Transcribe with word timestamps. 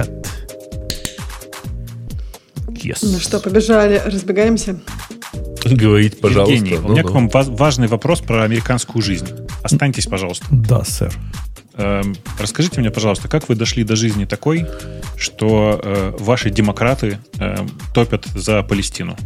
чат. 0.00 0.10
Yes. 2.68 2.98
Ну 3.02 3.18
что, 3.18 3.40
побежали, 3.40 4.00
разбегаемся? 4.04 4.80
Говорить, 5.64 6.20
пожалуйста. 6.20 6.54
Евгений, 6.54 6.78
ну, 6.78 6.88
у 6.88 6.92
меня 6.92 7.02
ну. 7.02 7.08
к 7.08 7.12
вам 7.12 7.28
важный 7.28 7.88
вопрос 7.88 8.20
про 8.20 8.44
американскую 8.44 9.02
жизнь. 9.02 9.28
Останьтесь, 9.62 10.06
пожалуйста. 10.06 10.46
Да, 10.50 10.84
сэр. 10.84 11.12
Эм, 11.74 12.16
расскажите 12.38 12.80
мне, 12.80 12.90
пожалуйста, 12.90 13.28
как 13.28 13.48
вы 13.48 13.54
дошли 13.54 13.84
до 13.84 13.96
жизни 13.96 14.24
такой, 14.24 14.66
что 15.16 15.78
э, 15.82 16.14
ваши 16.18 16.48
демократы 16.50 17.18
э, 17.38 17.56
топят 17.94 18.24
за 18.34 18.62
Палестину? 18.62 19.16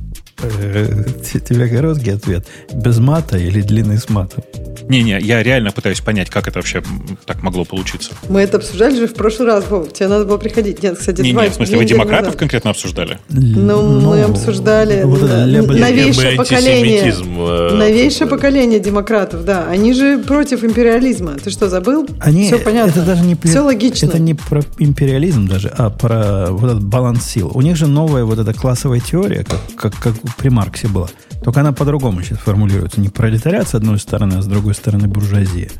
Тебе 1.49 1.69
короткий 1.69 2.11
ответ. 2.11 2.47
Без 2.73 2.99
мата 2.99 3.37
или 3.37 3.61
длинный 3.61 3.99
с 3.99 4.09
матом? 4.09 4.43
Не-не, 4.89 5.19
я 5.21 5.43
реально 5.43 5.71
пытаюсь 5.71 6.01
понять, 6.01 6.29
как 6.31 6.47
это 6.47 6.59
вообще 6.59 6.83
так 7.25 7.43
могло 7.43 7.65
получиться. 7.65 8.13
Мы 8.29 8.41
это 8.41 8.59
обсуждали 8.59 8.97
же 8.97 9.07
в 9.07 9.15
прошлый 9.15 9.49
раз, 9.49 9.65
Вов. 9.69 9.93
Тебе 9.93 10.09
надо 10.09 10.25
было 10.25 10.37
приходить. 10.37 10.83
Нет, 10.83 10.99
кстати, 10.99 11.23
не, 11.23 11.33
не, 11.33 11.49
в 11.49 11.55
смысле, 11.55 11.79
вы 11.79 11.85
демократов 11.85 12.27
назад. 12.27 12.39
конкретно 12.39 12.71
обсуждали? 12.71 13.19
Ну, 13.31 13.83
ну 13.83 14.01
мы 14.01 14.23
обсуждали 14.23 15.03
вот 15.05 15.23
новейшее 15.23 16.37
поколение. 16.37 17.15
Э, 17.15 17.75
новейшее 17.75 18.29
поколение 18.29 18.79
демократов, 18.79 19.45
да. 19.45 19.67
Они 19.69 19.95
же 19.95 20.19
против 20.19 20.65
империализма. 20.65 21.37
Ты 21.43 21.51
что, 21.51 21.69
забыл? 21.69 22.07
Они, 22.21 22.47
Все 22.47 22.59
понятно. 22.59 22.91
Это 22.91 23.03
даже 23.03 23.25
не, 23.25 23.37
Все 23.37 23.61
логично. 23.61 24.07
Это 24.07 24.19
не 24.19 24.35
про 24.35 24.63
империализм 24.79 25.49
даже, 25.49 25.73
а 25.77 25.89
про 25.91 26.49
вот 26.51 26.71
этот 26.71 26.85
баланс 26.85 27.25
сил. 27.25 27.51
У 27.55 27.63
них 27.63 27.77
же 27.77 27.87
новая 27.87 28.25
вот 28.25 28.39
эта 28.39 28.53
классовая 28.53 29.01
теория, 29.01 29.45
как, 29.45 29.61
как, 29.77 29.95
как 29.99 30.15
при 30.37 30.49
Марксе 30.49 30.89
была. 30.89 31.09
Только 31.43 31.61
она 31.61 31.73
по-другому 31.73 32.23
сейчас 32.23 32.39
формулируется. 32.39 33.01
Не 33.01 33.09
пролетариат 33.09 33.69
с 33.69 33.75
одной 33.75 33.99
стороны, 33.99 34.35
а 34.35 34.43
с 34.43 34.47
другой 34.47 34.75
стороны 34.75 35.09
буржуазия. 35.09 35.71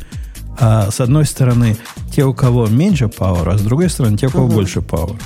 А 0.59 0.91
с 0.91 1.01
одной 1.01 1.25
стороны 1.25 1.77
те, 2.13 2.25
у 2.25 2.35
кого 2.35 2.67
меньше 2.67 3.07
power, 3.07 3.55
а 3.55 3.59
с 3.59 3.63
другой 3.63 3.89
стороны 3.89 4.17
те, 4.17 4.27
у 4.27 4.31
кого 4.31 4.47
угу. 4.47 4.55
больше 4.55 4.81
power. 4.81 5.19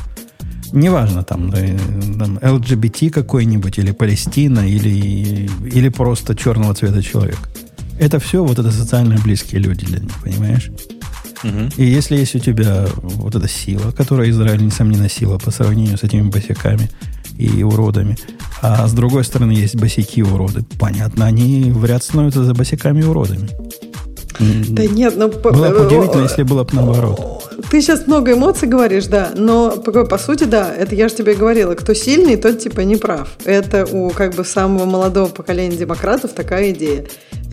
Неважно, 0.73 1.23
там, 1.23 1.51
там 1.51 2.39
LGBT 2.39 3.11
какой-нибудь, 3.11 3.79
или 3.79 3.91
Палестина, 3.91 4.61
или, 4.61 5.51
или 5.65 5.89
просто 5.89 6.35
черного 6.35 6.75
цвета 6.75 7.03
человек. 7.03 7.39
Это 7.99 8.21
все 8.21 8.45
вот 8.45 8.59
это 8.59 8.71
социально 8.71 9.17
близкие 9.19 9.61
люди 9.61 9.87
для 9.87 9.99
них, 9.99 10.13
понимаешь? 10.23 10.71
Угу. 11.43 11.71
И 11.77 11.85
если 11.85 12.17
есть 12.17 12.35
у 12.35 12.39
тебя 12.39 12.87
вот 12.95 13.35
эта 13.35 13.49
сила, 13.49 13.93
которая 13.93 14.31
Израиль, 14.31 14.65
несомненно, 14.65 15.09
сила 15.09 15.39
по 15.39 15.51
сравнению 15.51 15.99
с 15.99 16.03
этими 16.03 16.23
босиками 16.23 16.91
и 17.39 17.63
уродами, 17.63 18.17
а 18.61 18.87
с 18.87 18.93
другой 18.93 19.25
стороны 19.25 19.53
есть 19.53 19.77
босики 19.77 20.21
и 20.21 20.23
уроды, 20.23 20.65
понятно, 20.79 21.27
они 21.27 21.71
в 21.71 21.85
ряд 21.85 22.03
становятся 22.03 22.45
за 22.45 22.55
босиками 22.55 23.01
и 23.01 23.05
уродами. 23.05 23.49
Да 24.69 24.85
нет, 24.85 25.15
ну... 25.17 25.29
Было 25.29 25.71
бы 25.71 25.87
удивительно, 25.87 26.23
если 26.23 26.43
было 26.43 26.65
бы 26.65 26.71
наоборот. 26.75 27.45
Ты 27.71 27.81
сейчас 27.83 28.07
много 28.07 28.33
эмоций 28.33 28.69
говоришь, 28.69 29.07
да, 29.07 29.33
но 29.37 29.73
по, 29.73 30.05
по 30.05 30.19
сути, 30.19 30.45
да, 30.45 30.73
это 30.73 30.95
я 30.95 31.09
же 31.09 31.17
тебе 31.17 31.35
говорила, 31.35 31.75
кто 31.75 31.93
сильный, 31.93 32.37
тот 32.37 32.61
типа 32.61 32.81
не 32.83 32.97
прав. 32.97 33.31
Это 33.45 33.85
у 33.85 34.11
как 34.11 34.35
бы 34.35 34.45
самого 34.45 34.85
молодого 34.85 35.29
поколения 35.29 35.77
демократов 35.77 36.33
такая 36.33 36.71
идея. 36.71 37.05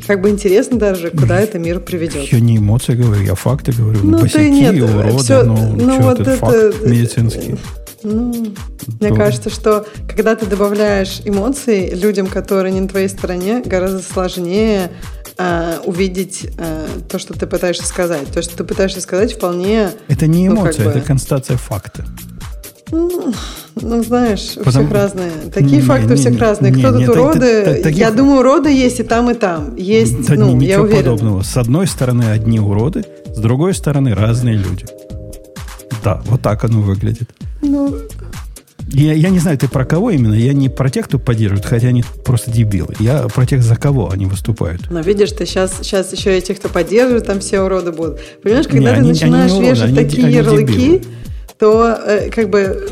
Как 0.05 0.21
бы 0.21 0.29
интересно 0.29 0.77
даже, 0.77 1.09
куда 1.09 1.39
это 1.39 1.57
мир 1.57 1.79
приведет. 1.79 2.31
Я 2.31 2.39
не 2.39 2.57
эмоции 2.57 2.93
говорю, 2.93 3.23
я 3.23 3.33
факты 3.33 3.71
говорю. 3.71 4.01
Ну, 4.03 4.19
босики, 4.19 4.37
ты 4.37 4.49
нет, 4.51 4.83
уроды, 4.83 5.17
все, 5.17 5.43
ну, 5.43 5.75
ну 5.75 6.01
вот 6.01 6.19
это, 6.19 6.37
факт 6.37 6.85
медицинский. 6.85 7.57
Ну, 8.05 8.53
мне 8.99 9.09
То... 9.09 9.15
кажется, 9.15 9.49
что 9.49 9.85
когда 10.07 10.35
ты 10.35 10.45
добавляешь 10.45 11.21
эмоции 11.25 11.89
людям, 11.93 12.27
которые 12.27 12.71
не 12.71 12.81
на 12.81 12.87
твоей 12.87 13.09
стороне, 13.09 13.63
гораздо 13.65 14.01
сложнее 14.01 14.91
э, 15.37 15.79
увидеть 15.85 16.47
э, 16.57 16.87
то, 17.09 17.17
что 17.17 17.33
ты 17.33 17.47
пытаешься 17.47 17.85
сказать. 17.85 18.27
То, 18.31 18.43
что 18.43 18.57
ты 18.57 18.63
пытаешься 18.63 19.01
сказать, 19.01 19.33
вполне... 19.33 19.89
Это 20.07 20.27
не 20.27 20.47
эмоция, 20.47 20.65
ну, 20.65 20.71
как 20.71 20.85
бы... 20.85 20.91
это 20.91 21.01
констатация 21.01 21.57
факта. 21.57 22.05
Ну, 22.91 23.33
ну, 23.81 24.03
знаешь, 24.03 24.53
у 24.55 24.63
Потому... 24.63 24.85
всех 24.85 24.91
разные. 24.91 25.31
Такие 25.51 25.77
не, 25.77 25.81
факты 25.81 26.13
у 26.13 26.15
всех 26.15 26.33
не, 26.33 26.39
разные. 26.39 26.71
Кто 26.71 26.91
тут 26.91 27.09
уроды? 27.09 27.63
Так, 27.65 27.81
так, 27.81 27.93
я 27.93 28.11
думаю, 28.11 28.41
уроды 28.41 28.69
есть 28.69 28.99
и 28.99 29.03
там, 29.03 29.31
и 29.31 29.33
там. 29.33 29.75
Есть, 29.75 30.27
да, 30.27 30.35
ну, 30.35 30.61
я 30.61 30.79
уверен. 30.79 31.03
подобного. 31.03 31.41
С 31.41 31.57
одной 31.57 31.87
стороны 31.87 32.25
одни 32.25 32.59
уроды, 32.59 33.03
с 33.33 33.39
другой 33.39 33.73
стороны 33.73 34.13
разные 34.13 34.55
люди. 34.55 34.85
Да, 36.03 36.21
вот 36.25 36.41
так 36.41 36.63
оно 36.63 36.81
выглядит. 36.81 37.31
Ну, 37.65 37.97
я, 38.87 39.13
я 39.13 39.29
не 39.29 39.39
знаю, 39.39 39.57
ты 39.57 39.67
про 39.67 39.83
кого 39.83 40.11
именно. 40.11 40.33
Я 40.33 40.53
не 40.53 40.69
про 40.69 40.89
тех, 40.89 41.07
кто 41.07 41.17
поддерживает, 41.17 41.65
хотя 41.65 41.87
они 41.87 42.03
просто 42.23 42.51
дебилы. 42.51 42.93
Я 42.99 43.23
про 43.23 43.45
тех, 43.45 43.63
за 43.63 43.75
кого 43.75 44.11
они 44.11 44.25
выступают. 44.25 44.89
Но 44.89 45.01
видишь, 45.01 45.31
ты 45.31 45.45
сейчас, 45.45 45.79
сейчас 45.81 46.13
еще 46.13 46.37
и 46.37 46.41
тех, 46.41 46.59
кто 46.59 46.69
поддерживает, 46.69 47.25
там 47.25 47.39
все 47.39 47.61
уроды 47.61 47.91
будут. 47.91 48.19
Понимаешь, 48.43 48.67
когда 48.67 48.91
не, 48.91 48.95
ты 48.95 48.99
они, 49.01 49.09
начинаешь 49.09 49.51
они 49.51 49.59
уроды, 49.59 49.71
вешать 49.71 49.89
они, 49.89 49.95
такие 49.95 50.25
они 50.27 50.35
ярлыки, 50.35 50.73
дебилы 50.73 51.01
то 51.57 51.97
э, 52.05 52.29
как 52.31 52.49
бы 52.49 52.85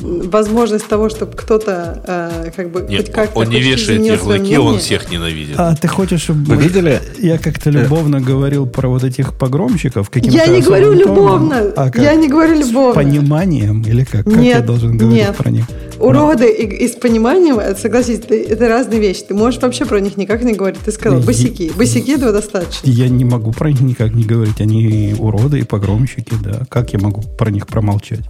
возможность 0.00 0.86
того, 0.86 1.08
чтобы 1.08 1.32
кто-то 1.32 2.02
э, 2.06 2.50
как 2.54 2.70
бы 2.70 2.82
Нет, 2.88 3.06
хоть 3.06 3.12
как-то 3.12 3.38
он 3.40 3.48
не 3.48 3.60
вешает 3.60 4.04
ярлыки, 4.04 4.56
он 4.56 4.78
всех 4.78 5.10
ненавидит. 5.10 5.58
А 5.58 5.74
ты 5.74 5.88
хочешь, 5.88 6.22
чтобы 6.22 6.44
вы 6.44 6.62
видели? 6.62 7.00
Я 7.18 7.38
как-то 7.38 7.70
любовно 7.70 8.20
говорил 8.20 8.66
про 8.66 8.88
вот 8.88 9.02
этих 9.02 9.36
погромщиков. 9.36 10.10
Я 10.14 10.46
не 10.46 10.60
говорю 10.60 10.92
любовно. 10.92 11.72
А 11.76 11.90
я 11.96 12.14
не 12.14 12.28
говорю 12.28 12.58
любовно. 12.58 12.92
С 12.92 13.04
пониманием 13.04 13.82
или 13.82 14.04
как? 14.04 14.24
Как 14.24 14.36
нет, 14.36 14.58
я 14.58 14.62
должен 14.62 14.96
говорить 14.96 15.24
нет. 15.24 15.36
про 15.36 15.50
них? 15.50 15.64
Уроды 15.98 16.50
и, 16.50 16.84
и 16.84 16.88
с 16.88 16.92
пониманием, 16.92 17.58
согласись, 17.76 18.20
это 18.20 18.68
разные 18.68 19.00
вещи. 19.00 19.24
Ты 19.28 19.34
можешь 19.34 19.60
вообще 19.60 19.84
про 19.84 20.00
них 20.00 20.16
никак 20.16 20.42
не 20.42 20.54
говорить. 20.54 20.80
Ты 20.84 20.92
сказал 20.92 21.20
босики. 21.20 21.72
Босики 21.76 22.12
этого 22.12 22.32
достаточно. 22.32 22.88
Я 22.88 23.08
не 23.08 23.24
могу 23.24 23.52
про 23.52 23.68
них 23.68 23.80
никак 23.80 24.14
не 24.14 24.24
говорить. 24.24 24.60
Они 24.60 25.14
уроды 25.18 25.60
и 25.60 25.64
погромщики, 25.64 26.34
да. 26.42 26.62
Как 26.68 26.92
я 26.92 26.98
могу 26.98 27.22
про 27.36 27.50
них 27.50 27.66
промолчать? 27.66 28.20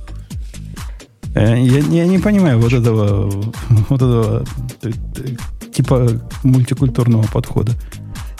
Э, 1.34 1.56
я, 1.58 1.78
я 1.78 2.06
не 2.06 2.18
понимаю 2.18 2.58
вот 2.58 2.72
этого, 2.72 3.30
вот 3.88 3.96
этого 4.02 4.44
типа 5.72 6.08
мультикультурного 6.42 7.24
подхода. 7.32 7.72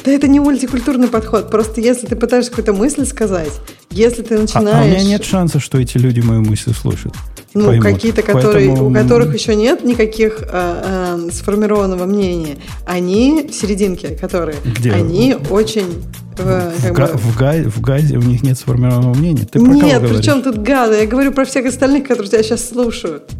Да 0.09 0.15
это 0.15 0.27
не 0.27 0.41
мультикультурный 0.41 1.09
подход. 1.09 1.51
Просто 1.51 1.83
если 1.83 2.07
ты 2.07 2.17
пытаешься 2.17 2.49
какую-то 2.49 2.73
мысль 2.73 3.05
сказать, 3.05 3.53
если 3.91 4.23
ты 4.23 4.39
начинаешь... 4.39 4.75
А, 4.75 4.81
а 4.81 4.85
у 4.85 4.87
меня 4.87 5.05
нет 5.05 5.23
шанса, 5.23 5.61
что 5.61 5.79
эти 5.79 5.99
люди 5.99 6.21
мою 6.21 6.41
мысль 6.41 6.73
слушают. 6.73 7.15
Ну, 7.53 7.79
какие-то, 7.79 8.23
которые, 8.23 8.69
Поэтому... 8.69 8.89
у 8.89 8.95
которых 8.95 9.35
еще 9.35 9.55
нет 9.55 9.85
никаких 9.85 10.41
э, 10.41 10.47
э, 10.51 11.31
сформированного 11.31 12.07
мнения. 12.07 12.57
Они 12.87 13.51
в 13.51 13.55
серединке, 13.55 14.17
которые... 14.17 14.57
Где? 14.65 14.93
Они 14.93 15.37
очень 15.51 16.03
в, 16.39 16.73
в, 16.73 16.93
га, 16.95 17.09
в, 17.09 17.37
га, 17.37 17.53
в 17.69 17.81
газе 17.83 18.17
у 18.17 18.23
них 18.23 18.43
нет 18.43 18.59
сформированного 18.59 19.13
мнения. 19.13 19.45
Ты 19.45 19.63
про 19.63 19.75
нет, 19.75 20.09
при 20.09 20.23
чем 20.23 20.41
тут 20.43 20.57
гады? 20.57 21.01
Я 21.01 21.07
говорю 21.07 21.33
про 21.33 21.45
всех 21.45 21.67
остальных, 21.67 22.09
которые 22.09 22.31
тебя 22.31 22.43
сейчас 22.43 22.67
слушают. 22.67 23.31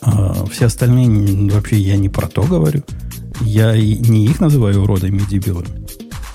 А, 0.00 0.46
все 0.52 0.66
остальные 0.66 1.50
вообще 1.50 1.74
я 1.74 1.96
не 1.96 2.08
про 2.08 2.28
то 2.28 2.42
говорю. 2.42 2.84
Я 3.40 3.76
не 3.76 4.26
их 4.26 4.40
называю 4.40 4.82
уродами 4.82 5.18
и 5.18 5.26
дебилами. 5.26 5.87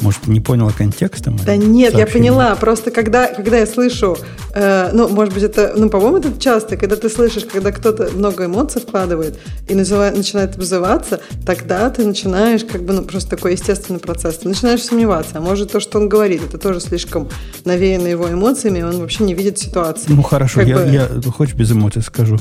Может, 0.04 0.28
не 0.28 0.42
поняла 0.42 0.74
контекста? 0.74 1.32
Да 1.46 1.56
нет, 1.56 1.94
сообщения? 1.94 2.00
я 2.00 2.06
поняла. 2.08 2.56
Просто 2.56 2.92
когда, 2.92 3.28
когда 3.28 3.58
я 3.60 3.66
слышу, 3.66 4.18
э, 4.54 4.90
ну, 4.92 5.08
может 5.08 5.34
быть, 5.34 5.44
это, 5.44 5.74
ну, 5.78 5.90
по-моему, 5.90 6.18
это 6.18 6.38
часто, 6.38 6.76
когда 6.76 6.98
ты 6.98 7.10
слышишь, 7.10 7.46
когда 7.46 7.72
кто-то 7.72 8.10
много 8.14 8.46
эмоций 8.46 8.82
вкладывает 8.82 9.40
и 9.70 9.76
называет, 9.76 10.18
начинает 10.18 10.58
обзываться, 10.58 11.22
тогда 11.46 11.90
ты 11.90 12.06
начинаешь, 12.06 12.66
как 12.66 12.84
бы, 12.84 12.92
ну, 12.92 13.04
просто 13.04 13.30
такой 13.30 13.54
естественный 13.54 14.02
процесс. 14.02 14.40
Ты 14.40 14.50
начинаешь 14.50 14.84
сомневаться. 14.84 15.38
А 15.38 15.40
может, 15.40 15.72
то, 15.72 15.80
что 15.80 16.00
он 16.00 16.10
говорит, 16.10 16.44
это 16.44 16.58
тоже 16.58 16.82
слишком 16.82 17.30
навеяно 17.64 18.08
его 18.08 18.30
эмоциями, 18.30 18.82
он 18.82 19.00
вообще 19.00 19.24
не 19.24 19.34
видит 19.34 19.58
ситуации. 19.58 20.08
Ну, 20.10 20.22
хорошо, 20.22 20.62
я, 20.64 20.76
бы... 20.76 20.90
я, 20.92 21.32
хочешь 21.32 21.56
без 21.56 21.72
эмоций 21.72 22.02
скажу 22.02 22.38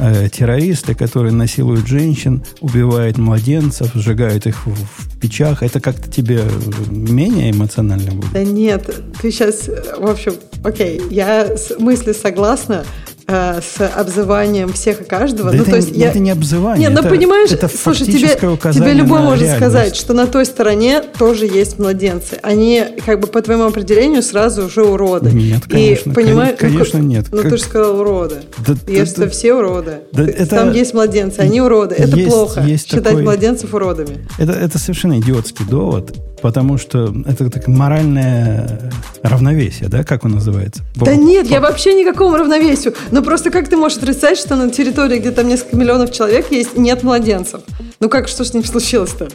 э, 0.00 0.28
террористы, 0.28 0.94
которые 0.94 1.32
насилуют 1.32 1.86
женщин, 1.86 2.42
убивают 2.60 3.18
младенцев, 3.18 3.92
сжигают 3.94 4.46
их 4.46 4.66
в, 4.66 4.72
в 4.74 5.20
печах, 5.20 5.62
это 5.62 5.80
как-то 5.80 6.10
тебе 6.10 6.42
менее 6.90 7.50
эмоционально 7.50 8.12
будет? 8.12 8.32
Да 8.32 8.42
нет, 8.42 8.90
ты 9.20 9.30
сейчас, 9.30 9.68
в 9.68 10.06
общем, 10.06 10.34
окей, 10.64 11.00
я 11.10 11.56
с 11.56 11.78
мысли 11.78 12.12
согласна, 12.12 12.84
Э, 13.32 13.60
с 13.62 13.80
обзыванием 13.80 14.72
всех 14.72 15.02
и 15.02 15.04
каждого. 15.04 15.52
Да 15.52 15.56
ну, 15.58 15.62
это, 15.62 15.70
то 15.70 15.76
есть 15.76 15.90
я... 15.92 16.08
это 16.08 16.18
не 16.18 16.32
обзывание. 16.32 16.88
Нет, 16.88 17.00
ну 17.00 17.08
понимаешь, 17.08 17.52
это 17.52 17.68
слушай, 17.68 18.04
тебе, 18.04 18.28
тебе 18.28 18.92
любой 18.92 19.20
может 19.20 19.44
реальность. 19.44 19.56
сказать, 19.56 19.94
что 19.94 20.14
на 20.14 20.26
той 20.26 20.44
стороне 20.44 21.00
тоже 21.00 21.46
есть 21.46 21.78
младенцы. 21.78 22.40
Они, 22.42 22.82
как 23.06 23.20
бы 23.20 23.28
по 23.28 23.40
твоему 23.40 23.66
определению, 23.66 24.24
сразу 24.24 24.66
уже 24.66 24.82
уроды. 24.82 25.30
Нет, 25.30 25.62
конечно. 25.68 26.10
И, 26.10 26.12
понимаешь, 26.12 26.56
конечно, 26.58 26.98
ну, 26.98 27.06
нет. 27.06 27.26
Ну, 27.30 27.42
как... 27.42 27.52
ты 27.52 27.56
же 27.58 27.62
сказал 27.62 28.00
уроды. 28.00 28.38
Да, 28.66 28.74
Если 28.88 29.24
да, 29.24 29.30
все 29.30 29.54
уроды. 29.54 30.00
Да, 30.10 30.24
это... 30.24 30.46
Там 30.46 30.72
есть 30.72 30.92
младенцы, 30.92 31.38
они 31.38 31.60
уроды. 31.60 31.94
Это 31.94 32.16
есть, 32.16 32.30
плохо. 32.30 32.62
Есть 32.62 32.88
считать 32.88 33.04
такой... 33.04 33.22
младенцев 33.22 33.72
уродами. 33.72 34.26
Это, 34.38 34.52
это 34.52 34.76
совершенно 34.80 35.20
идиотский 35.20 35.64
довод 35.66 36.12
потому 36.40 36.78
что 36.78 37.14
это 37.26 37.50
так 37.50 37.68
моральное 37.68 38.92
равновесие, 39.22 39.88
да, 39.88 40.04
как 40.04 40.24
он 40.24 40.32
называется? 40.32 40.82
Да 40.96 41.06
Бо... 41.06 41.14
нет, 41.14 41.48
я 41.48 41.60
вообще 41.60 41.94
никакому 41.94 42.36
равновесию. 42.36 42.94
Но 43.10 43.22
просто 43.22 43.50
как 43.50 43.68
ты 43.68 43.76
можешь 43.76 43.98
отрицать, 43.98 44.38
что 44.38 44.56
на 44.56 44.70
территории, 44.70 45.18
где 45.18 45.30
там 45.30 45.48
несколько 45.48 45.76
миллионов 45.76 46.12
человек 46.12 46.50
есть, 46.50 46.76
нет 46.76 47.02
младенцев? 47.02 47.60
Ну 48.00 48.08
как, 48.08 48.28
что 48.28 48.44
с 48.44 48.54
ним 48.54 48.64
случилось-то? 48.64 49.28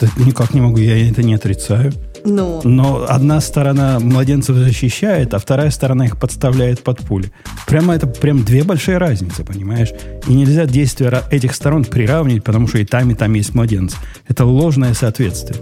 Да 0.00 0.08
никак 0.16 0.54
не 0.54 0.60
могу, 0.60 0.78
я 0.78 1.10
это 1.10 1.22
не 1.22 1.34
отрицаю. 1.34 1.92
Ну. 2.24 2.60
Но 2.62 3.06
одна 3.08 3.40
сторона 3.40 3.98
младенцев 3.98 4.56
защищает, 4.56 5.34
а 5.34 5.38
вторая 5.38 5.70
сторона 5.70 6.06
их 6.06 6.18
подставляет 6.18 6.80
под 6.80 7.00
пули. 7.00 7.32
Прямо 7.66 7.94
это 7.94 8.06
прям 8.06 8.44
две 8.44 8.62
большие 8.62 8.98
разницы, 8.98 9.44
понимаешь? 9.44 9.90
И 10.26 10.32
нельзя 10.32 10.66
действия 10.66 11.22
этих 11.30 11.54
сторон 11.54 11.84
приравнивать, 11.84 12.44
потому 12.44 12.68
что 12.68 12.78
и 12.78 12.84
там, 12.84 13.10
и 13.10 13.14
там 13.14 13.34
есть 13.34 13.54
младенцы. 13.54 13.96
Это 14.28 14.44
ложное 14.44 14.94
соответствие 14.94 15.58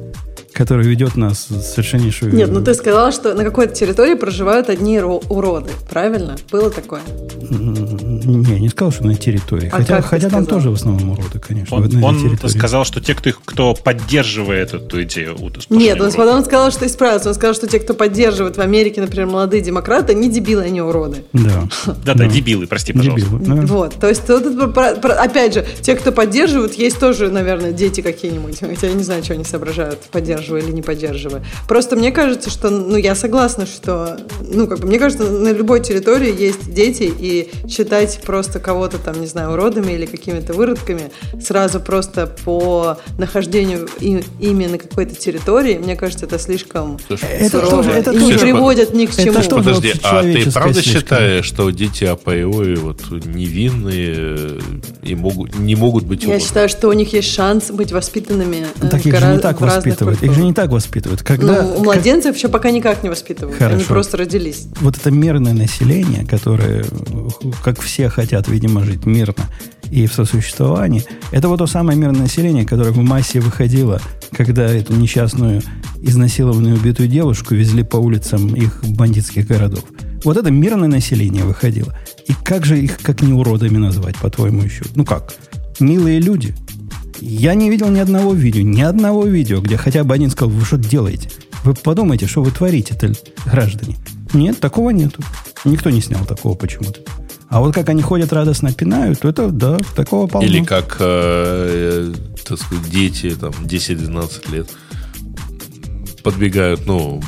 который 0.57 0.87
ведет 0.87 1.17
нас 1.17 1.47
в 1.51 1.61
совершеннейшую... 1.61 2.35
Нет, 2.35 2.51
ну 2.51 2.63
ты 2.63 2.73
сказала, 2.73 3.13
что 3.13 3.35
на 3.35 3.45
какой-то 3.45 3.75
территории 3.75 4.15
проживают 4.15 4.71
одни 4.71 4.99
уроды, 5.01 5.71
правильно? 5.91 6.37
Было 6.51 6.71
такое? 6.71 7.03
Не, 7.51 8.61
не 8.61 8.69
сказал, 8.71 8.91
что 8.91 9.05
на 9.05 9.15
территории. 9.15 9.69
А 9.71 9.77
хотя 9.77 10.01
хотя 10.01 10.31
там 10.31 10.47
тоже 10.47 10.71
в 10.71 10.75
основном 10.75 11.11
уроды, 11.11 11.39
конечно. 11.39 11.77
Он, 11.77 12.05
он 12.05 12.39
сказал, 12.49 12.85
что 12.85 13.01
те, 13.01 13.15
кто, 13.15 13.31
кто 13.45 13.75
поддерживает 13.75 14.73
эту 14.73 15.03
идею 15.03 15.37
Нет, 15.69 16.01
он 16.01 16.11
потом 16.13 16.43
сказал, 16.45 16.71
что 16.71 16.87
исправился. 16.87 17.29
Он 17.29 17.35
сказал, 17.35 17.55
что 17.55 17.67
те, 17.67 17.79
кто 17.79 17.93
поддерживает 17.93 18.57
в 18.57 18.61
Америке, 18.61 19.03
например, 19.03 19.27
молодые 19.27 19.63
демократы, 19.63 20.15
не 20.15 20.31
дебилы, 20.31 20.63
они 20.63 20.81
уроды. 20.81 21.25
Да. 21.35 21.69
Да-да, 22.05 22.27
дебилы, 22.27 22.67
прости, 22.67 22.95
пожалуйста. 22.95 23.29
Вот, 23.31 23.95
то 23.95 24.09
есть, 24.09 24.23
опять 24.29 25.55
же, 25.55 25.67
те, 25.83 25.95
кто 25.95 26.13
поддерживают, 26.13 26.75
есть 26.75 26.99
тоже, 26.99 27.31
наверное, 27.31 27.73
дети 27.73 28.01
какие-нибудь. 28.01 28.59
Хотя 28.61 28.87
я 28.87 28.95
не 28.95 29.03
знаю, 29.03 29.23
что 29.23 29.35
они 29.35 29.45
соображают, 29.45 30.01
поддерживать 30.11 30.46
поддерживаю 30.47 30.63
или 30.63 30.73
не 30.73 30.83
поддерживаю. 30.83 31.45
Просто 31.69 31.97
мне 31.97 32.11
кажется, 32.11 32.51
что, 32.51 32.71
ну, 32.71 32.97
я 32.97 33.15
согласна, 33.15 33.67
что, 33.67 34.19
ну, 34.41 34.67
как 34.67 34.81
бы, 34.81 34.87
мне 34.87 34.99
кажется, 34.99 35.25
на 35.25 35.53
любой 35.53 35.81
территории 35.81 36.35
есть 36.39 36.73
дети, 36.73 37.13
и 37.19 37.51
считать 37.69 38.21
просто 38.25 38.61
кого-то 38.61 38.99
там, 38.99 39.21
не 39.21 39.27
знаю, 39.27 39.53
уродами 39.53 39.93
или 39.93 40.07
какими-то 40.07 40.53
выродками 40.55 41.11
сразу 41.43 41.81
просто 41.81 42.27
по 42.45 42.99
нахождению 43.19 43.89
им, 44.01 44.23
ими 44.41 44.67
на 44.67 44.79
какой-то 44.79 45.15
территории, 45.15 45.79
мне 45.79 45.97
кажется, 45.97 46.27
это 46.27 46.39
слишком 46.39 46.99
это 47.09 47.51
сурово. 47.51 47.71
Тоже, 47.71 47.91
это 47.91 48.13
и 48.13 48.19
тоже, 48.19 48.33
не 48.33 48.39
приводит 48.39 48.95
ни 48.95 49.07
к 49.07 49.15
чему. 49.15 49.39
Это 49.39 49.57
Подожди, 49.57 49.93
а 50.03 50.23
ты 50.23 50.51
правда 50.51 50.83
слишком. 50.83 51.01
считаешь, 51.01 51.45
что 51.45 51.71
дети 51.71 52.05
априори 52.05 52.77
вот 52.77 53.01
невинные 53.11 54.61
и 55.03 55.15
могут, 55.15 55.59
не 55.59 55.75
могут 55.75 56.05
быть 56.05 56.23
уродами? 56.23 56.41
Я 56.41 56.47
считаю, 56.47 56.69
что 56.69 56.89
у 56.89 56.93
них 56.93 57.13
есть 57.13 57.33
шанс 57.33 57.71
быть 57.71 57.93
воспитанными 57.93 58.67
так 58.91 59.07
их 59.07 59.19
же 59.19 59.27
не 59.27 59.39
так 59.39 59.61
воспитывают. 59.61 60.23
Их 60.23 60.36
же 60.37 60.45
не 60.45 60.53
так 60.53 60.71
воспитывают. 60.71 61.23
Когда, 61.23 61.63
ну, 61.63 61.77
у 61.79 61.85
младенцев 61.85 62.33
как... 62.33 62.37
еще 62.37 62.49
пока 62.49 62.71
никак 62.71 63.03
не 63.03 63.09
воспитывают. 63.09 63.59
Хорошо. 63.59 63.77
Они 63.77 63.85
просто 63.85 64.17
родились. 64.17 64.69
Вот 64.81 64.97
это 64.97 65.11
мирное 65.11 65.53
население, 65.53 66.25
которое, 66.25 66.85
как 67.65 67.81
все 67.81 68.09
хотят, 68.09 68.49
видимо, 68.49 68.85
жить 68.85 69.07
мирно 69.07 69.45
и 69.91 70.07
в 70.07 70.13
сосуществовании, 70.13 71.05
это 71.31 71.49
вот 71.49 71.59
то 71.59 71.67
самое 71.67 71.99
мирное 71.99 72.23
население, 72.23 72.65
которое 72.65 72.91
в 72.91 72.99
массе 72.99 73.41
выходило, 73.41 74.01
когда 74.33 74.67
эту 74.67 74.95
несчастную, 74.95 75.63
изнасилованную, 76.01 76.77
убитую 76.77 77.09
девушку 77.09 77.55
везли 77.55 77.83
по 77.83 77.97
улицам 77.97 78.55
их 78.55 78.85
бандитских 78.85 79.47
городов. 79.47 79.85
Вот 80.25 80.37
это 80.37 80.51
мирное 80.51 80.89
население 80.89 81.45
выходило. 81.45 81.97
И 82.27 82.35
как 82.45 82.65
же 82.65 82.79
их, 82.79 82.99
как 82.99 83.23
не 83.23 83.33
уродами 83.33 83.79
назвать, 83.79 84.17
по-твоему, 84.17 84.63
еще? 84.63 84.85
Ну 84.95 85.05
как? 85.05 85.35
Милые 85.79 86.21
люди– 86.21 86.55
я 87.21 87.55
не 87.55 87.71
видел 87.71 87.89
ни 87.89 87.99
одного 87.99 88.35
видео, 88.35 88.63
ни 88.63 88.81
одного 88.81 89.27
видео, 89.27 89.61
где 89.61 89.77
хотя 89.77 90.05
бы 90.05 90.15
один 90.15 90.31
сказал, 90.31 90.51
вы 90.51 90.65
что 90.65 90.77
делаете? 90.77 91.31
Вы 91.65 91.75
подумайте, 91.75 92.27
что 92.27 92.43
вы 92.43 92.51
творите-то, 92.51 93.13
граждане. 93.45 93.97
Нет, 94.33 94.61
такого 94.61 94.91
нету. 94.91 95.23
Никто 95.65 95.91
не 95.91 96.01
снял 96.01 96.25
такого 96.25 96.55
почему-то. 96.55 97.01
А 97.49 97.61
вот 97.61 97.75
как 97.75 97.89
они 97.89 98.03
ходят 98.03 98.33
радостно 98.33 98.73
пинают, 98.73 99.21
то 99.21 99.29
это, 99.29 99.49
да, 99.49 99.79
такого 99.95 100.27
полно. 100.27 100.47
Или 100.47 100.65
как, 100.65 100.97
э, 101.01 102.13
так 102.45 102.59
сказать, 102.59 102.91
дети, 102.91 103.35
там, 103.35 103.53
10-12 103.53 104.53
лет 104.53 104.69
подбегают, 106.23 106.87
ну, 106.87 107.23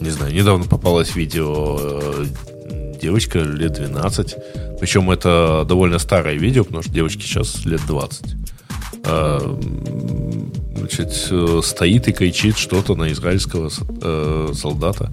не 0.00 0.10
знаю, 0.10 0.34
недавно 0.34 0.66
попалось 0.66 1.16
видео, 1.16 1.78
э, 1.80 2.26
девочка 3.00 3.38
лет 3.38 3.72
12, 3.72 4.36
причем 4.80 5.10
это 5.10 5.64
довольно 5.66 5.98
старое 5.98 6.34
видео, 6.34 6.64
потому 6.64 6.82
что 6.82 6.92
девочке 6.92 7.22
сейчас 7.22 7.64
лет 7.64 7.80
20 7.86 8.24
Э, 8.24 8.47
значит, 10.76 11.12
стоит 11.64 12.08
и 12.08 12.12
кричит 12.12 12.56
что-то 12.58 12.94
на 12.94 13.12
израильского 13.12 13.70
э, 14.02 14.52
солдата. 14.54 15.10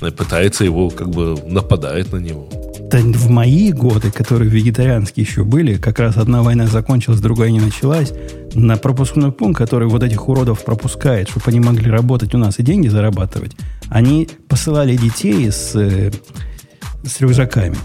Пытается 0.00 0.64
его, 0.64 0.88
как 0.90 1.10
бы, 1.10 1.36
нападает 1.46 2.12
на 2.12 2.16
него. 2.16 2.48
Да 2.90 2.98
в 2.98 3.30
мои 3.30 3.70
годы, 3.70 4.10
которые 4.10 4.50
вегетарианские 4.50 5.24
еще 5.24 5.44
были, 5.44 5.76
как 5.76 6.00
раз 6.00 6.16
одна 6.16 6.42
война 6.42 6.66
закончилась, 6.66 7.20
другая 7.20 7.50
не 7.50 7.60
началась, 7.60 8.12
на 8.54 8.76
пропускной 8.76 9.30
пункт, 9.30 9.58
который 9.58 9.86
вот 9.86 10.02
этих 10.02 10.28
уродов 10.28 10.64
пропускает, 10.64 11.28
чтобы 11.28 11.44
они 11.46 11.60
могли 11.60 11.88
работать 11.88 12.34
у 12.34 12.38
нас 12.38 12.58
и 12.58 12.64
деньги 12.64 12.88
зарабатывать, 12.88 13.52
они 13.90 14.28
посылали 14.48 14.96
детей 14.96 15.52
с, 15.52 15.76
э, 15.76 16.10
с 17.04 17.20
рюкзаками. 17.20 17.76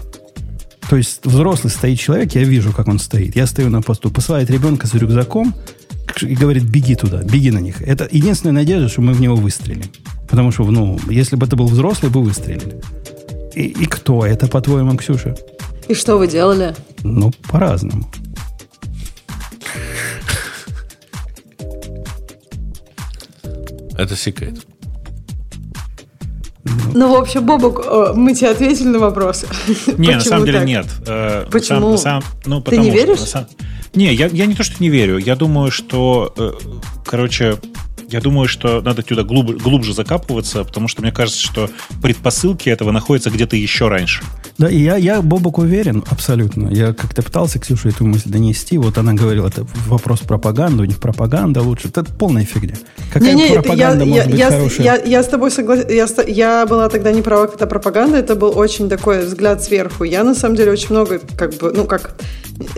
То 0.88 0.96
есть 0.96 1.24
взрослый 1.24 1.70
стоит 1.70 1.98
человек, 1.98 2.34
я 2.34 2.44
вижу, 2.44 2.72
как 2.72 2.86
он 2.88 2.98
стоит. 2.98 3.34
Я 3.34 3.46
стою 3.46 3.70
на 3.70 3.82
посту, 3.82 4.10
посылает 4.10 4.50
ребенка 4.50 4.86
с 4.86 4.94
рюкзаком 4.94 5.54
и 6.20 6.34
говорит, 6.34 6.62
беги 6.64 6.94
туда, 6.94 7.22
беги 7.22 7.50
на 7.50 7.58
них. 7.58 7.82
Это 7.82 8.08
единственная 8.10 8.54
надежда, 8.54 8.88
что 8.88 9.02
мы 9.02 9.12
в 9.12 9.20
него 9.20 9.34
выстрелим. 9.36 9.90
Потому 10.28 10.52
что, 10.52 10.64
ну, 10.64 10.98
если 11.10 11.36
бы 11.36 11.46
это 11.46 11.56
был 11.56 11.66
взрослый, 11.66 12.10
бы 12.10 12.22
выстрелили. 12.22 12.80
И, 13.54 13.62
и 13.62 13.86
кто 13.86 14.24
это, 14.24 14.46
по-твоему, 14.46 14.96
Ксюша? 14.96 15.36
И 15.88 15.94
что 15.94 16.18
вы 16.18 16.28
делали? 16.28 16.74
Ну, 17.02 17.32
по-разному. 17.48 18.08
Это 23.96 24.14
секрет. 24.14 24.58
Ну, 26.94 27.12
в 27.12 27.20
общем, 27.20 27.44
Бобок, 27.44 27.84
э, 27.84 28.12
мы 28.14 28.34
тебе 28.34 28.50
ответили 28.50 28.88
на 28.88 28.98
вопрос. 28.98 29.44
Не, 29.98 30.14
на 30.14 30.20
самом 30.20 30.46
деле 30.46 30.60
нет. 30.60 30.86
Э, 31.06 31.46
Почему? 31.50 31.98
ну, 32.46 32.60
Ты 32.62 32.78
не 32.78 32.90
веришь? 32.90 33.20
Не, 33.94 34.12
я, 34.12 34.26
я 34.26 34.46
не 34.46 34.54
то, 34.54 34.62
что 34.62 34.76
не 34.80 34.90
верю. 34.90 35.18
Я 35.18 35.36
думаю, 35.36 35.70
что, 35.70 36.32
э, 36.36 36.52
короче, 37.04 37.56
я 38.08 38.20
думаю, 38.20 38.48
что 38.48 38.80
надо 38.82 39.02
туда 39.02 39.22
глубже, 39.22 39.58
глубже 39.58 39.94
закапываться, 39.94 40.64
потому 40.64 40.88
что 40.88 41.02
мне 41.02 41.12
кажется, 41.12 41.40
что 41.40 41.70
предпосылки 42.02 42.68
этого 42.68 42.90
находятся 42.90 43.30
где-то 43.30 43.56
еще 43.56 43.88
раньше. 43.88 44.22
Да, 44.58 44.70
и 44.70 44.78
я, 44.78 44.96
я 44.96 45.20
Бобок 45.20 45.58
уверен, 45.58 46.02
абсолютно. 46.08 46.68
Я 46.68 46.94
как-то 46.94 47.22
пытался 47.22 47.58
Ксюше 47.58 47.90
эту 47.90 48.06
мысль 48.06 48.30
донести. 48.30 48.78
Вот 48.78 48.96
она 48.96 49.12
говорила, 49.12 49.48
это 49.48 49.66
вопрос 49.86 50.20
пропаганды, 50.20 50.82
у 50.82 50.86
них 50.86 50.98
пропаганда 50.98 51.62
лучше. 51.62 51.88
Это 51.88 52.04
полная 52.04 52.44
фигня. 52.44 52.74
Какая 53.12 53.34
не, 53.34 53.48
не, 53.48 53.54
пропаганда 53.54 54.04
я, 54.04 54.10
может 54.10 54.26
я, 54.26 54.30
быть 54.30 54.38
я, 54.38 54.50
хорошая? 54.50 54.84
Я, 54.84 54.96
я 55.02 55.22
с 55.22 55.28
тобой 55.28 55.50
согласен. 55.50 55.86
Я, 55.90 56.06
я 56.26 56.66
была 56.66 56.88
тогда 56.88 57.12
не 57.12 57.22
права, 57.22 57.48
когда 57.48 57.66
пропаганда. 57.66 58.18
Это 58.18 58.34
был 58.34 58.56
очень 58.56 58.88
такой 58.88 59.26
взгляд 59.26 59.62
сверху. 59.62 60.04
Я, 60.04 60.24
на 60.24 60.34
самом 60.34 60.56
деле, 60.56 60.72
очень 60.72 60.90
много, 60.90 61.20
как 61.36 61.54
бы, 61.58 61.72
ну, 61.72 61.84
как 61.84 62.16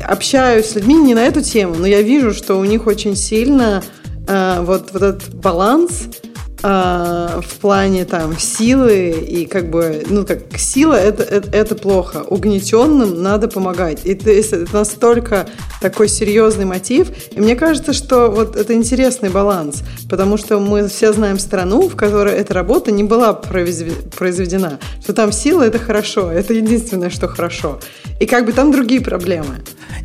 общаюсь 0.05 0.67
с 0.67 0.75
людьми 0.75 0.97
не 0.97 1.15
на 1.15 1.25
эту 1.25 1.41
тему, 1.41 1.77
но 1.79 1.87
я 1.87 2.03
вижу, 2.03 2.35
что 2.35 2.59
у 2.59 2.65
них 2.65 2.87
очень 2.87 3.15
сильно 3.15 3.83
вот, 4.29 4.93
вот 4.93 5.03
этот 5.03 5.35
баланс 5.35 6.09
э, 6.63 7.41
в 7.41 7.59
плане 7.61 8.05
там 8.05 8.39
силы 8.39 9.11
и 9.11 9.47
как 9.47 9.71
бы, 9.71 10.05
ну 10.09 10.25
как 10.25 10.59
сила 10.59 10.95
это, 10.95 11.23
это, 11.23 11.51
это 11.51 11.75
плохо, 11.75 12.23
угнетенным 12.23 13.23
надо 13.23 13.49
помогать. 13.49 14.05
И 14.05 14.15
то 14.15 14.31
есть 14.31 14.53
это 14.53 14.73
настолько 14.75 15.49
такой 15.81 16.09
серьезный 16.09 16.65
мотив. 16.65 17.11
И 17.33 17.41
мне 17.41 17.57
кажется, 17.57 17.93
что 17.93 18.29
вот 18.29 18.57
это 18.57 18.75
интересный 18.75 19.31
баланс, 19.31 19.83
потому 20.09 20.37
что 20.37 20.59
мы 20.59 20.89
все 20.89 21.13
знаем 21.13 21.39
страну, 21.39 21.89
в 21.89 21.97
которой 21.97 22.35
эта 22.35 22.55
работа 22.55 22.91
не 22.91 23.05
была 23.05 23.33
произведена. 23.33 24.79
Что 25.03 25.13
там 25.13 25.33
сила 25.33 25.63
это 25.63 25.79
хорошо, 25.79 26.31
это 26.31 26.55
единственное, 26.55 27.11
что 27.11 27.29
хорошо. 27.29 27.79
И 28.21 28.27
как 28.27 28.47
бы 28.47 28.53
там 28.53 28.73
другие 28.73 29.01
проблемы. 29.01 29.57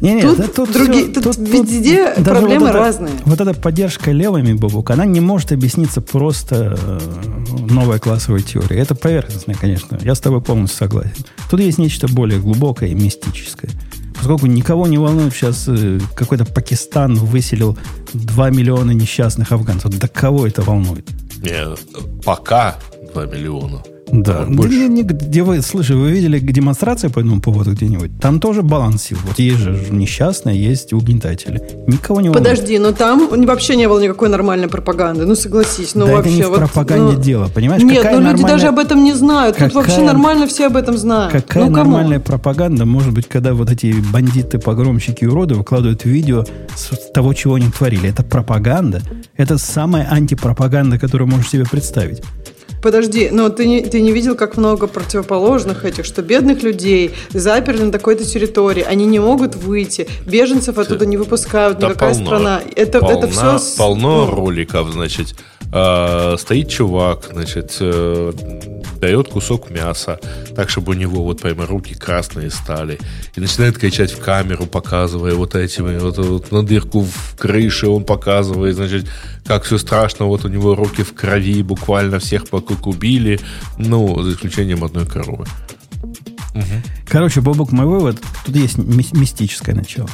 Не, 0.02 0.16
не, 0.16 0.22
тут, 0.22 0.38
да, 0.38 0.48
тут, 0.54 0.72
другие, 0.72 1.06
все, 1.06 1.14
тут, 1.14 1.24
тут 1.24 1.38
везде 1.38 2.14
тут, 2.16 2.26
проблемы 2.26 2.66
вот 2.66 2.70
это, 2.72 2.78
разные. 2.78 3.14
Вот 3.26 3.40
эта 3.40 3.54
поддержка 3.54 4.12
левыми, 4.12 4.54
Бабук, 4.54 4.92
она 4.92 5.06
не 5.06 5.22
может 5.22 5.52
объясниться 5.54 6.02
просто 6.02 6.43
э, 6.52 7.00
новой 7.70 8.00
классовой 8.00 8.42
теорией. 8.42 8.82
Это 8.82 8.96
поверхностное, 8.96 9.56
конечно. 9.56 9.98
Я 10.02 10.16
с 10.16 10.20
тобой 10.20 10.42
полностью 10.42 10.80
согласен. 10.80 11.26
Тут 11.50 11.60
есть 11.60 11.78
нечто 11.78 12.08
более 12.08 12.40
глубокое 12.40 12.90
и 12.90 12.96
мистическое. 12.96 13.72
Поскольку 14.16 14.46
никого 14.46 14.88
не 14.88 14.98
волнует 14.98 15.34
сейчас 15.34 15.66
э, 15.68 16.00
какой-то 16.16 16.46
Пакистан 16.46 17.16
выселил 17.16 17.78
2 18.14 18.50
миллиона 18.52 18.92
несчастных 18.92 19.52
афганцев. 19.52 19.92
Да 19.98 20.08
кого 20.08 20.48
это 20.48 20.62
волнует? 20.62 21.08
Нет, 21.38 21.80
пока 22.24 22.78
2 23.14 23.26
миллиона. 23.26 23.84
Да, 24.14 24.46
больше. 24.48 24.88
Не, 24.88 25.02
где 25.02 25.42
вы, 25.42 25.62
слушай, 25.64 25.96
вы 25.96 26.12
видели 26.12 26.38
демонстрации 26.38 27.08
по 27.08 27.20
этому 27.20 27.42
поводу 27.42 27.72
где-нибудь? 27.72 28.12
Там 28.22 28.40
тоже 28.40 28.62
баланс 28.62 29.04
сил. 29.04 29.18
Вот 29.26 29.40
есть 29.40 29.58
же 29.58 29.88
несчастные, 29.90 30.64
есть 30.64 30.94
угнетатели. 30.94 31.64
Никого 31.88 32.22
не 32.22 32.30
волнует. 32.30 32.48
Подожди, 32.48 32.78
но 32.78 32.92
там 32.92 33.28
вообще 33.46 33.76
не 33.76 33.90
было 33.90 34.00
никакой 34.00 34.30
нормальной 34.30 34.68
пропаганды. 34.68 35.26
Ну, 35.26 35.34
согласись. 35.34 35.96
Ну, 35.96 36.06
да 36.06 36.14
вообще, 36.14 36.30
это 36.30 36.38
не 36.38 36.44
в 36.44 36.50
вот, 36.50 36.60
пропаганде 36.60 37.18
ну, 37.18 37.24
дело, 37.24 37.48
понимаешь? 37.48 37.82
Нет, 37.82 38.04
какая 38.04 38.20
ну 38.20 38.32
люди 38.32 38.44
даже 38.44 38.68
об 38.68 38.78
этом 38.78 39.04
не 39.04 39.14
знают. 39.14 39.58
Тут 39.58 39.70
Какая... 39.70 39.84
вообще 39.84 40.02
нормально 40.02 40.46
все 40.46 40.68
об 40.68 40.78
этом 40.78 40.96
знают. 40.96 41.34
Какая 41.34 41.66
ну, 41.66 41.72
нормальная 41.72 42.20
пропаганда 42.20 42.86
может 42.86 43.14
быть, 43.14 43.28
когда 43.28 43.56
вот 43.56 43.72
эти 43.72 43.96
бандиты, 44.14 44.60
погромщики 44.60 45.24
и 45.24 45.28
уроды 45.28 45.56
выкладывают 45.56 46.06
видео 46.06 46.46
с 46.76 47.12
того, 47.12 47.34
чего 47.34 47.56
они 47.56 47.72
творили? 47.72 48.10
Это 48.10 48.22
пропаганда. 48.22 49.02
Это 49.38 49.58
самая 49.58 50.08
антипропаганда, 50.08 51.00
которую 51.00 51.28
можешь 51.30 51.50
себе 51.50 51.66
представить. 51.66 52.22
Подожди, 52.84 53.30
но 53.32 53.48
ты 53.48 53.66
не, 53.66 53.82
ты 53.82 54.02
не 54.02 54.12
видел, 54.12 54.36
как 54.36 54.58
много 54.58 54.88
противоположных 54.88 55.86
этих, 55.86 56.04
что 56.04 56.22
бедных 56.22 56.64
людей 56.64 57.12
заперли 57.30 57.84
на 57.84 57.94
такой-то 57.94 58.26
территории, 58.26 58.84
они 58.84 59.06
не 59.06 59.20
могут 59.20 59.56
выйти, 59.56 60.06
беженцев 60.26 60.78
оттуда 60.78 61.06
не 61.06 61.16
выпускают, 61.16 61.80
да 61.80 61.88
никакая 61.88 62.14
полно, 62.14 62.26
страна. 62.26 62.62
Это, 62.76 63.00
полна, 63.00 63.18
это 63.18 63.28
все... 63.30 63.78
Полно 63.78 64.26
ну, 64.26 64.36
роликов, 64.36 64.92
значит, 64.92 65.34
э, 65.72 66.36
стоит 66.38 66.68
чувак, 66.68 67.30
значит, 67.32 67.78
э, 67.80 68.34
дает 69.04 69.28
кусок 69.28 69.70
мяса, 69.70 70.18
так, 70.56 70.70
чтобы 70.70 70.92
у 70.92 70.96
него 70.96 71.24
вот 71.24 71.42
прямо 71.42 71.66
руки 71.66 71.94
красные 71.94 72.50
стали, 72.50 73.00
и 73.36 73.42
начинает 73.42 73.78
кричать 73.78 74.14
в 74.14 74.20
камеру, 74.20 74.66
показывая 74.66 75.36
вот 75.36 75.56
этими, 75.56 75.98
вот, 75.98 76.18
вот 76.18 76.52
на 76.54 76.64
дырку 76.64 77.02
в 77.02 77.36
крыше 77.38 77.88
он 77.88 78.06
показывает, 78.06 78.78
значит, 78.78 79.06
как 79.46 79.64
все 79.66 79.78
страшно, 79.78 80.28
вот 80.28 80.46
у 80.46 80.48
него 80.48 80.74
руки 80.74 81.04
в 81.04 81.14
крови, 81.14 81.64
буквально 81.64 82.20
всех 82.20 82.44
вокруг 82.54 82.88
убили, 82.88 83.42
ну, 83.78 84.24
за 84.24 84.32
исключением 84.32 84.86
одной 84.86 85.06
коровы. 85.06 85.48
Угу. 86.56 86.64
Короче, 87.06 87.42
Бобук, 87.42 87.74
мой 87.74 87.86
вывод, 87.86 88.22
тут 88.46 88.56
есть 88.56 88.78
мистическое 88.78 89.76
начало. 89.76 90.10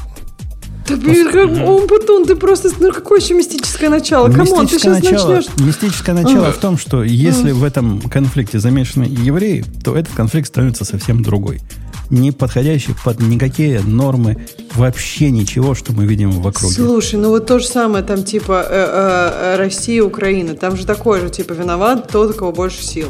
Да, 0.90 0.96
блин, 0.96 1.32
как, 1.32 1.68
он 1.68 1.88
Батон, 1.88 2.26
ты 2.26 2.36
просто, 2.36 2.70
ну 2.80 2.92
какое 2.92 3.20
еще 3.20 3.36
мистическое 3.36 3.90
начало? 3.90 4.32
Come 4.32 4.52
on, 4.52 4.68
ты 4.68 4.80
сейчас 4.80 5.04
начало, 5.04 5.36
начнешь... 5.36 5.54
Мистическое 5.60 6.16
начало 6.16 6.48
а. 6.48 6.52
в 6.52 6.58
том, 6.58 6.78
что 6.78 7.04
если 7.04 7.52
а. 7.52 7.54
в 7.54 7.64
этом 7.64 8.02
конфликте 8.02 8.60
замешаны 8.60 9.04
евреи, 9.04 9.64
то 9.84 9.96
этот 9.96 10.14
конфликт 10.16 10.48
становится 10.48 10.86
совсем 10.86 11.22
другой. 11.22 11.62
Не 12.10 12.32
подходящий 12.32 12.96
под 13.04 13.20
никакие 13.20 13.82
нормы, 13.82 14.48
вообще 14.74 15.30
ничего, 15.30 15.76
что 15.76 15.94
мы 15.94 16.06
видим 16.06 16.32
вокруг. 16.32 16.72
Слушай, 16.72 17.20
ну 17.20 17.30
вот 17.30 17.46
то 17.46 17.60
же 17.60 17.68
самое, 17.68 18.04
там 18.04 18.24
типа 18.24 18.66
э, 18.68 19.54
э, 19.54 19.56
Россия, 19.58 20.04
Украина, 20.04 20.56
там 20.56 20.76
же 20.76 20.88
такое 20.88 21.22
же, 21.22 21.30
типа 21.30 21.54
виноват 21.54 22.10
тот, 22.12 22.32
у 22.32 22.34
кого 22.34 22.52
больше 22.52 22.82
сил. 22.84 23.10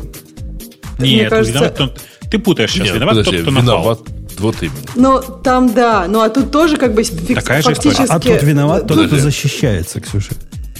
Нет, 0.97 1.21
Мне 1.21 1.29
кажется... 1.29 1.53
виноват 1.53 1.77
тот, 1.77 2.01
ты 2.29 2.39
путаешь 2.39 2.71
сейчас. 2.71 2.87
Нет, 2.87 2.95
виноват 2.95 3.15
подожди, 3.15 3.37
тот, 3.37 3.41
кто 3.41 3.61
виноват, 3.61 3.99
Вот 4.39 4.55
именно. 4.61 4.77
Ну, 4.95 5.21
там 5.43 5.73
да. 5.73 6.05
Ну, 6.07 6.21
а 6.21 6.29
тут 6.29 6.51
тоже 6.51 6.77
как 6.77 6.93
бы 6.93 7.03
Такая 7.03 7.61
фактически... 7.61 8.05
А 8.09 8.19
тут 8.19 8.41
виноват 8.43 8.87
тот, 8.87 9.07
кто 9.07 9.17
защищается, 9.17 9.99
Ксюша. 9.99 10.31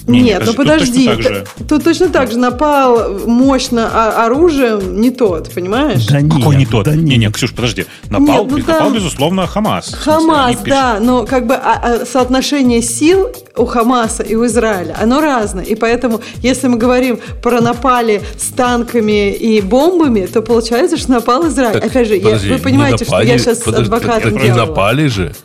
Не, 0.09 0.21
Нет, 0.21 0.43
ну 0.43 0.53
подожди, 0.53 1.07
тут 1.07 1.17
точно, 1.17 1.43
тут 1.67 1.83
точно 1.83 2.09
так 2.09 2.31
же 2.31 2.39
напал 2.39 3.19
мощно 3.27 4.25
оружием 4.25 4.99
не 4.99 5.11
тот, 5.11 5.51
понимаешь? 5.51 6.07
Да 6.07 6.19
нет, 6.21 6.33
Какой 6.33 6.55
не 6.55 6.65
тот? 6.65 6.85
Да 6.85 6.95
не, 6.95 7.17
не, 7.17 7.29
Ксюш, 7.29 7.53
подожди. 7.53 7.85
Напал, 8.09 8.45
нет, 8.45 8.51
ну, 8.51 8.57
напал 8.57 8.79
там... 8.79 8.93
безусловно, 8.93 9.45
Хамас. 9.45 9.93
Хамас, 9.93 10.55
смысле, 10.55 10.71
да, 10.71 10.99
но 10.99 11.25
как 11.25 11.45
бы 11.45 11.53
а, 11.53 12.01
а, 12.01 12.05
соотношение 12.05 12.81
сил 12.81 13.27
у 13.55 13.65
Хамаса 13.65 14.23
и 14.23 14.33
у 14.35 14.45
Израиля, 14.47 14.97
оно 14.99 15.21
разное. 15.21 15.63
И 15.63 15.75
поэтому, 15.75 16.21
если 16.37 16.67
мы 16.67 16.77
говорим 16.77 17.19
про 17.43 17.61
напали 17.61 18.23
с 18.37 18.51
танками 18.51 19.31
и 19.31 19.61
бомбами, 19.61 20.25
то 20.25 20.41
получается, 20.41 20.97
что 20.97 21.11
напал 21.11 21.47
Израиль. 21.47 21.73
Так, 21.73 21.85
Опять 21.85 22.07
же, 22.07 22.19
подожди, 22.19 22.47
я, 22.47 22.55
вы 22.55 22.61
понимаете, 22.63 23.05
напали, 23.05 23.25
что 23.25 23.33
я 23.33 23.37
сейчас 23.37 23.57
подожди, 23.59 23.85
адвокатом 23.85 24.33
так, 24.33 24.43
Не 24.43 24.53
напали 24.53 25.07
же. 25.07 25.35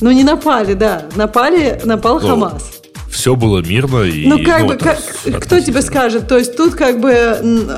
Ну, 0.00 0.10
не 0.10 0.24
напали, 0.24 0.72
да. 0.72 1.02
Напали, 1.14 1.80
напал 1.84 2.20
ну, 2.20 2.28
Хамас 2.28 2.73
все 3.14 3.36
было 3.36 3.60
мирно. 3.60 4.02
И, 4.02 4.26
ну, 4.26 4.42
как 4.44 4.62
ну, 4.62 4.68
бы, 4.68 4.76
как, 4.76 4.98
кто 5.40 5.60
тебе 5.60 5.82
скажет? 5.82 6.26
То 6.26 6.36
есть 6.36 6.56
тут 6.56 6.74
как 6.74 7.00
бы, 7.00 7.12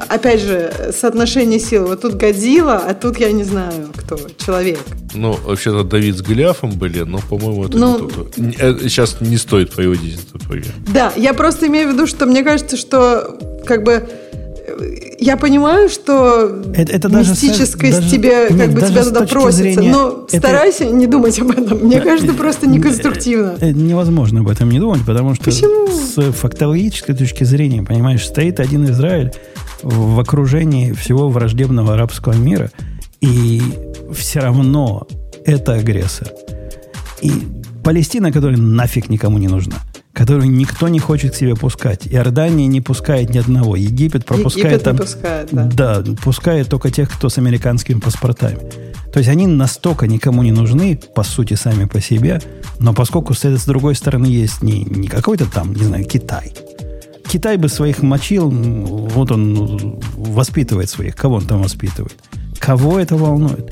опять 0.09 0.41
же, 0.41 0.73
соотношение 0.99 1.61
сил. 1.61 1.87
Вот 1.87 2.01
тут 2.01 2.15
Годзилла, 2.15 2.79
а 2.79 2.95
тут 2.95 3.19
я 3.19 3.31
не 3.33 3.45
знаю, 3.45 3.91
кто, 3.95 4.19
человек. 4.43 4.79
Ну, 5.15 5.39
вообще-то 5.45 5.85
Давид 5.85 6.17
с 6.17 6.23
Голиафом 6.23 6.71
были, 6.71 7.01
но, 7.01 7.19
по-моему, 7.19 7.67
это 7.67 7.77
ну, 7.77 7.99
не 7.99 8.09
тут. 8.09 8.39
Э, 8.59 8.79
сейчас 8.89 9.21
не 9.21 9.37
стоит 9.37 9.73
приводить 9.73 10.19
этот 10.29 10.49
пример. 10.49 10.73
Да, 10.93 11.13
я 11.17 11.35
просто 11.35 11.67
имею 11.67 11.91
в 11.91 11.93
виду, 11.93 12.07
что 12.07 12.25
мне 12.25 12.43
кажется, 12.43 12.79
что 12.79 13.39
как 13.67 13.83
бы 13.83 14.09
я 15.19 15.37
понимаю, 15.37 15.89
что 15.89 16.63
это, 16.75 16.93
это 16.93 17.09
мистическость 17.09 18.01
даже, 18.01 18.11
тебе, 18.11 18.49
даже, 18.49 18.59
как 18.59 18.71
бы 18.73 18.81
тебя 18.83 19.05
туда 19.05 19.27
просится, 19.27 19.63
зрения, 19.63 19.91
но 19.91 20.27
это, 20.29 20.39
старайся 20.39 20.85
не 20.87 21.07
думать 21.07 21.39
об 21.39 21.51
этом. 21.51 21.79
Мне 21.79 22.01
кажется, 22.01 22.35
просто 22.35 22.69
неконструктивно. 22.69 23.57
Э, 23.61 23.71
невозможно 23.71 24.41
об 24.41 24.49
этом 24.49 24.71
не 24.71 24.79
думать, 24.79 25.01
потому 25.07 25.35
что 25.35 25.45
Почему? 25.45 25.89
с 25.89 26.33
фактологической 26.33 27.15
точки 27.15 27.45
зрения, 27.45 27.83
понимаешь, 27.83 28.25
стоит 28.25 28.61
один 28.61 28.85
Израиль 28.87 29.33
в 29.83 30.19
окружении 30.21 30.93
всего 30.93 31.29
враждебного 31.29 31.95
арабского 31.95 32.33
мира, 32.35 32.71
и 33.21 33.63
все 34.15 34.41
равно 34.41 35.07
это 35.45 35.75
агрессор. 35.75 36.29
И 37.23 37.33
Палестина, 37.83 38.33
которая 38.33 38.59
нафиг 38.59 39.09
никому 39.09 39.39
не 39.39 39.49
нужна– 39.49 39.77
которую 40.17 40.51
никто 40.51 40.89
не 40.89 40.99
хочет 40.99 41.35
к 41.35 41.37
себе 41.37 41.55
пускать. 41.55 42.09
Иордания 42.11 42.67
не 42.69 42.81
пускает 42.81 43.29
ни 43.35 43.39
одного. 43.39 43.77
Египет 43.77 44.25
пропускает 44.25 44.67
Египет 44.67 44.83
там... 44.83 44.97
пускает, 44.97 45.49
да. 45.53 45.65
Да, 45.65 46.05
пускает 46.23 46.71
только 46.71 46.91
тех, 46.91 47.11
кто 47.11 47.29
с 47.29 47.37
американскими 47.37 48.01
паспортами. 48.01 48.61
То 49.13 49.19
есть 49.19 49.29
они 49.29 49.47
настолько 49.47 50.07
никому 50.07 50.43
не 50.43 50.53
нужны, 50.53 50.99
по 51.15 51.23
сути, 51.23 51.53
сами 51.53 51.85
по 51.85 52.01
себе, 52.01 52.41
но 52.79 52.95
поскольку 52.95 53.35
с, 53.35 53.45
с 53.45 53.67
другой 53.67 53.95
стороны 53.95 54.25
есть 54.25 54.63
не, 54.63 54.85
не 54.85 55.09
какой-то 55.09 55.45
там, 55.45 55.75
не 55.75 55.85
знаю, 55.85 56.07
Китай. 56.07 56.51
Китай 57.29 57.59
бы 57.59 57.69
своих 57.69 58.03
мочил, 58.03 58.49
вот 58.49 59.31
он 59.31 60.01
воспитывает 60.15 60.89
своих. 60.89 61.15
Кого 61.15 61.37
он 61.37 61.47
там 61.47 61.63
воспитывает? 61.63 62.17
Кого 62.59 62.99
это 62.99 63.17
волнует? 63.17 63.71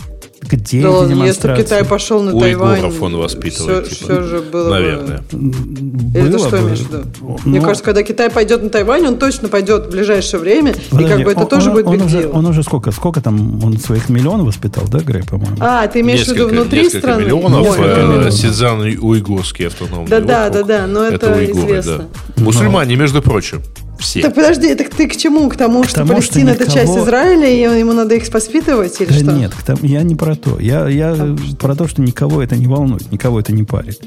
Где 0.48 0.82
да 0.82 0.88
эти 0.88 1.08
демонстрации? 1.10 1.60
Если 1.60 1.62
Китай 1.62 1.84
пошел 1.84 2.22
на 2.22 2.34
У 2.34 2.40
Тайвань... 2.40 2.74
Уйгуров 2.74 3.02
он 3.02 3.16
воспитывает. 3.16 3.86
Все, 3.86 3.94
типа, 3.96 4.12
все 4.12 4.22
же 4.22 4.40
было 4.40 4.70
Наверное. 4.70 5.22
Бы... 5.30 6.18
Или 6.18 6.32
ты 6.32 6.38
что 6.38 6.60
имеешь 6.60 6.78
в 6.80 6.88
виду? 6.90 7.04
Но... 7.20 7.38
Мне 7.44 7.60
кажется, 7.60 7.84
когда 7.84 8.02
Китай 8.02 8.30
пойдет 8.30 8.62
на 8.62 8.70
Тайвань, 8.70 9.06
он 9.06 9.18
точно 9.18 9.48
пойдет 9.48 9.86
в 9.86 9.90
ближайшее 9.90 10.40
время, 10.40 10.74
Подожди, 10.90 11.06
и 11.06 11.16
как 11.16 11.24
бы 11.24 11.30
это 11.32 11.40
он, 11.40 11.48
тоже 11.48 11.70
он, 11.70 11.74
будет 11.74 11.86
он 11.86 12.02
уже, 12.02 12.28
он 12.28 12.46
уже 12.46 12.62
сколько? 12.62 12.90
Сколько 12.90 13.20
там? 13.20 13.64
Он 13.64 13.78
своих 13.78 14.08
миллионов 14.08 14.46
воспитал, 14.46 14.84
да, 14.88 14.98
Грей, 15.00 15.22
по-моему? 15.22 15.56
А, 15.60 15.86
ты 15.86 16.00
имеешь 16.00 16.20
несколько, 16.20 16.44
в 16.46 16.50
виду 16.50 16.60
внутри 16.60 16.82
несколько 16.82 16.98
страны? 16.98 17.22
миллионов. 17.22 17.78
Ой, 17.78 17.86
э, 17.86 18.06
миллионов. 18.06 18.32
Сидзан 18.34 18.80
уйгурский 18.80 19.66
автономный 19.68 20.08
Да, 20.08 20.20
да, 20.20 20.50
да, 20.50 20.62
да, 20.62 20.86
но 20.86 21.04
это, 21.04 21.26
это 21.26 21.38
уйгуры, 21.38 21.62
известно. 21.62 22.04
Да. 22.36 22.44
Мусульмане, 22.44 22.96
между 22.96 23.22
прочим 23.22 23.62
все. 23.98 24.22
Так 24.22 24.34
подожди, 24.34 24.74
так 24.74 24.90
ты 24.90 25.08
к 25.08 25.16
чему? 25.16 25.48
К 25.48 25.56
тому, 25.56 25.82
к 25.82 25.88
что 25.88 25.96
тому, 25.96 26.14
Палестина 26.14 26.54
что 26.54 26.64
никого... 26.64 26.78
это 26.78 26.86
часть 26.86 26.96
Израиля, 26.96 27.48
и 27.48 27.78
ему 27.78 27.92
надо 27.92 28.14
их 28.14 28.32
воспитывать 28.32 29.00
или 29.00 29.08
да 29.08 29.14
что? 29.14 29.32
Нет, 29.32 29.52
тому, 29.64 29.78
я 29.82 30.02
не 30.02 30.14
про 30.14 30.34
то. 30.34 30.58
Я, 30.58 30.88
я 30.88 31.12
а, 31.12 31.36
про 31.58 31.74
то, 31.74 31.88
что 31.88 32.02
никого 32.02 32.42
это 32.42 32.56
не 32.56 32.66
волнует, 32.66 33.10
никого 33.10 33.40
это 33.40 33.52
не 33.52 33.64
парит. 33.64 34.00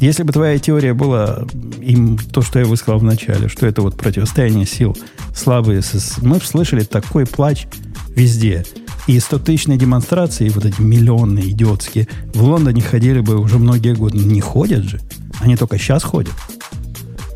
Если 0.00 0.22
бы 0.22 0.32
твоя 0.32 0.58
теория 0.58 0.92
была 0.92 1.46
им 1.80 2.18
то, 2.18 2.42
что 2.42 2.58
я 2.58 2.64
высказал 2.64 2.98
в 2.98 3.04
начале, 3.04 3.48
что 3.48 3.66
это 3.66 3.82
вот 3.82 3.96
противостояние 3.96 4.66
сил 4.66 4.96
слабые, 5.34 5.82
мы 6.20 6.40
слышали 6.40 6.82
такой 6.82 7.26
плач 7.26 7.66
везде. 8.08 8.64
И 9.06 9.18
100-тысячные 9.18 9.76
демонстрации, 9.76 10.48
вот 10.48 10.64
эти 10.64 10.80
миллионные, 10.80 11.50
идиотские, 11.50 12.08
в 12.32 12.42
Лондоне 12.42 12.80
ходили 12.80 13.20
бы 13.20 13.36
уже 13.36 13.58
многие 13.58 13.94
годы. 13.94 14.18
Не 14.18 14.40
ходят 14.40 14.84
же. 14.84 15.00
Они 15.40 15.56
только 15.56 15.78
сейчас 15.78 16.02
ходят. 16.02 16.32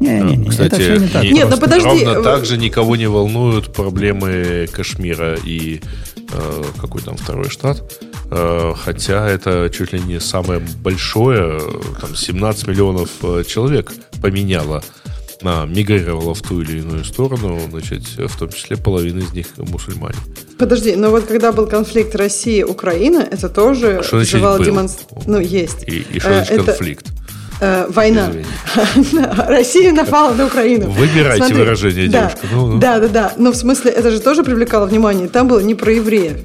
Не-не-не, 0.00 0.50
Кстати, 0.50 0.74
это 0.74 0.82
все 0.82 0.96
не 0.98 1.08
так. 1.08 1.24
Нет, 1.24 1.48
ну 1.50 1.58
подожди. 1.58 2.04
Ровно 2.04 2.22
так 2.22 2.44
же 2.44 2.56
никого 2.56 2.96
не 2.96 3.08
волнуют 3.08 3.72
проблемы 3.72 4.68
Кашмира 4.72 5.34
и 5.34 5.80
э, 6.32 6.62
какой 6.80 7.02
там 7.02 7.16
второй 7.16 7.48
штат. 7.50 7.82
Э, 8.30 8.74
хотя 8.76 9.28
это 9.28 9.70
чуть 9.74 9.92
ли 9.92 10.00
не 10.00 10.20
самое 10.20 10.60
большое, 10.82 11.60
там 12.00 12.14
17 12.14 12.68
миллионов 12.68 13.10
э, 13.22 13.42
человек 13.46 13.92
поменяло 14.22 14.82
на, 15.42 15.66
мигрировала 15.66 16.34
в 16.34 16.42
ту 16.42 16.60
или 16.60 16.78
иную 16.78 17.04
сторону, 17.04 17.60
значит, 17.70 18.02
в 18.02 18.38
том 18.38 18.50
числе 18.50 18.76
половина 18.76 19.20
из 19.20 19.32
них 19.32 19.46
мусульмане. 19.56 20.16
Подожди, 20.58 20.96
но 20.96 21.10
вот 21.10 21.26
когда 21.26 21.52
был 21.52 21.66
конфликт 21.66 22.14
России-Украина, 22.16 23.26
это 23.30 23.48
тоже 23.48 24.02
что 24.02 24.22
значит 24.22 24.40
демонстрация. 24.64 25.22
Ну, 25.26 25.40
есть. 25.40 25.84
И, 25.86 26.04
и 26.12 26.18
что 26.18 26.30
значит 26.30 26.50
э, 26.50 26.54
это... 26.54 26.64
конфликт? 26.64 27.06
Э, 27.60 27.86
война. 27.88 28.30
Россия 29.48 29.92
напала 29.92 30.34
на 30.34 30.46
Украину. 30.46 30.90
Выбирайте 30.90 31.44
Смотри, 31.44 31.56
выражение, 31.56 32.08
да, 32.08 32.18
девушка. 32.20 32.46
Ну, 32.52 32.66
ну. 32.66 32.78
Да, 32.78 32.98
да, 32.98 33.08
да. 33.08 33.32
Но 33.36 33.52
в 33.52 33.56
смысле, 33.56 33.90
это 33.90 34.10
же 34.10 34.20
тоже 34.20 34.42
привлекало 34.42 34.86
внимание. 34.86 35.28
Там 35.28 35.48
было 35.48 35.60
не 35.60 35.74
про 35.74 35.92
евреев. 35.92 36.38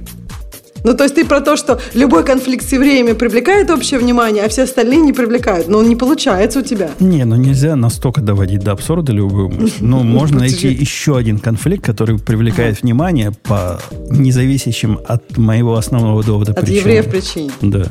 Ну, 0.83 0.93
то 0.95 1.03
есть 1.03 1.15
ты 1.15 1.25
про 1.25 1.39
то, 1.39 1.55
что 1.55 1.79
любой 1.93 2.25
конфликт 2.25 2.67
с 2.67 2.71
евреями 2.73 3.13
привлекает 3.13 3.69
общее 3.69 3.99
внимание, 3.99 4.43
а 4.43 4.49
все 4.49 4.63
остальные 4.63 4.99
не 4.99 5.13
привлекают. 5.13 5.69
Но 5.69 5.77
он 5.79 5.87
не 5.87 5.95
получается 5.95 6.59
у 6.59 6.61
тебя. 6.61 6.91
Не, 6.99 7.23
ну 7.23 7.35
нельзя 7.35 7.75
настолько 7.75 8.21
доводить 8.21 8.63
до 8.63 8.73
абсурда 8.73 9.13
любую 9.13 9.49
мысль. 9.49 9.75
Ну, 9.79 10.03
можно 10.03 10.39
найти 10.39 10.67
еще 10.67 11.15
один 11.15 11.39
конфликт, 11.39 11.85
который 11.85 12.19
привлекает 12.19 12.81
внимание 12.81 13.31
по 13.31 13.79
независящим 14.09 14.99
от 15.07 15.37
моего 15.37 15.75
основного 15.75 16.21
довода 16.23 16.51
От 16.51 16.59
причинам. 16.59 16.79
евреев 16.81 17.05
причин. 17.05 17.51
Да. 17.61 17.85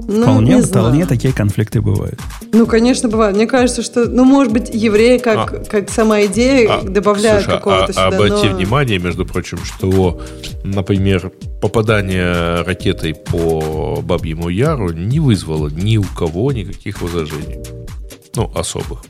Ну, 0.00 0.22
вполне, 0.22 0.54
не 0.56 0.62
вполне 0.62 0.92
знаю. 0.92 1.06
такие 1.08 1.34
конфликты 1.34 1.80
бывают. 1.80 2.20
Ну, 2.52 2.66
конечно, 2.66 3.08
бывает. 3.08 3.34
Мне 3.36 3.46
кажется, 3.46 3.82
что, 3.82 4.04
ну, 4.08 4.24
может 4.24 4.52
быть, 4.52 4.70
евреи 4.72 5.18
как, 5.18 5.68
как 5.68 5.90
сама 5.90 6.22
идея 6.26 6.78
А, 6.78 6.82
добавляют 6.82 7.44
слушай, 7.44 7.56
какого-то 7.56 7.84
а- 7.86 7.92
сюда. 7.92 8.06
обрати 8.06 8.48
но- 8.48 8.56
внимание, 8.56 8.98
между 9.00 9.26
прочим, 9.26 9.58
что, 9.64 10.20
например, 10.62 11.32
попадание 11.60 12.62
ракетой 12.62 13.14
по 13.14 14.00
Бабьему 14.02 14.48
Яру 14.48 14.92
не 14.92 15.18
вызвало 15.18 15.68
ни 15.68 15.96
у 15.96 16.04
кого 16.04 16.52
никаких 16.52 17.02
возражений. 17.02 17.58
Ну, 18.36 18.50
особых. 18.54 19.04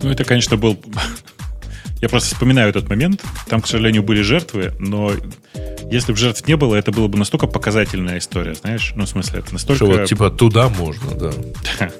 Ну, 0.00 0.10
это, 0.10 0.24
конечно, 0.24 0.56
был... 0.56 0.78
Я 2.00 2.08
просто 2.08 2.34
вспоминаю 2.34 2.68
этот 2.70 2.88
момент. 2.88 3.22
Там, 3.48 3.60
к 3.60 3.66
сожалению, 3.66 4.02
были 4.02 4.22
жертвы, 4.22 4.72
но 4.78 5.12
если 5.90 6.12
бы 6.12 6.18
жертв 6.18 6.46
не 6.46 6.56
было, 6.56 6.76
это 6.76 6.92
была 6.92 7.08
бы 7.08 7.18
настолько 7.18 7.46
показательная 7.46 8.18
история, 8.18 8.54
знаешь? 8.54 8.92
Ну, 8.94 9.04
в 9.04 9.08
смысле, 9.08 9.40
это 9.40 9.52
настолько... 9.52 9.84
Что 9.84 9.86
вот, 9.86 10.04
типа, 10.06 10.30
туда 10.30 10.68
можно, 10.68 11.14
да. 11.14 11.32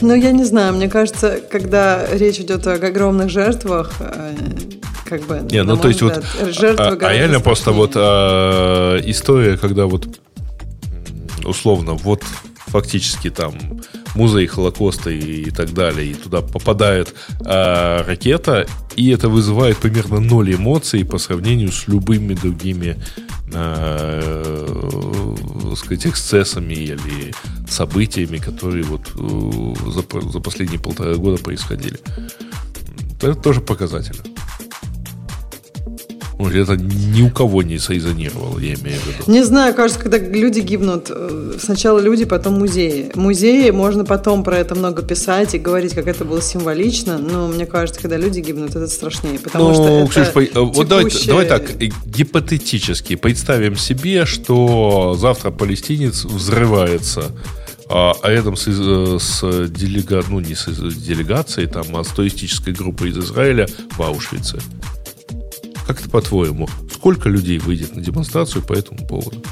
Ну, 0.00 0.14
я 0.14 0.32
не 0.32 0.44
знаю, 0.44 0.72
мне 0.72 0.88
кажется, 0.88 1.40
когда 1.50 2.06
речь 2.10 2.38
идет 2.38 2.66
о 2.66 2.72
огромных 2.72 3.28
жертвах, 3.28 3.92
э, 4.00 4.34
как 5.04 5.22
бы, 5.24 5.46
Не, 5.50 5.62
ну 5.62 5.76
то 5.76 5.88
есть 5.88 6.00
вот, 6.00 6.24
жертвы 6.48 6.96
а, 7.02 7.08
а 7.08 7.12
реально 7.12 7.40
просто 7.40 7.72
вот 7.72 7.92
а, 7.94 8.98
история, 9.04 9.58
когда 9.58 9.84
вот 9.84 10.08
условно 11.44 11.92
вот 11.92 12.22
фактически 12.66 13.28
там 13.28 13.54
музей 14.14 14.46
Холокоста 14.46 15.10
и, 15.10 15.42
и 15.42 15.50
так 15.50 15.72
далее, 15.72 16.10
и 16.10 16.14
туда 16.14 16.42
попадает 16.42 17.14
а, 17.44 18.04
ракета, 18.04 18.66
и 18.96 19.10
это 19.10 19.28
вызывает 19.28 19.78
примерно 19.78 20.20
ноль 20.20 20.54
эмоций 20.54 21.04
по 21.04 21.18
сравнению 21.18 21.72
с 21.72 21.88
любыми 21.88 22.34
другими 22.34 22.96
а, 23.52 24.20
э, 24.22 25.74
сказать, 25.76 26.06
эксцессами 26.06 26.74
или 26.74 27.34
событиями, 27.68 28.38
которые 28.38 28.84
вот 28.84 29.12
э, 29.16 29.90
за, 29.90 30.30
за 30.30 30.40
последние 30.40 30.80
полтора 30.80 31.14
года 31.14 31.42
происходили. 31.42 31.98
Это 33.20 33.34
тоже 33.34 33.60
показательно. 33.60 34.22
Это 36.48 36.76
ни 36.76 37.22
у 37.22 37.30
кого 37.30 37.62
не 37.62 37.78
соизонировало, 37.78 38.58
я 38.58 38.74
имею 38.74 38.98
в 39.00 39.06
виду. 39.06 39.30
Не 39.32 39.44
знаю, 39.44 39.74
кажется, 39.74 40.00
когда 40.02 40.18
люди 40.18 40.60
гибнут, 40.60 41.06
э, 41.10 41.52
сначала 41.62 41.98
люди, 41.98 42.24
потом 42.24 42.58
музеи. 42.58 43.10
Музеи, 43.14 43.70
можно 43.70 44.04
потом 44.04 44.42
про 44.44 44.56
это 44.58 44.74
много 44.74 45.02
писать 45.02 45.54
и 45.54 45.58
говорить, 45.58 45.94
как 45.94 46.06
это 46.06 46.24
было 46.24 46.40
символично, 46.42 47.18
но 47.18 47.48
мне 47.48 47.66
кажется, 47.66 48.00
когда 48.00 48.16
люди 48.16 48.40
гибнут, 48.40 48.70
это 48.70 48.86
страшнее, 48.88 49.38
потому 49.38 49.74
что 49.74 49.82
Ну, 49.82 50.04
это 50.04 50.10
Ксюш, 50.10 50.32
по- 50.32 50.40
э, 50.42 50.50
вот 50.54 50.88
давай, 50.88 51.04
текущее- 51.04 51.28
давай 51.28 51.46
так, 51.46 51.62
э, 51.80 51.88
гипотетически 52.06 53.16
представим 53.16 53.76
себе, 53.76 54.24
что 54.26 55.16
завтра 55.18 55.50
палестинец 55.50 56.24
взрывается, 56.24 57.24
а, 57.88 58.12
а 58.22 58.30
рядом 58.30 58.56
с, 58.56 58.62
с 58.66 59.42
делега- 59.68 60.24
ну, 60.28 60.40
не 60.40 60.54
с 60.54 60.66
делегацией, 60.66 61.66
там, 61.66 61.96
а 61.96 62.04
с 62.04 62.08
туристической 62.08 62.72
группой 62.72 63.10
из 63.10 63.18
Израиля 63.18 63.66
в 63.96 64.02
Аушвице. 64.02 64.60
Как 65.90 65.98
это 65.98 66.08
по-твоему? 66.08 66.68
Сколько 66.88 67.28
людей 67.28 67.58
выйдет 67.58 67.96
на 67.96 68.00
демонстрацию 68.00 68.62
по 68.62 68.74
этому 68.74 69.04
поводу? 69.08 69.42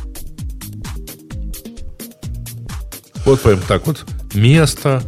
Вот 3.25 3.41
прям 3.41 3.59
так 3.67 3.89
вот. 3.89 4.07
Место, 4.35 5.03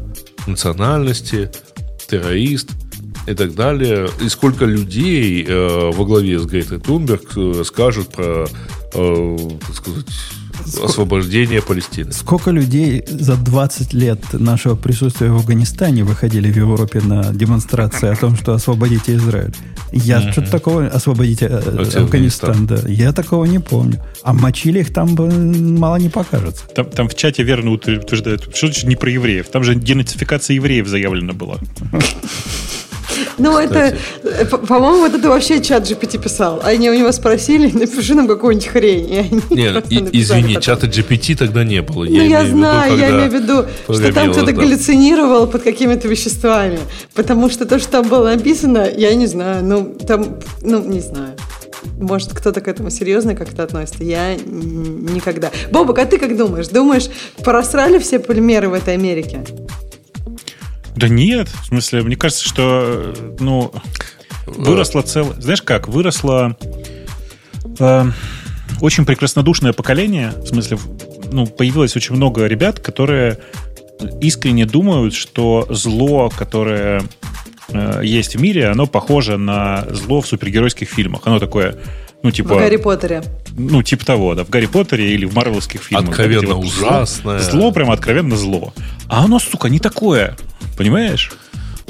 национальности, 0.49 1.49
террорист 2.09 2.71
и 3.29 3.35
так 3.35 3.55
далее. 3.55 4.09
И 4.21 4.29
сколько 4.29 4.65
людей 4.65 5.45
э, 5.47 5.93
во 5.93 6.05
главе 6.05 6.41
с 6.41 6.47
Гретой 6.47 6.81
Тунберг 6.81 7.37
э, 7.37 7.63
скажут 7.65 8.09
про, 8.09 8.49
э, 8.93 9.37
так 9.69 9.77
сказать, 9.77 10.07
освобождение 10.83 11.63
Палестины. 11.63 12.11
Сколько 12.11 12.51
людей 12.51 13.05
за 13.07 13.37
20 13.37 13.95
лет 13.95 14.21
нашего 14.33 14.75
присутствия 14.75 15.31
в 15.31 15.37
Афганистане 15.37 16.03
выходили 16.03 16.51
в 16.51 16.57
Европе 16.57 17.01
на 17.01 17.33
демонстрации 17.33 18.09
о 18.09 18.17
том, 18.17 18.35
что 18.37 18.53
освободите 18.53 19.15
Израиль? 19.15 19.55
Я 19.93 20.33
что-то 20.33 20.51
такого... 20.51 20.87
Освободите 20.87 21.47
э, 21.47 21.57
Афганистан. 21.59 22.03
Афганистан, 22.03 22.67
да. 22.67 22.79
Я 22.87 23.13
такого 23.13 23.45
не 23.45 23.59
помню. 23.59 24.03
А 24.23 24.33
мочили 24.33 24.81
их 24.81 24.93
там 24.93 25.15
мало 25.79 25.97
не 25.97 26.09
покажется. 26.09 26.67
Там, 26.75 26.87
там 26.87 27.09
в 27.09 27.15
чате 27.15 27.43
верно 27.43 27.73
утверждают, 27.73 28.55
что 28.55 28.67
значит 28.67 28.85
не 28.85 28.97
про 28.97 29.11
евреев. 29.11 29.49
Там 29.49 29.65
же 29.65 29.75
денацификация 29.75 30.55
евреев 30.55 30.87
заявлена 30.87 31.33
была. 31.33 31.59
Ну, 33.41 33.59
это, 33.59 33.97
э, 34.23 34.45
по- 34.47 34.59
по-моему, 34.59 35.01
вот 35.01 35.15
это 35.15 35.29
вообще 35.29 35.61
чат 35.61 35.85
GPT 35.91 36.19
писал. 36.23 36.61
Они 36.63 36.91
у 36.91 36.95
него 36.95 37.11
спросили, 37.13 37.71
напиши 37.79 38.15
нам 38.15 38.29
какую-нибудь 38.29 38.69
хрень. 38.69 39.43
Нет, 39.51 39.85
извини, 40.13 40.61
чата 40.61 40.87
GPT 40.87 41.37
тогда 41.37 41.65
не 41.65 41.83
было. 41.83 42.05
Ну, 42.05 42.11
я, 42.11 42.47
знаю, 42.47 42.97
я 42.99 43.11
имею 43.11 43.31
в 43.31 43.35
виду, 43.35 43.65
что 43.85 44.13
там 44.13 44.33
кто-то 44.33 44.53
галлюцинировал 44.53 45.47
под 45.47 45.63
какими-то 45.63 46.09
веществами. 46.09 46.79
Потому 47.15 47.51
что 47.51 47.65
то, 47.67 47.79
что 47.79 47.91
там 47.91 48.09
было 48.09 48.29
написано, 48.35 48.89
я 48.97 49.15
не 49.15 49.27
знаю, 49.27 49.65
ну, 49.65 49.97
там, 50.07 50.39
ну, 50.63 50.83
не 50.85 51.01
знаю. 51.01 51.33
Может, 51.99 52.35
кто-то 52.35 52.61
к 52.61 52.69
этому 52.69 52.91
серьезно 52.91 53.35
как-то 53.35 53.63
относится. 53.63 54.05
Я 54.05 54.35
никогда. 54.37 55.51
Бобок, 55.71 55.99
а 55.99 56.05
ты 56.05 56.19
как 56.19 56.37
думаешь? 56.37 56.69
Думаешь, 56.69 57.09
просрали 57.43 57.99
все 57.99 58.19
полимеры 58.19 58.69
в 58.69 58.75
этой 58.75 58.95
Америке? 58.95 59.45
Да 61.01 61.09
нет, 61.09 61.49
в 61.49 61.67
смысле, 61.69 62.03
мне 62.03 62.15
кажется, 62.15 62.47
что, 62.47 63.15
э, 63.17 63.37
ну, 63.41 63.73
выросла 64.47 65.01
целая... 65.01 65.41
Знаешь 65.41 65.63
как, 65.63 65.89
выросло 65.89 66.59
э, 67.79 68.05
очень 68.83 69.07
прекраснодушное 69.07 69.73
поколение, 69.73 70.35
в 70.37 70.47
смысле, 70.47 70.79
ну, 71.33 71.47
появилось 71.47 71.97
очень 71.97 72.17
много 72.17 72.47
ребят, 72.47 72.81
которые 72.81 73.39
искренне 74.21 74.67
думают, 74.67 75.15
что 75.15 75.67
зло, 75.71 76.29
которое 76.29 77.03
э, 77.69 78.03
есть 78.05 78.37
в 78.37 78.41
мире, 78.43 78.69
оно 78.69 78.87
похоже 78.87 79.39
на 79.39 79.87
зло 79.89 80.21
в 80.21 80.27
супергеройских 80.27 80.91
фильмах. 80.91 81.23
Оно 81.25 81.39
такое, 81.39 81.79
ну, 82.23 82.31
типа... 82.31 82.55
В 82.55 82.59
Гарри 82.59 82.77
Поттере. 82.77 83.23
Ну, 83.57 83.83
типа 83.83 84.05
того, 84.05 84.35
да, 84.35 84.45
в 84.45 84.51
Гарри 84.51 84.67
Поттере 84.67 85.13
или 85.15 85.25
в 85.25 85.35
марвелских 85.35 85.83
фильмах. 85.83 86.09
Откровенно 86.11 86.49
Да, 86.49 86.55
вот 86.55 86.67
зло- 86.67 86.87
ужасное. 86.87 87.39
Зло, 87.41 87.73
прям 87.73 87.91
откровенно 87.91 88.37
зло. 88.37 88.73
А 89.09 89.25
оно, 89.25 89.39
сука, 89.39 89.69
не 89.69 89.79
такое. 89.79 90.37
Понимаешь? 90.77 91.33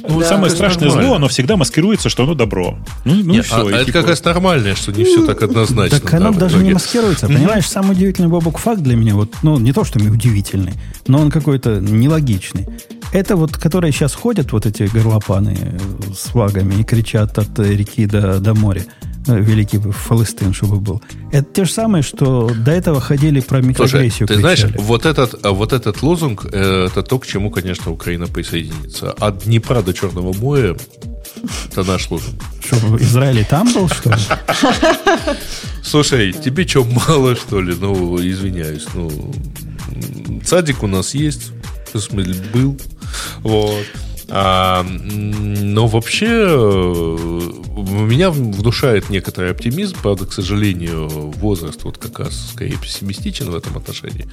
Ну, 0.09 0.21
Да, 0.21 0.27
самое 0.27 0.51
страшное 0.51 0.85
нормально. 0.89 1.09
зло, 1.09 1.17
оно 1.17 1.29
всегда 1.29 1.57
маскируется, 1.57 2.09
что 2.09 2.23
оно 2.25 2.35
добро. 2.35 2.79
Ну, 3.05 3.15
ну 3.17 3.33
Нет, 3.33 3.45
все. 3.45 3.57
а- 3.57 3.69
а 3.69 3.83
это 3.83 3.93
как 3.93 4.09
раз 4.09 4.25
нормально, 4.25 4.75
что 4.75 4.93
не 4.93 5.05
все 5.05 5.27
так 5.27 5.43
однозначно. 5.43 6.01
Так 6.01 6.15
оно 6.15 6.33
да, 6.33 6.41
даже 6.41 6.59
не 6.59 6.73
маскируется. 6.73 7.27
Понимаешь, 7.27 7.69
самый 7.69 7.93
удивительный 7.93 8.29
бабок 8.29 8.59
факт 8.59 8.81
для 8.81 8.97
меня, 8.97 9.15
вот, 9.15 9.35
ну, 9.43 9.59
не 9.59 9.73
то, 9.73 9.85
что 9.85 9.99
удивительный, 9.99 10.73
но 11.07 11.21
он 11.21 11.31
какой-то 11.31 11.81
нелогичный. 11.81 12.67
Это 13.13 13.37
вот, 13.37 13.57
которые 13.59 13.93
сейчас 13.93 14.15
ходят, 14.15 14.53
вот 14.53 14.65
эти 14.67 14.85
горлопаны 14.85 15.59
э, 15.61 15.79
с 16.15 16.31
флагами 16.31 16.81
и 16.81 16.85
кричат 16.85 17.37
от 17.39 17.59
э, 17.59 17.75
реки 17.75 18.07
до, 18.07 18.39
до 18.39 18.55
моря. 18.55 18.85
Э, 19.27 19.39
Великий 19.41 19.79
бы 19.79 19.93
Фалестин, 19.93 20.53
чтобы 20.55 20.77
был. 20.81 21.03
Это 21.31 21.47
те 21.53 21.65
же 21.65 21.73
самые, 21.73 22.03
что 22.03 22.51
до 22.55 22.71
этого 22.71 23.01
ходили 23.01 23.41
про 23.41 23.59
Слушай, 23.63 23.69
микроагрессию 23.69 24.29
ты 24.29 24.37
знаешь, 24.39 24.61
кричали. 24.63 24.81
вот 24.83 25.05
этот, 25.07 25.45
а, 25.47 25.51
вот 25.51 25.73
этот 25.73 26.03
лозунг, 26.03 26.47
э, 26.51 26.87
это 26.87 27.03
то, 27.03 27.19
к 27.19 27.27
чему, 27.27 27.51
конечно, 27.51 27.93
Украина 27.93 28.27
присоединится. 28.27 29.13
От 29.13 29.45
Днепра 29.45 29.83
до 29.83 29.93
Черного 29.93 30.33
моря 30.33 30.77
это 31.71 31.85
наш 31.85 32.11
лозунг. 32.11 32.41
Что, 32.65 32.77
в 32.77 32.97
Израиле 33.03 33.45
там 33.49 33.73
был, 33.73 33.89
что 33.89 34.11
ли? 34.11 34.17
Слушай, 35.83 36.33
тебе 36.33 36.67
что, 36.67 36.85
мало, 36.85 37.37
что 37.37 37.61
ли? 37.61 37.75
Ну, 37.79 38.17
извиняюсь. 38.19 38.87
Ну, 38.95 39.11
м, 39.91 40.43
садик 40.45 40.83
у 40.83 40.87
нас 40.87 41.15
есть. 41.15 41.53
В 41.93 41.99
смысле, 41.99 42.35
был. 42.55 42.79
Вот. 43.41 43.85
А, 44.31 44.85
но 44.85 45.87
вообще 45.87 46.27
э, 46.29 47.17
меня 47.77 48.31
внушает 48.31 49.11
некоторый 49.11 49.51
оптимизм, 49.51 49.97
правда, 50.01 50.27
к 50.27 50.33
сожалению, 50.33 51.09
возраст 51.09 51.83
вот 51.83 51.99
как 51.99 52.21
раз 52.21 52.51
скорее 52.53 52.77
пессимистичен 52.77 53.51
в 53.51 53.57
этом 53.57 53.77
отношении. 53.77 54.29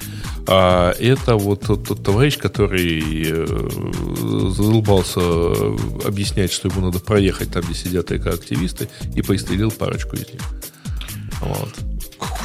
А 0.46 0.92
это 0.92 1.36
вот 1.36 1.62
тот, 1.66 1.88
тот 1.88 2.02
товарищ, 2.04 2.38
который 2.38 3.02
э, 3.26 3.46
задолбался 4.50 5.20
объяснять, 6.06 6.52
что 6.52 6.68
ему 6.68 6.80
надо 6.80 7.00
проехать 7.00 7.52
там, 7.52 7.62
где 7.62 7.74
сидят 7.74 8.12
эко-активисты, 8.12 8.88
и 9.14 9.22
пристрелил 9.22 9.70
парочку 9.70 10.16
из 10.16 10.32
них. 10.32 10.42
Вот. 11.40 11.97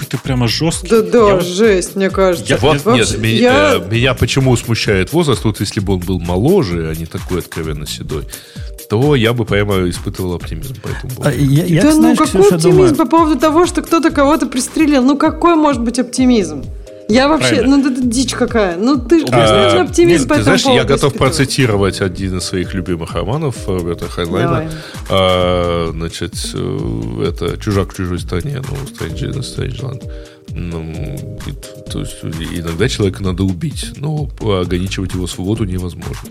Какой 0.04 0.18
ты 0.20 0.24
прямо 0.24 0.48
жесткий. 0.48 0.90
Да, 0.90 1.02
да, 1.02 1.28
Я 1.36 1.40
жесть, 1.40 1.96
мне 1.96 2.10
кажется. 2.10 2.46
Я- 2.54 2.58
Вот 2.58 2.84
Вообще, 2.84 3.12
нет, 3.14 3.20
меня, 3.20 3.40
я- 3.40 3.74
э, 3.76 3.90
меня 3.92 4.14
почему 4.14 4.56
смущает 4.58 5.14
возраст, 5.14 5.44
вот 5.44 5.60
если 5.60 5.80
бы 5.80 5.94
он 5.94 6.00
был 6.00 6.20
моложе, 6.20 6.90
а 6.90 6.96
не 6.96 7.06
такой 7.06 7.40
откровенно 7.40 7.86
седой, 7.88 8.24
то 8.90 9.16
я 9.16 9.34
бы 9.34 9.46
прямо 9.46 9.90
испытывал 9.90 10.34
оптимизм 10.34 10.76
по 10.82 10.88
этому 10.88 11.14
поводу. 11.16 11.30
А, 11.30 11.32
я, 11.34 11.66
я, 11.66 11.82
да 11.82 11.92
знаешь, 11.94 12.18
ну 12.20 12.26
какой 12.26 12.42
Ксюша, 12.42 12.56
оптимизм 12.56 12.78
думаю, 12.78 12.96
по 12.96 13.06
поводу 13.06 13.40
того, 13.40 13.66
что 13.66 13.82
кто-то 13.82 14.10
кого-то 14.12 14.46
пристрелил? 14.48 15.04
Ну 15.04 15.18
какой 15.18 15.56
может 15.56 15.82
быть 15.82 16.00
оптимизм? 16.00 16.64
Я 17.14 17.28
вообще, 17.28 17.56
Правильно. 17.56 17.78
ну 17.78 17.92
это 17.92 18.02
дичь 18.02 18.34
какая. 18.34 18.78
Ну 18.78 18.98
ты 18.98 19.20
же 19.20 19.26
А, 19.32 19.86
нет, 19.98 20.28
по 20.28 20.36
ты 20.36 20.44
знаешь, 20.44 20.66
я 20.66 20.84
готов 20.84 21.14
процитировать 21.14 22.02
один 22.02 22.38
из 22.38 22.44
своих 22.44 22.74
любимых 22.74 23.14
романов 23.14 23.68
Роберта 23.68 24.10
Хайнлайна. 24.10 24.50
Давай. 24.50 24.68
А, 25.10 25.92
значит, 25.92 26.34
э, 26.54 27.26
это 27.30 27.58
«Чужак 27.58 27.94
в 27.94 27.96
чужой 27.96 28.20
стране», 28.20 28.62
ну, 28.68 28.76
«Stranger 28.86 29.32
in 29.32 29.38
a 29.38 29.42
Strange 29.42 29.82
Land». 29.82 30.12
Ну, 30.56 31.40
то 31.92 32.00
есть 32.00 32.18
иногда 32.24 32.88
человека 32.88 33.24
надо 33.24 33.44
убить, 33.44 33.94
но 33.98 34.30
ограничивать 34.40 35.14
его 35.14 35.26
свободу 35.26 35.64
невозможно. 35.64 36.30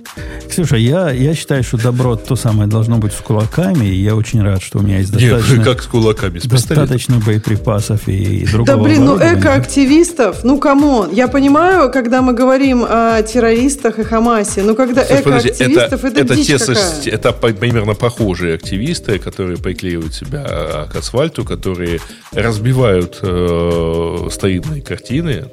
Ксюша, 0.48 0.76
я, 0.76 1.10
я 1.10 1.34
считаю, 1.34 1.64
что 1.64 1.76
добро 1.76 2.16
то 2.16 2.36
самое 2.36 2.68
должно 2.68 2.98
быть 2.98 3.12
с 3.12 3.16
кулаками, 3.16 3.86
и 3.86 4.02
я 4.02 4.14
очень 4.14 4.42
рад, 4.42 4.62
что 4.62 4.78
у 4.78 4.82
меня 4.82 4.98
есть 4.98 5.12
достаточно, 5.12 5.54
Нет, 5.56 5.64
как 5.64 5.82
с 5.82 5.86
кулаками, 5.86 6.38
с 6.38 6.44
достаточно 6.44 7.18
боеприпасов 7.18 8.08
и, 8.08 8.42
и 8.42 8.46
другого 8.46 8.76
Да 8.76 8.76
блин, 8.76 9.04
ну 9.04 9.16
экоактивистов, 9.16 10.44
ну 10.44 10.58
come 10.58 10.88
on. 10.88 11.10
Я 11.12 11.26
понимаю, 11.28 11.90
когда 11.90 12.22
мы 12.22 12.32
говорим 12.32 12.84
о 12.88 13.22
террористах 13.22 13.98
и 13.98 14.04
Хамасе, 14.04 14.62
ну 14.62 14.74
когда 14.74 15.04
Слушай, 15.04 15.22
экоактивистов, 15.22 16.04
это, 16.04 16.20
это 16.20 16.36
дичь 16.36 16.46
те, 16.46 16.58
какая. 16.58 17.10
это 17.10 17.32
примерно 17.32 17.94
похожие 17.94 18.54
активисты, 18.54 19.18
которые 19.18 19.58
приклеивают 19.58 20.14
себя 20.14 20.44
а, 20.48 20.88
к 20.88 20.96
асфальту, 20.96 21.44
которые 21.44 22.00
разбивают 22.32 23.18
э, 23.22 24.11
старинные 24.30 24.82
картины. 24.82 25.46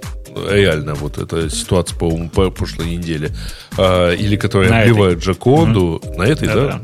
Реально, 0.49 0.93
вот 0.93 1.17
эта 1.17 1.49
ситуация, 1.49 1.97
по-моему, 1.97 2.29
по 2.29 2.49
прошлой 2.51 2.95
неделе. 2.95 3.31
А, 3.77 4.11
или 4.13 4.35
которые 4.35 4.69
На 4.69 4.81
этой. 4.81 4.91
отбивают 4.91 5.19
Джаконду. 5.19 6.01
На 6.15 6.23
этой, 6.23 6.47
да? 6.47 6.55
Да-да. 6.55 6.81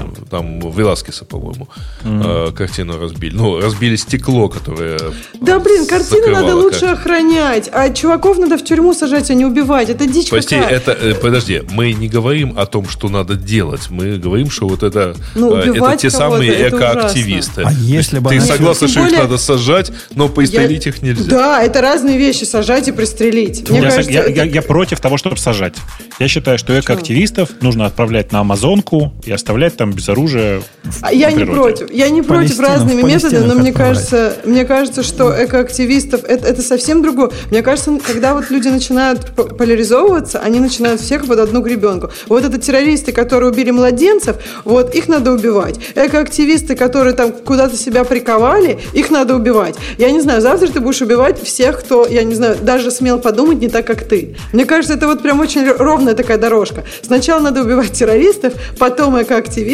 Ну, 0.00 0.24
Там 0.30 0.60
Веласкеса, 0.70 1.24
по-моему, 1.24 1.68
э, 2.04 2.52
картину 2.56 2.98
разбили. 2.98 3.34
Ну, 3.34 3.60
разбили 3.60 3.96
стекло, 3.96 4.48
которое 4.48 4.98
Да 5.40 5.58
блин, 5.58 5.86
картины 5.86 6.20
закрывало 6.20 6.42
надо 6.42 6.56
лучше 6.56 6.80
картину. 6.80 6.92
охранять, 7.00 7.68
а 7.72 7.90
чуваков 7.90 8.38
надо 8.38 8.56
в 8.58 8.64
тюрьму 8.64 8.94
сажать, 8.94 9.30
а 9.30 9.34
не 9.34 9.44
убивать. 9.44 9.90
Это 9.90 10.06
дичь 10.06 10.30
Прости, 10.30 10.56
какая. 10.56 10.76
это, 10.76 10.92
э, 10.92 11.14
подожди, 11.14 11.62
мы 11.70 11.92
не 11.92 12.08
говорим 12.08 12.54
о 12.58 12.66
том, 12.66 12.88
что 12.88 13.08
надо 13.08 13.34
делать. 13.34 13.90
Мы 13.90 14.18
говорим, 14.18 14.50
что 14.50 14.68
вот 14.68 14.82
это, 14.82 15.14
Ну, 15.34 15.56
э, 15.56 15.74
это 15.76 15.96
те 15.96 16.10
самые 16.10 16.68
экоактивисты. 16.68 17.62
А 17.64 17.72
если 17.72 18.18
бы 18.18 18.30
Ты 18.30 18.36
она- 18.36 18.46
согласна, 18.46 18.88
что 18.88 19.00
их 19.00 19.06
более- 19.06 19.22
надо 19.22 19.38
сажать, 19.38 19.92
но 20.14 20.28
пристрелить 20.28 20.86
их 20.86 21.02
нельзя? 21.02 21.28
Да, 21.30 21.62
это 21.62 21.80
разные 21.80 22.16
вещи, 22.18 22.44
сажать 22.44 22.88
и 22.88 22.92
пристрелить. 22.92 23.68
Мне 23.68 23.78
я, 23.80 23.90
кажется, 23.90 24.10
я- 24.10 24.20
это- 24.22 24.30
я- 24.30 24.44
я 24.44 24.62
против 24.62 25.00
того, 25.00 25.16
чтобы 25.16 25.36
сажать. 25.36 25.74
Я 26.18 26.28
считаю, 26.28 26.58
что 26.58 26.78
экоактивистов 26.78 27.48
нужно 27.60 27.86
отправлять 27.86 28.32
на 28.32 28.40
Амазонку 28.40 29.12
и 29.24 29.32
оставлять 29.32 29.76
там 29.80 29.92
без 29.92 30.10
оружия. 30.10 30.60
в- 30.60 30.64
А 31.00 31.10
Я 31.10 31.30
на 31.30 31.36
не 31.36 31.44
против. 31.46 31.90
Я 31.90 32.10
не 32.10 32.20
против 32.20 32.60
разными 32.60 33.00
в 33.00 33.04
методами, 33.06 33.46
но 33.46 33.54
мне 33.54 33.72
кажется, 33.72 34.36
мне 34.44 34.64
кажется, 34.66 35.02
что 35.02 35.32
экоактивистов 35.42 36.22
это, 36.24 36.46
это 36.48 36.60
совсем 36.60 37.00
другое. 37.00 37.30
Мне 37.50 37.62
кажется, 37.62 37.98
когда 38.06 38.34
вот 38.34 38.50
люди 38.50 38.68
начинают 38.68 39.32
поляризовываться, 39.56 40.38
они 40.40 40.60
начинают 40.60 41.00
всех 41.00 41.26
под 41.26 41.38
одну 41.38 41.62
гребенку. 41.62 42.10
Вот 42.28 42.44
это 42.44 42.58
террористы, 42.58 43.12
которые 43.12 43.50
убили 43.50 43.70
младенцев, 43.70 44.36
вот 44.66 44.94
их 44.94 45.08
надо 45.08 45.32
убивать. 45.32 45.76
Экоактивисты, 45.94 46.76
которые 46.76 47.14
там 47.14 47.32
куда-то 47.32 47.78
себя 47.78 48.04
приковали, 48.04 48.80
их 48.92 49.10
надо 49.10 49.34
убивать. 49.36 49.76
Я 49.96 50.10
не 50.10 50.20
знаю, 50.20 50.42
завтра 50.42 50.68
ты 50.68 50.80
будешь 50.80 51.00
убивать 51.00 51.42
всех, 51.42 51.80
кто, 51.80 52.06
я 52.06 52.22
не 52.24 52.34
знаю, 52.34 52.56
даже 52.60 52.90
смел 52.90 53.18
подумать 53.18 53.60
не 53.60 53.68
так, 53.68 53.86
как 53.86 54.04
ты. 54.04 54.36
Мне 54.52 54.66
кажется, 54.66 54.92
это 54.94 55.06
вот 55.06 55.22
прям 55.22 55.40
очень 55.40 55.66
ровная 55.72 56.12
такая 56.14 56.36
дорожка. 56.36 56.84
Сначала 57.00 57.40
надо 57.40 57.62
убивать 57.62 57.92
террористов, 57.92 58.52
потом 58.78 59.16
экоактивистов, 59.22 59.69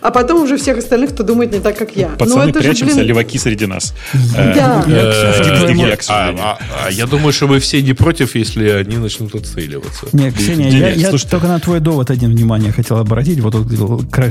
а 0.00 0.10
потом 0.10 0.42
уже 0.42 0.56
всех 0.56 0.78
остальных, 0.78 1.10
кто 1.10 1.22
думает 1.22 1.52
не 1.52 1.60
так, 1.60 1.76
как 1.76 1.96
я. 1.96 2.08
Ну, 2.10 2.16
Пацаны, 2.16 2.50
это 2.50 2.62
же, 2.62 2.68
прячемся, 2.68 2.94
блин, 2.96 3.06
леваки 3.06 3.38
среди 3.38 3.66
нас. 3.66 3.94
Да. 4.34 4.52
Я, 4.54 4.82
Э, 4.86 5.10
к 5.10 5.36
сожалению. 5.36 5.96
А, 6.08 6.34
а- 6.38 6.58
а 6.86 6.90
я 6.90 7.06
думаю, 7.06 7.32
что 7.32 7.46
вы 7.46 7.58
все 7.60 7.82
не 7.82 7.92
против, 7.92 8.34
если 8.34 8.68
они 8.68 8.96
начнут 8.98 9.34
отстреливаться. 9.34 10.06
Не, 10.12 10.30
Ксения, 10.30 10.94
я, 10.94 11.08
слушайте. 11.10 11.30
только 11.30 11.46
на 11.48 11.58
твой 11.60 11.80
довод 11.80 12.10
один 12.10 12.30
внимание 12.30 12.72
хотел 12.72 12.98
обратить. 12.98 13.40
Вот 13.40 13.54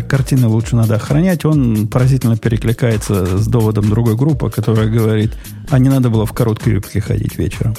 картины 0.07 0.47
лучше 0.47 0.75
надо 0.75 0.95
охранять. 0.95 1.45
Он 1.45 1.87
поразительно 1.87 2.37
перекликается 2.37 3.25
с 3.37 3.47
доводом 3.47 3.89
другой 3.89 4.15
группы, 4.15 4.49
которая 4.49 4.87
говорит, 4.87 5.31
а 5.69 5.79
не 5.79 5.89
надо 5.89 6.09
было 6.09 6.25
в 6.25 6.33
короткой 6.33 6.73
юбке 6.73 7.01
ходить 7.01 7.37
вечером. 7.37 7.75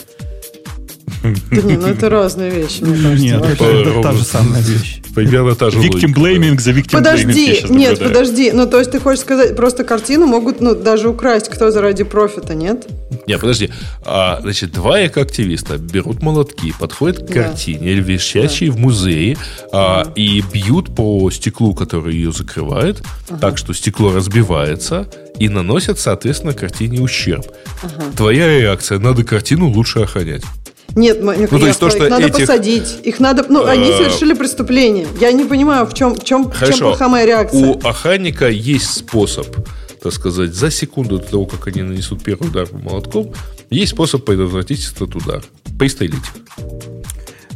Да 1.51 1.63
не, 1.63 1.77
ну 1.77 1.87
это 1.87 2.09
разные 2.09 2.51
вещи, 2.51 2.83
мне 2.83 3.03
кажется. 3.03 3.25
Нет, 3.25 3.43
это, 3.45 3.65
это 3.65 4.03
та 4.03 4.13
же 4.13 4.25
самая 4.25 4.63
вещь. 4.63 5.01
Примерно 5.15 5.55
та 5.55 5.71
же 5.71 5.79
Victim 5.79 6.15
blaming 6.15 6.61
за 6.61 6.73
victim 6.73 6.93
Подожди, 6.93 7.65
нет, 7.71 7.99
подожди. 7.99 8.53
Ну, 8.53 8.67
то 8.67 8.79
есть 8.79 8.91
ты 8.91 9.01
хочешь 9.01 9.21
сказать, 9.21 9.57
просто 9.57 9.85
картину 9.85 10.27
могут, 10.27 10.61
ну, 10.61 10.75
даже 10.75 11.09
украсть, 11.09 11.49
кто 11.49 11.71
за 11.71 11.81
ради 11.81 12.05
профита, 12.05 12.55
нет? 12.55 12.87
Не, 13.27 13.39
подожди. 13.39 13.71
А, 14.05 14.41
значит, 14.43 14.73
два 14.73 15.07
экоактивиста 15.07 15.79
берут 15.79 16.23
молотки, 16.23 16.75
подходят 16.79 17.27
к 17.27 17.33
картине, 17.33 17.95
висящей 17.95 18.69
в 18.69 18.79
музее, 18.79 19.39
а, 19.73 20.13
и 20.17 20.43
бьют 20.53 20.95
по 20.95 21.31
стеклу, 21.31 21.75
которое 21.75 22.15
ее 22.15 22.33
закрывает, 22.33 23.03
так 23.41 23.59
что 23.59 23.73
стекло 23.73 24.13
разбивается 24.13 25.07
и 25.39 25.49
наносят, 25.49 25.99
соответственно, 25.99 26.53
картине 26.53 27.01
ущерб. 27.01 27.47
Твоя 28.17 28.59
реакция, 28.59 28.99
надо 28.99 29.25
картину 29.25 29.69
лучше 29.69 30.01
охранять. 30.01 30.43
Нет, 30.97 31.23
Ну, 31.23 31.33
то 31.59 31.67
есть 31.67 31.79
то, 31.79 31.87
их 31.89 31.93
что 31.93 32.09
надо 32.09 32.27
этих- 32.27 32.41
посадить. 32.41 33.01
Их 33.05 33.21
надо, 33.21 33.45
ну, 33.49 33.65
они 33.65 33.91
Э, 33.91 33.99
совершили 33.99 34.33
преступление. 34.33 35.07
Я 35.21 35.31
не 35.33 35.45
понимаю, 35.45 35.87
в 35.87 35.93
чем, 35.95 36.15
в 36.15 36.25
чем, 36.25 36.45
в 36.45 36.53
чем 36.53 36.59
Хорошо. 36.59 36.89
плохая 36.89 37.09
моя 37.09 37.27
реакция. 37.27 37.69
У 37.69 37.79
охранника 37.87 38.49
есть 38.49 38.91
способ, 38.95 39.47
так 40.03 40.13
сказать, 40.13 40.55
за 40.55 40.71
секунду 40.71 41.19
до 41.19 41.25
того, 41.27 41.45
как 41.47 41.67
они 41.69 41.83
нанесут 41.83 42.23
первый 42.25 42.49
удар 42.49 42.67
молотком, 42.73 43.33
есть 43.71 43.93
способ 43.93 44.25
предотвратить 44.25 44.91
этот 44.95 45.15
удар. 45.17 45.43
Пристрелить 45.79 46.15
их. 46.15 46.96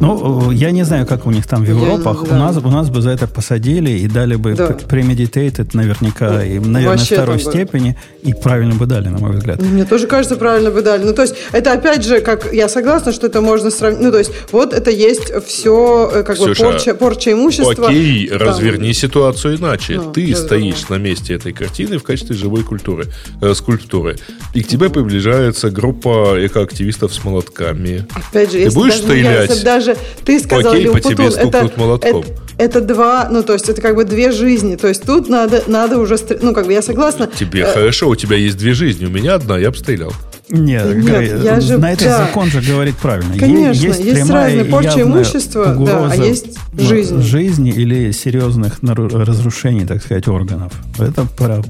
Ну, 0.01 0.51
э, 0.51 0.55
я 0.55 0.71
не 0.71 0.83
знаю, 0.85 1.07
как 1.07 1.27
у 1.27 1.31
них 1.31 1.47
там 1.47 1.63
в 1.65 1.69
Я- 1.69 1.75
Европах. 1.75 2.25
да. 2.29 2.35
У, 2.35 2.39
нас, 2.39 2.57
у 2.57 2.69
нас 2.71 2.89
бы 2.91 3.03
за 3.03 3.11
это 3.11 3.27
посадили 3.27 3.91
и 3.91 4.09
дали 4.09 4.37
бы 4.37 4.55
Да. 4.55 4.69
premeditated 4.89 5.71
наверняка, 5.75 6.43
и, 6.45 6.59
наверное, 6.59 6.97
Вообще 6.99 7.15
второй 7.17 7.37
бы. 7.37 7.43
степени, 7.43 7.97
и 8.23 8.33
правильно 8.33 8.75
бы 8.75 8.87
дали, 8.87 9.09
на 9.09 9.19
мой 9.19 9.33
взгляд. 9.33 9.61
Мне 9.63 9.85
тоже 9.85 10.07
кажется, 10.07 10.37
правильно 10.37 10.71
бы 10.71 10.83
дали. 10.83 11.05
Ну, 11.05 11.13
то 11.13 11.23
есть, 11.23 11.35
это 11.53 11.73
опять 11.73 12.05
же, 12.05 12.21
как 12.21 12.53
я 12.53 12.69
согласна, 12.69 13.13
что 13.13 13.27
это 13.27 13.41
можно 13.43 13.71
сравнить. 13.71 14.01
Ну, 14.03 14.11
то 14.11 14.19
есть, 14.19 14.31
вот 14.53 14.73
это 14.73 14.91
есть 14.91 15.33
все, 15.47 16.25
как 16.27 16.39
бы, 16.39 16.45
Ксюша, 16.47 16.65
порча, 16.65 16.95
порча 16.95 17.33
имущества. 17.33 17.89
Окей, 17.89 18.29
Там. 18.29 18.39
разверни 18.39 18.93
ситуацию 18.95 19.57
иначе. 19.59 19.97
Ну, 20.01 20.13
Ты 20.13 20.23
я 20.23 20.37
стоишь 20.37 20.89
на 20.89 20.95
месте 20.97 21.35
этой 21.35 21.53
картины 21.53 21.99
в 21.99 22.03
качестве 22.03 22.35
живой 22.35 22.63
культуры, 22.63 23.07
э, 23.43 23.53
скульптуры. 23.55 24.17
И 24.55 24.63
к 24.63 24.67
тебе 24.67 24.89
приближается 24.89 25.71
группа 25.71 26.37
экоактивистов 26.39 27.13
с 27.13 27.23
молотками. 27.23 28.07
Опять 28.15 28.53
же, 28.53 28.59
если 28.59 28.75
будешь 28.75 29.01
даже, 29.01 29.19
я, 29.19 29.45
стрелять? 29.45 29.51
если 29.51 29.65
бы 29.65 29.65
даже 29.95 30.01
ты 30.25 30.41
сказал, 30.41 30.73
Окей, 30.73 30.89
по 30.89 31.01
тебе 31.01 31.31
стукнут 31.31 31.77
молотком. 31.77 32.25
это, 32.59 32.79
это 32.79 32.81
два, 32.81 33.29
ну, 33.31 33.43
то 33.43 33.53
есть, 33.53 33.69
это 33.69 33.81
как 33.81 33.95
бы 33.95 34.05
две 34.05 34.33
жизни. 34.33 34.77
То 34.77 34.89
есть, 34.89 35.05
тут 35.05 35.29
надо, 35.29 35.65
надо 35.67 35.99
уже, 35.99 36.17
ну, 36.43 36.55
как 36.55 36.67
бы, 36.67 36.73
я 36.73 36.83
согласна. 36.83 37.29
Тебе 37.39 37.61
Э, 37.61 37.73
хорошо, 37.73 38.09
у 38.09 38.17
тебя 38.17 38.37
есть 38.37 38.57
две 38.59 38.73
жизни, 38.73 39.07
у 39.07 39.11
меня 39.11 39.35
одна, 39.35 39.59
я 39.59 39.71
бы 39.71 39.77
стрелял. 39.77 40.13
Нет, 40.51 40.97
Нет, 40.97 41.05
Грей, 41.05 41.43
я 41.43 41.61
же- 41.61 41.79
на 41.79 41.93
это 41.93 42.05
да. 42.05 42.27
закон 42.27 42.49
же 42.49 42.61
говорит 42.61 42.97
правильно. 42.97 43.37
Конечно, 43.39 43.87
есть 43.87 44.03
прямая 44.03 44.47
разные 44.47 44.65
порча 44.65 45.03
имущества, 45.03 45.75
да, 45.75 46.11
а 46.11 46.17
есть 46.17 46.59
ну, 46.73 47.21
жизни. 47.23 47.71
или 47.71 48.11
серьезных 48.11 48.83
нару- 48.83 49.09
разрушений, 49.09 49.87
так 49.87 50.03
сказать, 50.03 50.27
органов. 50.29 50.73
Это 50.99 51.25
про... 51.25 51.63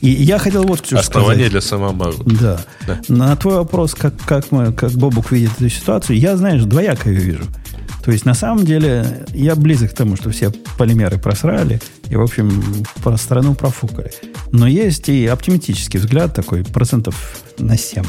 И 0.00 0.08
я 0.10 0.38
хотел 0.38 0.62
вот 0.64 0.84
что 0.84 0.98
Основание 0.98 1.48
сказать. 1.48 1.50
для 1.52 1.60
самообороны. 1.60 2.24
Да. 2.40 2.60
Да. 2.86 3.00
На 3.08 3.34
твой 3.36 3.56
вопрос, 3.56 3.94
как, 3.94 4.14
как, 4.26 4.50
мы, 4.52 4.72
как 4.72 4.92
Бобук 4.92 5.32
видит 5.32 5.52
эту 5.58 5.68
ситуацию, 5.68 6.18
я, 6.18 6.36
знаешь, 6.36 6.62
двояко 6.62 7.10
ее 7.10 7.18
вижу. 7.20 7.44
То 8.04 8.12
есть, 8.12 8.24
на 8.24 8.34
самом 8.34 8.64
деле, 8.64 9.26
я 9.34 9.54
близок 9.54 9.90
к 9.90 9.94
тому, 9.94 10.16
что 10.16 10.30
все 10.30 10.50
полимеры 10.78 11.18
просрали 11.18 11.80
и, 12.08 12.16
в 12.16 12.22
общем, 12.22 12.62
про 13.02 13.16
страну 13.18 13.54
профукали. 13.54 14.12
Но 14.52 14.66
есть 14.66 15.08
и 15.08 15.26
оптимистический 15.26 16.00
взгляд 16.00 16.34
такой, 16.34 16.64
процентов 16.64 17.42
на 17.58 17.76
7, 17.76 18.04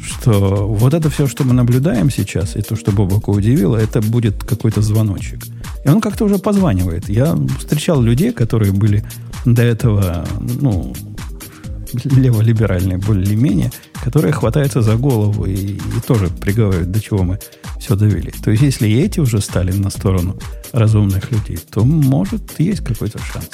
что 0.00 0.66
вот 0.68 0.94
это 0.94 1.10
все, 1.10 1.26
что 1.26 1.44
мы 1.44 1.52
наблюдаем 1.54 2.10
сейчас, 2.10 2.56
и 2.56 2.62
то, 2.62 2.76
что 2.76 2.92
Бобока 2.92 3.30
удивило, 3.30 3.76
это 3.76 4.00
будет 4.00 4.42
какой-то 4.44 4.82
звоночек. 4.82 5.40
И 5.84 5.88
он 5.88 6.00
как-то 6.00 6.24
уже 6.24 6.38
позванивает. 6.38 7.08
Я 7.08 7.36
встречал 7.58 8.02
людей, 8.02 8.32
которые 8.32 8.72
были 8.72 9.04
до 9.44 9.62
этого, 9.62 10.26
ну, 10.40 10.94
леволиберальные 12.04 12.98
более-менее, 12.98 13.70
которые 14.02 14.32
хватаются 14.32 14.82
за 14.82 14.96
голову 14.96 15.44
и, 15.44 15.74
и 15.76 16.00
тоже 16.06 16.28
приговаривают, 16.28 16.90
до 16.90 17.00
чего 17.00 17.22
мы 17.22 17.38
все 17.78 17.96
довели. 17.96 18.32
То 18.42 18.50
есть, 18.50 18.62
если 18.62 18.90
эти 18.90 19.20
уже 19.20 19.40
стали 19.40 19.72
на 19.72 19.90
сторону 19.90 20.36
разумных 20.72 21.30
людей, 21.30 21.58
то, 21.70 21.84
может, 21.84 22.58
есть 22.58 22.82
какой-то 22.82 23.18
шанс. 23.18 23.50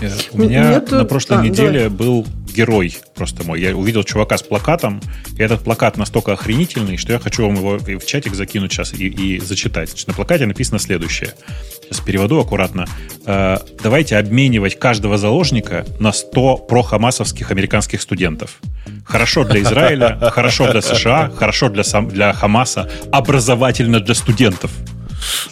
Э, 0.00 0.10
У 0.32 0.38
меня 0.38 0.70
Нет, 0.70 0.90
на 0.90 1.04
прошлой 1.04 1.38
а, 1.38 1.42
неделе 1.42 1.88
был 1.88 2.26
герой 2.56 2.96
просто 3.14 3.44
мой. 3.44 3.60
Я 3.60 3.76
увидел 3.76 4.02
чувака 4.02 4.38
с 4.38 4.42
плакатом, 4.42 5.00
и 5.36 5.42
этот 5.42 5.62
плакат 5.62 5.96
настолько 5.96 6.32
охренительный, 6.32 6.96
что 6.96 7.12
я 7.12 7.18
хочу 7.18 7.46
вам 7.46 7.56
его 7.56 7.78
в 7.78 8.06
чатик 8.06 8.34
закинуть 8.34 8.72
сейчас 8.72 8.94
и, 8.94 9.06
и 9.06 9.40
зачитать. 9.40 9.90
Значит, 9.90 10.08
на 10.08 10.14
плакате 10.14 10.46
написано 10.46 10.78
следующее. 10.78 11.34
сейчас 11.82 12.00
переводу 12.00 12.40
аккуратно, 12.40 12.86
э, 13.26 13.58
давайте 13.82 14.16
обменивать 14.16 14.78
каждого 14.78 15.18
заложника 15.18 15.84
на 15.98 16.12
100 16.12 16.56
прохамасовских 16.58 17.50
американских 17.50 18.00
студентов. 18.00 18.58
Хорошо 19.04 19.44
для 19.44 19.60
Израиля, 19.60 20.18
хорошо 20.32 20.70
для 20.72 20.82
США, 20.82 21.30
хорошо 21.36 21.68
для, 21.68 21.84
сам, 21.84 22.08
для 22.08 22.32
Хамаса, 22.32 22.90
образовательно 23.12 24.00
для 24.00 24.14
студентов. 24.14 24.70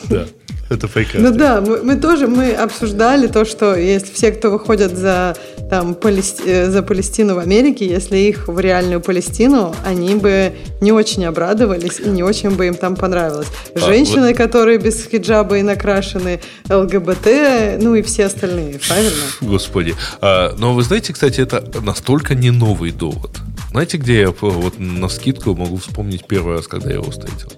Да. 0.04 0.26
Это 0.74 0.88
прекрасно. 0.88 1.30
Ну 1.30 1.36
да, 1.36 1.60
мы, 1.60 1.82
мы 1.82 1.96
тоже 1.96 2.26
мы 2.26 2.52
обсуждали 2.52 3.28
то, 3.28 3.44
что 3.44 3.76
если 3.76 4.12
все, 4.12 4.32
кто 4.32 4.50
выходят 4.50 4.96
за, 4.96 5.36
там, 5.70 5.94
Палести... 5.94 6.42
Э, 6.44 6.68
за 6.68 6.82
Палестину 6.82 7.36
в 7.36 7.38
Америке, 7.38 7.86
если 7.86 8.16
их 8.16 8.48
в 8.48 8.58
реальную 8.58 9.00
Палестину, 9.00 9.74
они 9.84 10.16
бы 10.16 10.52
не 10.80 10.90
очень 10.90 11.24
обрадовались 11.24 12.00
и 12.00 12.08
не 12.08 12.24
очень 12.24 12.50
бы 12.50 12.66
им 12.66 12.74
там 12.74 12.96
понравилось. 12.96 13.46
А, 13.74 13.78
Женщины, 13.78 14.28
вот... 14.28 14.36
которые 14.36 14.78
без 14.78 15.06
хиджаба 15.06 15.58
и 15.58 15.62
накрашены, 15.62 16.40
ЛГБТ, 16.68 17.80
ну 17.80 17.94
и 17.94 18.02
все 18.02 18.26
остальные, 18.26 18.80
правильно? 18.86 19.22
Господи. 19.40 19.94
А, 20.20 20.54
но 20.58 20.74
вы 20.74 20.82
знаете, 20.82 21.12
кстати, 21.12 21.40
это 21.40 21.64
настолько 21.82 22.34
не 22.34 22.50
новый 22.50 22.90
довод. 22.90 23.30
Знаете, 23.70 23.96
где 23.96 24.20
я 24.20 24.30
вот 24.30 24.78
на 24.78 25.08
скидку 25.08 25.54
могу 25.54 25.76
вспомнить 25.76 26.26
первый 26.26 26.56
раз, 26.56 26.66
когда 26.66 26.88
я 26.88 26.96
его 26.96 27.10
встретил? 27.10 27.52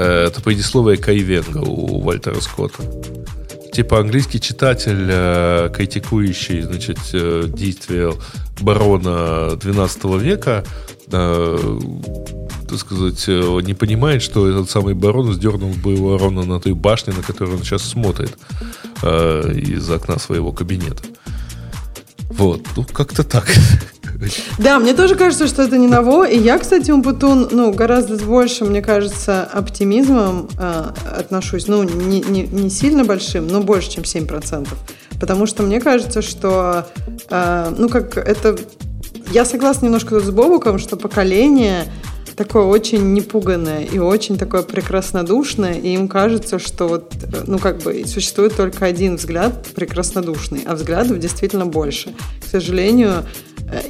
Э, 0.00 0.28
это 0.28 0.40
предисловие 0.40 0.96
Кайвенга 0.96 1.58
у 1.58 2.00
Вальтера 2.00 2.40
Скотта. 2.40 2.82
Типа 3.70 4.00
английский 4.00 4.40
читатель, 4.40 5.06
э, 5.10 5.70
критикующий 5.74 6.62
значит, 6.62 6.98
э, 7.12 7.44
действия 7.46 8.14
барона 8.60 9.56
12 9.56 10.18
века, 10.18 10.64
так 11.10 12.78
сказать, 12.78 13.26
не 13.26 13.74
понимает, 13.74 14.22
что 14.22 14.48
этот 14.48 14.70
самый 14.70 14.94
барон 14.94 15.32
сдернул 15.34 15.72
бы 15.72 15.92
его 15.92 16.16
ровно 16.16 16.44
на 16.44 16.60
той 16.60 16.72
башне, 16.72 17.12
на 17.12 17.22
которую 17.22 17.58
он 17.58 17.64
сейчас 17.64 17.82
смотрит 17.82 18.38
из 19.02 19.90
окна 19.90 20.20
своего 20.20 20.52
кабинета. 20.52 21.02
Вот, 22.30 22.62
ну 22.76 22.84
как-то 22.84 23.24
так. 23.24 23.50
Да, 24.58 24.78
мне 24.78 24.94
тоже 24.94 25.14
кажется, 25.14 25.46
что 25.46 25.62
это 25.62 25.78
не 25.78 25.88
ново. 25.88 26.28
И 26.28 26.38
я, 26.38 26.58
кстати, 26.58 26.90
Умпутун, 26.90 27.48
ну, 27.50 27.72
гораздо 27.72 28.16
с 28.16 28.22
большим, 28.22 28.68
мне 28.68 28.82
кажется, 28.82 29.44
оптимизмом 29.44 30.48
э, 30.58 30.84
отношусь. 31.18 31.68
Ну, 31.68 31.82
не, 31.82 32.20
не, 32.20 32.42
не 32.42 32.70
сильно 32.70 33.04
большим, 33.04 33.46
но 33.46 33.60
больше, 33.60 33.90
чем 33.90 34.04
7%. 34.04 34.68
Потому 35.20 35.46
что 35.46 35.62
мне 35.62 35.80
кажется, 35.80 36.22
что, 36.22 36.86
э, 37.30 37.74
ну, 37.76 37.88
как 37.88 38.16
это... 38.16 38.56
Я 39.32 39.44
согласна 39.44 39.86
немножко 39.86 40.18
с 40.20 40.30
Бобуком, 40.30 40.78
что 40.78 40.96
поколение 40.96 41.86
такое 42.40 42.64
очень 42.64 43.12
непуганное 43.12 43.84
и 43.84 43.98
очень 43.98 44.38
такое 44.38 44.62
прекраснодушное, 44.62 45.74
и 45.74 45.92
им 45.92 46.08
кажется, 46.08 46.58
что 46.58 46.88
вот, 46.88 47.12
ну, 47.46 47.58
как 47.58 47.82
бы 47.82 48.04
существует 48.06 48.56
только 48.56 48.86
один 48.86 49.16
взгляд 49.16 49.68
прекраснодушный, 49.74 50.62
а 50.64 50.74
взглядов 50.74 51.18
действительно 51.18 51.66
больше. 51.66 52.14
К 52.42 52.50
сожалению, 52.50 53.26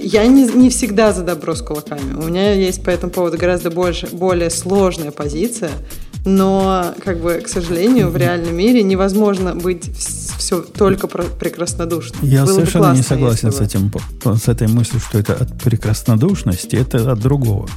я 0.01 0.27
не, 0.27 0.47
не 0.49 0.69
всегда 0.69 1.13
за 1.13 1.23
добро 1.23 1.55
с 1.55 1.63
кулаками. 1.63 2.13
У 2.15 2.27
меня 2.27 2.53
есть 2.55 2.83
по 2.83 2.91
этому 2.91 3.13
поводу 3.13 3.39
гораздо 3.39 3.71
больше, 3.71 4.09
более 4.09 4.51
сложная 4.51 5.13
позиция, 5.13 5.71
но, 6.25 6.93
как 7.05 7.21
бы, 7.21 7.35
к 7.35 7.47
сожалению, 7.47 8.11
в 8.11 8.17
реальном 8.17 8.57
мире 8.57 8.83
невозможно 8.83 9.55
быть 9.55 9.97
все 9.97 10.61
только 10.61 11.07
прекраснодушным. 11.07 12.25
Я 12.25 12.45
Было 12.47 12.55
совершенно 12.55 12.87
классно, 12.87 12.99
не 12.99 13.05
согласен 13.05 13.53
с, 13.53 13.61
этим, 13.61 13.93
с 14.25 14.49
этой 14.49 14.67
мыслью, 14.67 15.01
что 15.01 15.21
это 15.21 15.35
от 15.35 15.57
прекраснодушности, 15.63 16.75
это 16.75 17.13
от 17.13 17.21
другого. 17.21 17.69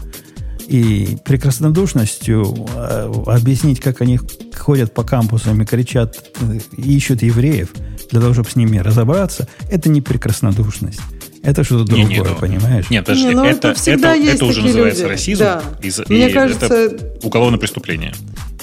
И 0.68 1.18
прекраснодушностью 1.26 2.68
э, 2.76 3.12
объяснить, 3.26 3.80
как 3.80 4.02
они 4.02 4.20
ходят 4.56 4.94
по 4.94 5.04
кампусам 5.04 5.62
и 5.62 5.66
кричат, 5.66 6.32
э, 6.40 6.60
ищут 6.78 7.22
евреев 7.22 7.74
для 8.12 8.22
того, 8.22 8.34
чтобы 8.34 8.50
с 8.50 8.56
ними 8.56 8.78
разобраться, 8.78 9.48
это 9.70 9.90
не 9.90 10.02
прекраснодушность. 10.02 11.02
Это 11.44 11.66
что-то 11.66 11.84
другое, 11.84 12.08
не, 12.08 12.16
не, 12.16 12.24
ну, 12.24 12.36
понимаешь? 12.36 12.90
Нет, 12.90 13.06
подожди, 13.06 13.28
не, 13.28 13.36
ну, 13.36 13.44
это, 13.44 13.72
это, 13.72 13.92
это, 13.92 14.08
это 14.08 14.46
уже 14.46 14.62
называется 14.62 15.04
люди. 15.04 15.12
расизм. 15.12 15.40
Да. 15.44 15.62
И, 15.82 15.92
Мне 16.14 16.30
и 16.30 16.34
кажется, 16.34 16.66
это 16.68 17.20
уголовное 17.22 17.60
преступление. 17.60 18.14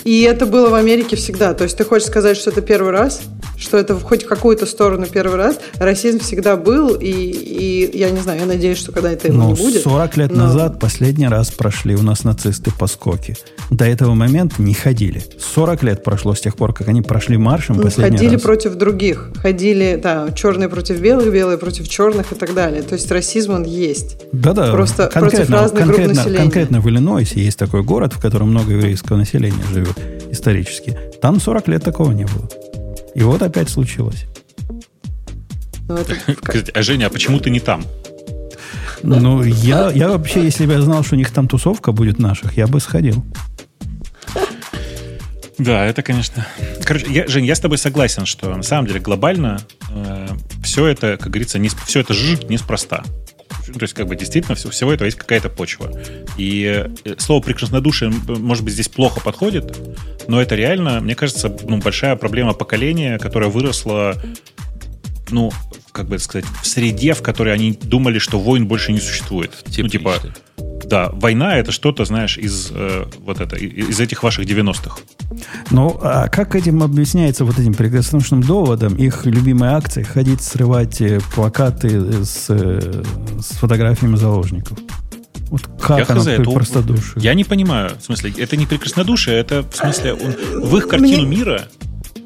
И 0.04 0.22
это 0.22 0.46
было 0.46 0.70
в 0.70 0.74
Америке 0.74 1.16
всегда. 1.16 1.54
То 1.54 1.64
есть 1.64 1.76
ты 1.76 1.84
хочешь 1.84 2.08
сказать, 2.08 2.36
что 2.36 2.50
это 2.50 2.62
первый 2.62 2.92
раз? 2.92 3.22
Что 3.56 3.76
это 3.76 3.94
в 3.94 4.02
хоть 4.02 4.24
какую-то 4.24 4.64
сторону 4.64 5.06
первый 5.06 5.36
раз? 5.36 5.60
Расизм 5.74 6.20
всегда 6.20 6.56
был, 6.56 6.94
и, 6.94 7.10
и 7.10 7.98
я 7.98 8.10
не 8.10 8.20
знаю, 8.20 8.40
я 8.40 8.46
надеюсь, 8.46 8.78
что 8.78 8.92
когда 8.92 9.12
это 9.12 9.28
его 9.28 9.36
ну, 9.36 9.48
не 9.50 9.54
будет. 9.54 9.82
40 9.82 10.16
лет 10.16 10.30
но... 10.32 10.44
назад 10.44 10.80
последний 10.80 11.28
раз 11.28 11.50
прошли 11.50 11.94
у 11.94 12.02
нас 12.02 12.24
нацисты 12.24 12.70
по 12.70 12.86
скоке. 12.86 13.36
До 13.70 13.84
этого 13.84 14.14
момента 14.14 14.62
не 14.62 14.72
ходили. 14.72 15.22
40 15.54 15.82
лет 15.82 16.04
прошло 16.04 16.34
с 16.34 16.40
тех 16.40 16.56
пор, 16.56 16.72
как 16.72 16.88
они 16.88 17.02
прошли 17.02 17.36
маршем 17.36 17.76
ну, 17.76 17.82
последний 17.82 18.16
ходили 18.16 18.34
раз. 18.34 18.42
против 18.42 18.74
других. 18.76 19.30
Ходили, 19.36 20.00
да, 20.02 20.28
черные 20.34 20.68
против 20.68 20.98
белых, 21.00 21.30
белые 21.30 21.58
против 21.58 21.88
черных 21.88 22.32
и 22.32 22.34
так 22.34 22.54
далее. 22.54 22.82
То 22.82 22.94
есть 22.94 23.10
расизм 23.10 23.52
он 23.52 23.64
есть. 23.64 24.16
Да-да. 24.32 24.72
Просто 24.72 25.08
против 25.12 25.50
разных 25.50 25.80
конкретно, 25.80 26.04
групп 26.04 26.16
населения. 26.16 26.42
Конкретно 26.42 26.80
в 26.80 26.88
Иллинойсе 26.88 27.40
есть 27.40 27.58
такой 27.58 27.82
город, 27.82 28.14
в 28.14 28.20
котором 28.20 28.50
много 28.50 28.72
еврейского 28.72 29.16
населения 29.16 29.62
живет 29.72 29.89
исторически. 30.30 30.96
Там 31.20 31.40
40 31.40 31.68
лет 31.68 31.84
такого 31.84 32.12
не 32.12 32.24
было. 32.24 32.48
И 33.14 33.22
вот 33.22 33.42
опять 33.42 33.68
случилось. 33.68 34.26
Ну, 35.88 35.98
а 36.74 36.82
Женя, 36.82 37.06
а 37.06 37.10
почему 37.10 37.40
ты 37.40 37.50
не 37.50 37.60
там? 37.60 37.84
Ну, 39.02 39.42
я, 39.42 39.90
я 39.90 40.08
вообще, 40.08 40.44
если 40.44 40.66
бы 40.66 40.72
я 40.74 40.82
знал, 40.82 41.02
что 41.02 41.14
у 41.14 41.18
них 41.18 41.30
там 41.30 41.48
тусовка 41.48 41.92
будет 41.92 42.18
наших, 42.18 42.56
я 42.56 42.66
бы 42.66 42.80
сходил. 42.80 43.24
Да, 45.58 45.84
это, 45.84 46.02
конечно. 46.02 46.46
Короче, 46.84 47.06
я, 47.10 47.26
Жень, 47.26 47.44
я 47.44 47.54
с 47.54 47.60
тобой 47.60 47.76
согласен, 47.76 48.24
что 48.24 48.54
на 48.54 48.62
самом 48.62 48.86
деле 48.86 48.98
глобально 48.98 49.60
э, 49.90 50.28
все 50.62 50.86
это, 50.86 51.18
как 51.18 51.28
говорится, 51.28 51.58
не, 51.58 51.68
все 51.68 52.00
это 52.00 52.14
ж 52.14 52.38
неспроста. 52.48 53.04
То 53.66 53.82
есть, 53.82 53.94
как 53.94 54.06
бы 54.06 54.16
действительно 54.16 54.54
все, 54.54 54.70
всего 54.70 54.92
этого 54.92 55.06
есть 55.06 55.18
какая-то 55.18 55.48
почва. 55.48 55.92
И 56.36 56.86
э, 57.04 57.14
слово 57.18 57.42
прекраснодушие, 57.42 58.10
может 58.26 58.64
быть, 58.64 58.74
здесь 58.74 58.88
плохо 58.88 59.20
подходит, 59.20 59.76
но 60.28 60.40
это 60.40 60.54
реально, 60.54 61.00
мне 61.00 61.14
кажется, 61.14 61.54
ну, 61.62 61.78
большая 61.78 62.16
проблема 62.16 62.52
поколения, 62.52 63.18
которое 63.18 63.50
выросло, 63.50 64.14
ну, 65.30 65.52
как 65.92 66.08
бы 66.08 66.16
это 66.16 66.24
сказать, 66.24 66.44
в 66.62 66.66
среде, 66.66 67.14
в 67.14 67.22
которой 67.22 67.54
они 67.54 67.72
думали, 67.72 68.18
что 68.18 68.38
войн 68.38 68.66
больше 68.66 68.92
не 68.92 69.00
существует. 69.00 69.52
Типично. 69.64 69.82
Ну, 69.82 69.88
типа, 69.88 70.14
да, 70.84 71.10
война 71.12 71.56
это 71.56 71.72
что-то, 71.72 72.04
знаешь, 72.04 72.36
из 72.38 72.70
э, 72.72 73.04
вот 73.20 73.40
это, 73.40 73.56
из 73.56 74.00
этих 74.00 74.22
ваших 74.22 74.44
90-х. 74.44 74.98
Ну, 75.70 75.98
а 76.02 76.28
как 76.28 76.54
этим 76.54 76.82
объясняется 76.82 77.44
вот 77.44 77.58
этим 77.58 77.74
прекраснодушным 77.74 78.42
доводом 78.42 78.96
их 78.96 79.24
любимой 79.26 79.70
акции 79.70 80.02
ходить 80.02 80.42
срывать 80.42 81.00
э, 81.00 81.20
плакаты 81.34 82.24
с, 82.24 82.46
э, 82.48 83.02
с 83.40 83.56
фотографиями 83.56 84.16
заложников? 84.16 84.78
Вот 85.50 85.62
как 85.80 85.98
я 85.98 86.06
оно 86.08 86.28
это, 86.28 86.50
простодушие? 86.50 87.22
Я 87.22 87.34
не 87.34 87.44
понимаю. 87.44 87.90
В 87.98 88.04
смысле, 88.04 88.32
это 88.38 88.56
не 88.56 88.66
прекраснодушие, 88.66 89.36
это 89.36 89.62
в 89.62 89.74
смысле 89.74 90.14
он, 90.14 90.34
в 90.62 90.76
их 90.76 90.88
картину 90.88 91.26
Мне... 91.26 91.38
мира 91.38 91.68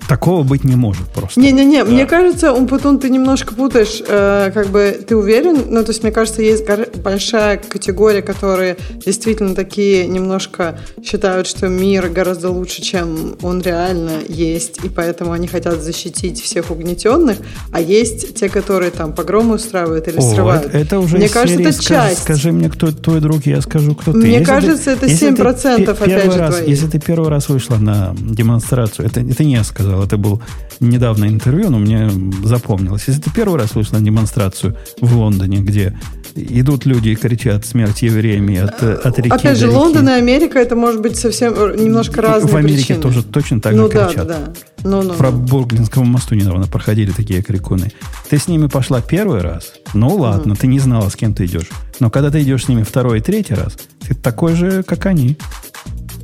Такого 0.09 0.43
быть 0.43 0.65
не 0.65 0.77
может 0.77 1.09
просто. 1.09 1.41
Не-не-не, 1.41 1.85
да. 1.85 1.91
мне 1.91 2.07
кажется, 2.07 2.53
Умпутун, 2.53 2.99
ты 2.99 3.09
немножко 3.11 3.55
путаешь, 3.55 4.03
э, 4.07 4.51
как 4.53 4.69
бы 4.69 5.05
ты 5.07 5.17
уверен, 5.17 5.65
ну, 5.69 5.83
то 5.83 5.91
есть, 5.91 6.03
мне 6.03 6.13
кажется, 6.13 6.43
есть 6.43 6.65
большая 7.03 7.57
категория, 7.57 8.23
которые 8.23 8.77
действительно 9.05 9.55
такие 9.55 10.07
немножко 10.07 10.79
считают, 11.03 11.47
что 11.47 11.69
мир 11.69 12.09
гораздо 12.09 12.51
лучше, 12.51 12.83
чем 12.83 13.37
он 13.43 13.63
реально 13.63 14.21
есть, 14.29 14.85
и 14.85 14.89
поэтому 14.89 15.33
они 15.33 15.47
хотят 15.47 15.83
защитить 15.83 16.41
всех 16.41 16.71
угнетенных, 16.71 17.39
а 17.73 17.81
есть 17.81 18.35
те, 18.35 18.49
которые 18.49 18.91
там 18.91 19.13
погромы 19.13 19.55
устраивают 19.55 20.09
или 20.09 20.19
О, 20.19 20.21
срывают. 20.21 20.67
Это, 20.67 20.79
это 20.79 20.99
уже 20.99 21.17
мне 21.17 21.29
кажется, 21.29 21.61
это 21.61 21.73
скажи, 21.73 21.89
часть. 21.89 22.23
Скажи 22.23 22.53
мне, 22.53 22.69
кто 22.69 22.93
твой 22.93 23.21
друг, 23.21 23.47
я 23.47 23.61
скажу, 23.63 23.95
кто 23.95 24.13
ты. 24.13 24.19
Мне 24.19 24.33
если 24.33 24.45
кажется, 24.45 24.97
ты, 24.97 25.07
это 25.07 25.07
7% 25.07 25.85
ты, 25.85 25.91
опять 25.91 26.33
же 26.33 26.39
раз, 26.39 26.57
твои. 26.57 26.71
Если 26.71 26.89
ты 26.89 27.01
первый 27.01 27.31
раз 27.31 27.49
вышла 27.49 27.77
на 27.77 28.15
демонстрацию, 28.19 29.07
это, 29.07 29.21
это 29.21 29.45
не 29.45 29.55
я 29.55 29.65
сказал, 29.65 29.94
сказал, 29.95 30.05
это 30.05 30.17
был 30.17 30.43
недавно 30.81 31.27
интервью, 31.27 31.71
но 31.71 31.79
мне 31.79 32.11
запомнилось. 32.43 33.05
Если 33.07 33.21
ты 33.21 33.31
первый 33.31 33.59
раз 33.59 33.75
вышел 33.75 33.99
на 33.99 34.05
демонстрацию 34.05 34.77
в 35.01 35.17
Лондоне, 35.17 35.59
где 35.59 35.97
идут 36.35 36.85
люди 36.85 37.11
и 37.11 37.15
кричат 37.15 37.65
смерть 37.65 38.03
евреям 38.03 38.49
от, 38.65 38.83
от 38.83 39.19
реки 39.19 39.31
Опять 39.31 39.59
же, 39.59 39.71
Лондон 39.71 40.09
и 40.09 40.13
Америка, 40.13 40.59
это 40.59 40.75
может 40.75 41.01
быть 41.01 41.17
совсем 41.17 41.55
немножко 41.77 42.21
разные 42.21 42.53
В 42.53 42.57
Америке 42.57 42.95
причины. 42.95 43.03
тоже 43.03 43.23
точно 43.23 43.61
так 43.61 43.75
ну, 43.75 43.87
же 43.87 43.93
да, 43.93 44.07
кричат. 44.09 44.27
Да, 44.27 44.39
да. 44.39 44.53
Ну, 44.83 45.03
ну, 45.03 45.15
Про 45.15 45.31
ну. 45.31 45.39
Бурглинскому 45.39 46.05
мосту 46.05 46.35
недавно 46.35 46.67
проходили 46.67 47.13
такие 47.13 47.41
крикуны. 47.41 47.93
Ты 48.29 48.39
с 48.39 48.49
ними 48.49 48.67
пошла 48.67 49.01
первый 49.01 49.43
раз, 49.43 49.75
ну 49.95 50.09
ладно, 50.09 50.55
mm. 50.55 50.59
ты 50.61 50.67
не 50.67 50.81
знала, 50.81 51.09
с 51.09 51.15
кем 51.15 51.35
ты 51.35 51.45
идешь. 51.45 51.69
Но 52.01 52.11
когда 52.11 52.31
ты 52.31 52.43
идешь 52.43 52.65
с 52.65 52.69
ними 52.69 52.83
второй 52.83 53.19
и 53.19 53.23
третий 53.23 53.55
раз, 53.55 53.77
ты 54.07 54.15
такой 54.15 54.55
же, 54.55 54.83
как 54.83 55.07
они. 55.07 55.37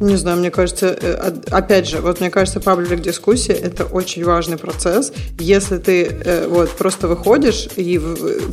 Не 0.00 0.16
знаю, 0.16 0.38
мне 0.38 0.50
кажется, 0.50 0.96
э, 0.98 1.30
опять 1.50 1.86
же, 1.86 2.00
вот 2.00 2.20
мне 2.20 2.30
кажется, 2.30 2.58
паблик 2.58 3.02
дискуссия 3.02 3.52
это 3.52 3.84
очень 3.84 4.24
важный 4.24 4.56
процесс. 4.56 5.12
Если 5.38 5.76
ты 5.76 6.04
э, 6.04 6.46
вот 6.48 6.70
просто 6.70 7.06
выходишь 7.06 7.68
и 7.76 8.00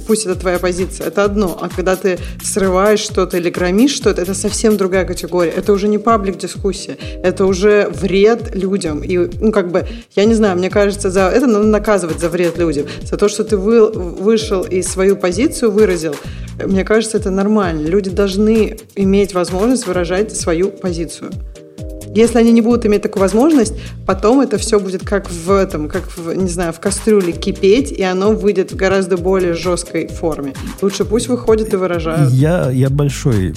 пусть 0.07 0.25
это 0.25 0.35
твоя 0.35 0.59
позиция, 0.59 1.07
это 1.07 1.23
одно, 1.23 1.57
а 1.61 1.69
когда 1.69 1.95
ты 1.95 2.19
срываешь 2.43 2.99
что-то 2.99 3.37
или 3.37 3.49
громишь 3.49 3.95
что-то, 3.95 4.21
это 4.23 4.33
совсем 4.33 4.75
другая 4.75 5.05
категория. 5.05 5.51
Это 5.51 5.71
уже 5.71 5.87
не 5.87 5.97
паблик 5.97 6.37
дискуссия, 6.37 6.97
это 7.23 7.45
уже 7.45 7.87
вред 7.93 8.53
людям. 8.53 9.01
И 9.01 9.17
ну 9.17 9.53
как 9.53 9.71
бы 9.71 9.87
я 10.17 10.25
не 10.25 10.33
знаю, 10.33 10.57
мне 10.57 10.69
кажется, 10.69 11.09
за 11.09 11.29
это 11.29 11.47
надо 11.47 11.65
наказывать 11.65 12.19
за 12.19 12.27
вред 12.27 12.57
людям, 12.57 12.87
за 13.01 13.15
то, 13.15 13.29
что 13.29 13.45
ты 13.45 13.55
вы, 13.55 13.89
вышел 13.89 14.63
и 14.63 14.81
свою 14.81 15.15
позицию 15.15 15.71
выразил. 15.71 16.13
Мне 16.61 16.83
кажется, 16.83 17.17
это 17.17 17.29
нормально. 17.29 17.87
Люди 17.87 18.09
должны 18.09 18.77
иметь 18.95 19.33
возможность 19.33 19.85
выражать 19.85 20.35
свою 20.35 20.71
позицию. 20.71 21.31
Если 22.17 22.39
они 22.39 22.51
не 22.51 22.61
будут 22.61 22.83
иметь 22.87 23.03
такую 23.03 23.21
возможность, 23.21 23.75
потом 24.07 24.41
это 24.41 24.57
все 24.57 24.79
будет 24.79 25.05
как 25.05 25.29
в 25.29 25.51
этом, 25.51 25.87
как 25.87 26.17
в, 26.17 26.33
не 26.33 26.49
знаю, 26.49 26.73
в 26.73 26.79
кастрюле 26.79 27.31
кипеть, 27.31 27.91
и 27.91 28.01
оно 28.01 28.31
выйдет 28.31 28.71
в 28.71 28.75
гораздо 28.75 29.17
более 29.17 29.53
жесткой 29.53 30.07
форме. 30.07 30.53
Лучше 30.81 31.05
пусть 31.05 31.27
выходят 31.27 31.71
и 31.73 31.75
выражают. 31.75 32.31
Я, 32.31 32.71
я 32.71 32.89
большой 32.89 33.53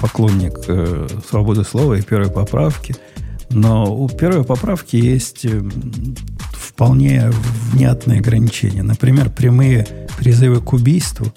поклонник 0.00 0.58
э, 0.66 1.06
свободы 1.30 1.62
слова 1.62 1.94
и 1.94 2.02
первой 2.02 2.28
поправки, 2.28 2.96
но 3.50 3.94
у 3.94 4.08
первой 4.08 4.42
поправки 4.42 4.96
есть 4.96 5.44
э, 5.44 5.62
вполне 6.54 7.30
внятные 7.72 8.18
ограничения. 8.18 8.82
Например, 8.82 9.30
прямые 9.30 9.86
призывы 10.18 10.60
к 10.60 10.72
убийству 10.72 11.32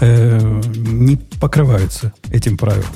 э, 0.00 0.60
не 0.76 1.16
покрываются 1.40 2.12
этим 2.32 2.58
правилом. 2.58 2.90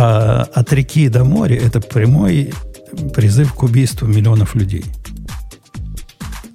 А 0.00 0.48
от 0.54 0.72
реки 0.72 1.08
до 1.08 1.24
моря 1.24 1.56
это 1.56 1.80
прямой 1.80 2.54
призыв 3.14 3.52
к 3.52 3.64
убийству 3.64 4.06
миллионов 4.06 4.54
людей. 4.54 4.84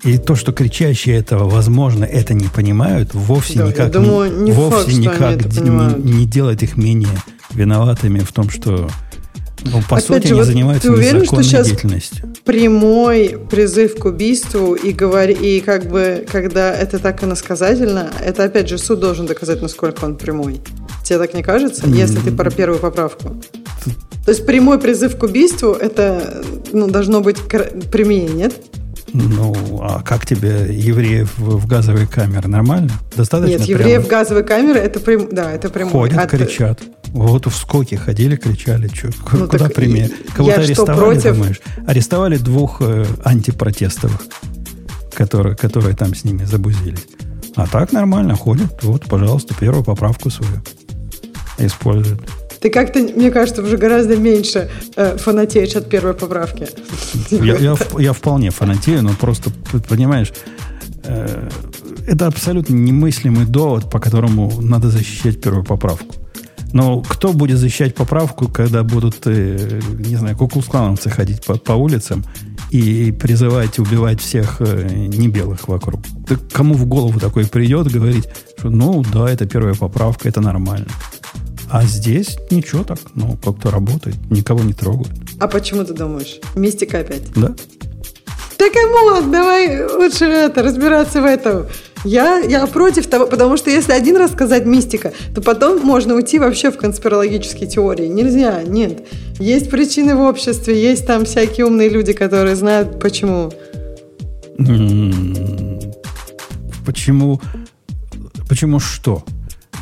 И 0.03 0.17
то, 0.17 0.35
что 0.35 0.53
кричащие 0.53 1.17
этого, 1.17 1.49
возможно, 1.49 2.05
это 2.05 2.33
не 2.33 2.47
понимают, 2.47 3.13
вовсе 3.13 3.59
да, 3.59 3.67
никак, 3.67 3.91
думаю, 3.91 4.43
не, 4.43 4.51
вовсе 4.53 4.91
факт, 4.91 4.97
никак 4.97 5.45
не, 5.57 6.11
не 6.13 6.25
делает 6.25 6.63
их 6.63 6.77
менее 6.77 7.17
виноватыми 7.51 8.19
в 8.19 8.31
том, 8.31 8.49
что 8.49 8.89
ну, 9.65 9.81
по 9.89 9.97
Опять 9.97 10.05
сути, 10.05 10.27
же, 10.27 10.33
они 10.33 10.39
вот 10.39 10.47
занимаются 10.47 10.87
ты 10.87 10.93
уверен, 10.93 11.25
что 11.25 11.41
сейчас 11.41 11.67
деятельностью. 11.67 12.33
Прямой 12.43 13.37
призыв 13.49 13.95
к 13.95 14.05
убийству 14.05 14.73
и 14.73 14.91
говори, 14.91 15.33
и 15.33 15.61
как 15.61 15.89
бы, 15.89 16.25
когда 16.29 16.73
это 16.73 16.99
так 16.99 17.23
иносказательно, 17.23 18.09
это 18.21 18.43
опять 18.43 18.67
же 18.67 18.77
суд 18.77 18.99
должен 18.99 19.25
доказать, 19.25 19.61
насколько 19.61 20.03
он 20.03 20.17
прямой. 20.17 20.59
Тебе 21.03 21.19
так 21.19 21.33
не 21.33 21.43
кажется, 21.43 21.87
если 21.87 22.19
ты 22.19 22.31
про 22.31 22.49
первую 22.49 22.79
поправку? 22.79 23.35
То 24.25 24.31
есть 24.31 24.45
прямой 24.45 24.79
призыв 24.79 25.17
к 25.17 25.23
убийству 25.23 25.71
это 25.71 26.43
ну, 26.71 26.87
должно 26.87 27.19
быть 27.19 27.37
прямее, 27.41 28.29
нет? 28.29 28.53
Ну, 29.13 29.79
а 29.81 30.01
как 30.01 30.25
тебе 30.25 30.67
евреев 30.71 31.37
в 31.37 31.67
газовые 31.67 32.07
камеры? 32.07 32.47
Нормально? 32.47 32.91
Достаточно 33.15 33.57
Нет, 33.57 33.67
евреев 33.67 34.05
в 34.05 34.07
газовые 34.07 34.43
камеры, 34.43 34.79
это, 34.79 34.99
прям, 34.99 35.27
да, 35.29 35.51
это 35.51 35.69
прямой. 35.69 35.91
Ходят, 35.91 36.17
От... 36.17 36.31
кричат. 36.31 36.81
Вот 37.09 37.45
в 37.45 37.55
скоке 37.55 37.95
ходили, 37.95 38.35
кричали. 38.37 38.87
Чё, 38.87 39.09
ну, 39.33 39.47
куда 39.47 39.69
прямее? 39.69 40.09
Кого-то 40.35 40.61
арестовали, 40.61 40.97
против... 40.97 41.35
думаешь? 41.35 41.61
Арестовали 41.85 42.37
двух 42.37 42.81
э, 42.81 43.05
антипротестовых, 43.23 44.19
которые, 45.13 45.55
которые 45.55 45.95
там 45.95 46.15
с 46.15 46.23
ними 46.23 46.43
забузились. 46.45 47.05
А 47.55 47.67
так 47.67 47.91
нормально 47.91 48.35
ходят. 48.35 48.81
Вот, 48.81 49.05
пожалуйста, 49.05 49.53
первую 49.53 49.83
поправку 49.83 50.31
свою 50.31 50.53
используют. 51.57 52.21
Ты 52.59 52.69
как-то, 52.69 52.99
мне 52.99 53.29
кажется, 53.29 53.61
уже 53.61 53.77
гораздо 53.77 54.15
меньше 54.15 54.69
э, 54.95 55.17
фанатеешь 55.17 55.75
от 55.75 55.89
первой 55.89 56.13
поправки. 56.13 56.69
Я, 57.29 57.57
я, 57.57 57.75
я 57.97 58.13
вполне 58.13 58.51
фанатею, 58.51 59.03
но 59.03 59.11
просто, 59.19 59.51
понимаешь, 59.89 60.31
э, 61.03 61.49
это 62.07 62.27
абсолютно 62.27 62.73
немыслимый 62.73 63.45
довод, 63.45 63.89
по 63.89 63.99
которому 63.99 64.61
надо 64.61 64.89
защищать 64.89 65.41
первую 65.41 65.65
поправку. 65.65 66.15
Но 66.73 67.01
кто 67.01 67.33
будет 67.33 67.59
защищать 67.59 67.93
поправку, 67.93 68.47
когда 68.47 68.83
будут, 68.83 69.15
э, 69.25 69.79
не 69.99 70.15
знаю, 70.15 70.35
куклус-клановцы 70.35 71.09
ходить 71.09 71.45
по, 71.45 71.55
по 71.55 71.73
улицам 71.73 72.23
и 72.71 73.11
призывать 73.11 73.77
убивать 73.77 74.19
всех 74.19 74.57
э, 74.59 74.89
небелых 74.89 75.67
вокруг? 75.67 76.01
Ты 76.27 76.37
кому 76.37 76.73
в 76.73 76.85
голову 76.87 77.19
такой 77.19 77.45
придет 77.45 77.91
говорить, 77.91 78.27
что 78.57 78.71
ну 78.71 79.03
да, 79.13 79.29
это 79.29 79.45
первая 79.45 79.75
поправка, 79.75 80.27
это 80.27 80.41
нормально. 80.41 80.87
А 81.69 81.83
здесь 81.83 82.37
ничего 82.51 82.83
так, 82.83 82.99
ну, 83.15 83.37
как-то 83.43 83.71
работает, 83.71 84.15
никого 84.29 84.63
не 84.63 84.73
трогают. 84.73 85.11
А 85.39 85.47
почему 85.47 85.83
ты 85.83 85.93
думаешь? 85.93 86.39
Мистика 86.55 86.99
опять? 86.99 87.23
Да. 87.35 87.55
Да, 88.59 88.69
come 88.69 89.05
on, 89.05 89.31
давай 89.31 89.83
лучше 89.85 90.25
это, 90.25 90.61
разбираться 90.61 91.21
в 91.21 91.25
этом. 91.25 91.65
Я, 92.05 92.39
я 92.39 92.67
против 92.67 93.07
того, 93.07 93.27
потому 93.27 93.57
что 93.57 93.69
если 93.69 93.93
один 93.93 94.17
раз 94.17 94.31
сказать 94.31 94.65
мистика, 94.65 95.13
то 95.33 95.41
потом 95.41 95.79
можно 95.81 96.15
уйти 96.15 96.37
вообще 96.37 96.69
в 96.69 96.77
конспирологические 96.77 97.69
теории. 97.69 98.07
Нельзя, 98.07 98.61
нет. 98.63 99.07
Есть 99.39 99.69
причины 99.69 100.15
в 100.15 100.21
обществе, 100.21 100.81
есть 100.81 101.07
там 101.07 101.25
всякие 101.25 101.65
умные 101.65 101.89
люди, 101.89 102.13
которые 102.13 102.55
знают, 102.55 102.99
почему. 102.99 103.51
Почему? 106.85 107.41
Почему 108.49 108.79
что? 108.79 109.23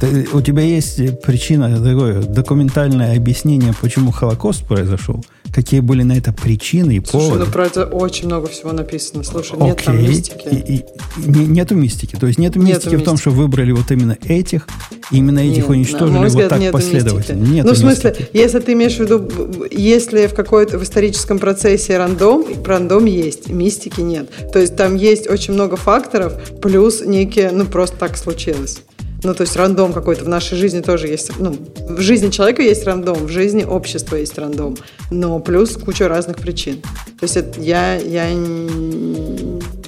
Ты, 0.01 0.27
у 0.33 0.41
тебя 0.41 0.63
есть 0.63 1.21
причина, 1.21 1.75
такое 1.75 2.23
документальное 2.23 3.15
объяснение, 3.15 3.71
почему 3.79 4.11
Холокост 4.11 4.65
произошел? 4.65 5.23
Какие 5.53 5.81
были 5.81 6.01
на 6.01 6.13
это 6.13 6.33
причины 6.33 6.97
и 6.97 7.05
Слушай, 7.05 7.25
поводы? 7.25 7.45
ну 7.45 7.51
про 7.51 7.67
это 7.67 7.85
очень 7.85 8.25
много 8.25 8.47
всего 8.47 8.71
написано. 8.71 9.23
Слушай, 9.23 9.59
нет 9.59 9.73
Окей. 9.73 9.85
там 9.85 10.01
мистики. 10.01 10.47
И, 10.47 10.75
и, 10.77 10.85
не, 11.17 11.45
нету 11.45 11.75
мистики. 11.75 12.15
То 12.15 12.25
есть 12.25 12.39
нету, 12.39 12.57
нету 12.57 12.79
мистики 12.79 12.95
в 12.95 13.03
том, 13.03 13.17
что 13.17 13.29
выбрали 13.29 13.73
вот 13.73 13.91
именно 13.91 14.17
этих, 14.23 14.67
именно 15.11 15.37
этих 15.39 15.63
нет, 15.63 15.69
уничтожили 15.69 16.25
взгляд, 16.25 16.51
вот 16.51 16.59
так 16.61 16.71
последовательно. 16.71 17.45
Нет, 17.45 17.65
ну, 17.65 17.73
в 17.73 17.77
смысле, 17.77 18.09
мистики. 18.11 18.29
если 18.33 18.59
ты 18.59 18.73
имеешь 18.73 18.95
в 18.95 18.99
виду, 19.01 19.29
если 19.69 20.25
в 20.25 20.33
какой-то 20.33 20.79
в 20.79 20.83
историческом 20.83 21.37
процессе 21.37 21.95
рандом, 21.99 22.43
рандом 22.65 23.05
есть, 23.05 23.49
мистики 23.49 24.01
нет. 24.01 24.31
То 24.51 24.57
есть 24.57 24.75
там 24.75 24.95
есть 24.95 25.29
очень 25.29 25.53
много 25.53 25.75
факторов, 25.75 26.33
плюс 26.59 27.01
некие, 27.05 27.51
ну 27.51 27.65
просто 27.65 27.97
так 27.97 28.17
случилось. 28.17 28.81
Ну, 29.23 29.33
то 29.33 29.41
есть 29.41 29.55
рандом 29.55 29.93
какой-то 29.93 30.25
в 30.25 30.29
нашей 30.29 30.57
жизни 30.57 30.81
тоже 30.81 31.07
есть. 31.07 31.31
Ну, 31.37 31.55
в 31.87 32.01
жизни 32.01 32.29
человека 32.29 32.61
есть 32.61 32.83
рандом, 32.85 33.27
в 33.27 33.29
жизни 33.29 33.63
общества 33.63 34.15
есть 34.15 34.37
рандом. 34.37 34.77
Но 35.11 35.39
плюс 35.39 35.77
куча 35.77 36.07
разных 36.07 36.37
причин. 36.37 36.81
То 37.19 37.23
есть 37.23 37.37
это, 37.37 37.61
я, 37.61 37.95
я 37.97 38.29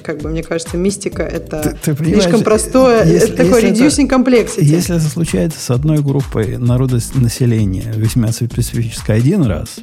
как 0.04 0.20
бы, 0.20 0.28
мне 0.28 0.42
кажется, 0.42 0.76
мистика 0.76 1.22
это 1.22 1.76
ты, 1.82 1.94
ты 1.94 2.04
слишком 2.04 2.42
простое, 2.42 3.04
если, 3.04 3.30
это 3.30 3.44
такой 3.44 3.64
reducing 3.64 4.08
complexity. 4.08 4.62
Если 4.62 4.94
это 4.94 5.04
случается 5.06 5.58
с 5.58 5.70
одной 5.70 6.00
группой 6.00 6.58
народа 6.58 6.98
населения 7.14 7.92
весьма 7.96 8.30
специфически 8.30 9.10
один 9.10 9.42
раз, 9.42 9.78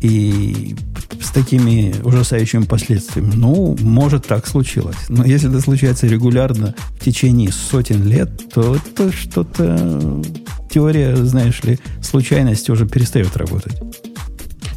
и 0.00 0.76
с 1.20 1.30
такими 1.30 1.94
ужасающими 2.02 2.64
последствиями. 2.64 3.32
Ну, 3.34 3.76
может, 3.80 4.26
так 4.26 4.46
случилось. 4.46 4.96
Но 5.08 5.24
если 5.24 5.48
это 5.48 5.60
случается 5.60 6.06
регулярно 6.06 6.74
в 7.00 7.04
течение 7.04 7.52
сотен 7.52 8.06
лет, 8.06 8.30
то 8.52 8.76
это 8.76 9.12
что-то... 9.12 10.22
Теория, 10.70 11.14
знаешь 11.14 11.62
ли, 11.62 11.78
случайности 12.02 12.72
уже 12.72 12.84
перестает 12.84 13.36
работать. 13.36 13.80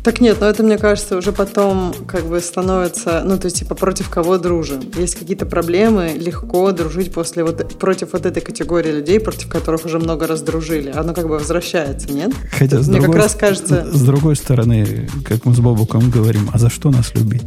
Так 0.07 0.21
нет, 0.21 0.37
но 0.39 0.47
это, 0.47 0.63
мне 0.63 0.77
кажется, 0.77 1.17
уже 1.17 1.33
потом 1.33 1.93
как 2.07 2.27
бы 2.27 2.39
становится, 2.39 3.23
ну, 3.25 3.37
то 3.37 3.47
есть, 3.47 3.59
типа, 3.59 3.75
против 3.75 4.07
кого 4.07 4.37
дружим. 4.37 4.79
Есть 4.95 5.15
какие-то 5.15 5.45
проблемы, 5.45 6.13
легко 6.17 6.71
дружить 6.71 7.11
после 7.11 7.43
вот, 7.43 7.77
против 7.77 8.13
вот 8.13 8.25
этой 8.25 8.41
категории 8.41 8.93
людей, 8.93 9.19
против 9.19 9.49
которых 9.49 9.83
уже 9.83 9.99
много 9.99 10.25
раз 10.25 10.41
дружили. 10.41 10.93
Оно 10.95 11.13
как 11.13 11.27
бы 11.27 11.31
возвращается, 11.31 12.09
нет? 12.09 12.31
Хотя, 12.53 12.81
с 12.81 12.87
Мне 12.87 13.01
другой, 13.01 13.15
как 13.15 13.23
раз 13.23 13.35
кажется... 13.35 13.85
С 13.91 14.01
другой 14.01 14.37
стороны, 14.37 15.09
как 15.25 15.43
мы 15.43 15.53
с 15.53 15.59
Бобуком 15.59 16.09
говорим, 16.09 16.51
а 16.53 16.57
за 16.57 16.69
что 16.69 16.89
нас 16.89 17.13
любить? 17.13 17.43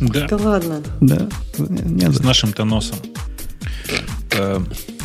Да. 0.00 0.26
Да 0.26 0.36
ладно. 0.38 0.80
Да. 1.02 1.28
Нет, 1.58 2.16
с 2.16 2.20
нашим-то 2.20 2.64
носом. 2.64 2.96
Э, 4.32 4.58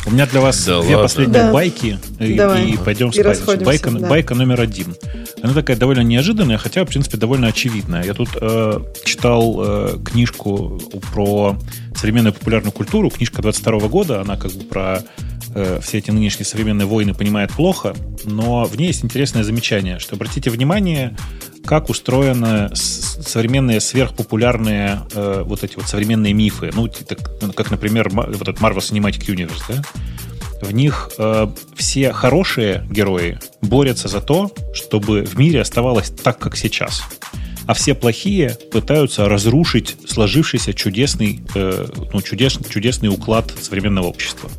у 0.06 0.12
меня 0.12 0.28
для 0.28 0.39
вас 0.39 0.65
да 0.65 0.82
две 0.82 0.95
ладно. 0.95 1.04
последние 1.04 1.43
да. 1.43 1.52
байки, 1.52 1.99
и, 2.19 2.34
и 2.34 2.78
пойдем 2.78 3.10
и 3.10 3.34
спать. 3.36 3.63
Байка, 3.63 3.91
да. 3.91 4.08
байка 4.08 4.34
номер 4.34 4.62
один. 4.62 4.95
Она 5.44 5.54
такая 5.54 5.76
довольно 5.76 6.00
неожиданная, 6.00 6.58
хотя, 6.58 6.86
в 6.86 6.88
принципе, 6.88 7.18
довольно 7.18 7.48
очевидная. 7.48 8.06
Я 8.06 8.14
тут 8.14 8.30
э, 8.40 8.80
читал 9.04 9.60
э, 9.60 9.98
книжку 10.02 10.80
про 11.12 11.58
современную 11.94 12.32
популярную 12.32 12.72
культуру, 12.72 13.10
книжка 13.10 13.42
22 13.42 13.90
года, 13.90 14.22
она 14.22 14.38
как 14.38 14.54
бы 14.54 14.64
про 14.64 15.04
э, 15.54 15.82
все 15.84 15.98
эти 15.98 16.12
нынешние 16.12 16.46
современные 16.46 16.86
войны 16.86 17.14
понимает 17.14 17.52
плохо, 17.52 17.94
но 18.24 18.64
в 18.64 18.78
ней 18.78 18.88
есть 18.88 19.04
интересное 19.04 19.44
замечание, 19.44 20.00
что 20.00 20.16
обратите 20.16 20.50
внимание, 20.50 21.14
как 21.66 21.90
устроены 21.90 22.70
современные 22.74 23.82
сверхпопулярные 23.82 25.02
э, 25.14 25.44
вот 25.46 25.62
эти 25.66 25.76
вот 25.76 25.88
современные 25.90 26.32
мифы. 26.32 26.72
Ну, 26.74 26.90
как, 27.54 27.70
например, 27.70 28.08
вот 28.08 28.48
этот 28.48 28.60
Marvel 28.60 28.78
Cinematic 28.78 29.28
Universe, 29.28 29.64
да? 29.68 29.82
В 30.63 30.73
них 30.73 31.12
э, 31.17 31.47
все 31.76 32.13
хорошие 32.13 32.88
герои 32.89 33.39
борются 33.62 34.08
за 34.08 34.21
то, 34.21 34.52
чтобы 34.73 35.23
в 35.23 35.38
мире 35.38 35.62
оставалось 35.62 36.10
так, 36.10 36.39
как 36.39 36.56
сейчас. 36.58 37.04
А 37.65 37.73
все 37.73 37.93
плохие 37.95 38.58
пытаются 38.71 39.30
разрушить 39.30 39.95
сложившийся 40.08 40.73
чудесный, 40.73 41.41
э, 41.56 41.88
ну, 42.13 42.21
чудес, 42.21 42.58
чудесный 42.69 43.10
уклад 43.10 43.54
современного 43.62 44.08
общества. 44.08 44.49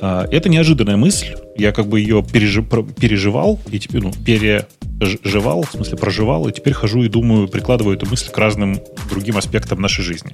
Э, 0.00 0.26
это 0.30 0.48
неожиданная 0.48 0.96
мысль. 0.96 1.36
Я 1.56 1.72
как 1.72 1.86
бы 1.86 2.00
ее 2.00 2.22
пережи, 2.22 2.62
переживал 2.62 3.58
и 3.70 3.78
теперь, 3.78 4.02
ну, 4.02 4.12
переживал, 4.12 5.62
в 5.62 5.70
смысле 5.70 5.96
проживал, 5.96 6.48
и 6.48 6.52
теперь 6.52 6.74
хожу 6.74 7.02
и 7.02 7.08
думаю, 7.08 7.48
прикладываю 7.48 7.96
эту 7.96 8.06
мысль 8.06 8.30
к 8.30 8.38
разным 8.38 8.80
другим 9.08 9.36
аспектам 9.36 9.80
нашей 9.80 10.02
жизни. 10.02 10.32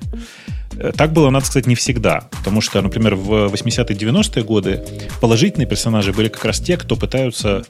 Э, 0.77 0.93
так 0.97 1.13
было, 1.13 1.31
надо 1.31 1.47
сказать, 1.47 1.67
не 1.67 1.75
всегда. 1.75 2.29
Потому 2.31 2.61
что, 2.61 2.81
например, 2.81 3.15
в 3.15 3.53
80-е 3.53 3.97
90-е 3.97 4.45
годы 4.45 4.85
положительные 5.21 5.67
персонажи 5.67 6.13
были 6.13 6.29
как 6.29 6.45
раз 6.45 6.61
те, 6.61 6.77
кто 6.77 6.97
пытаются 6.97 7.65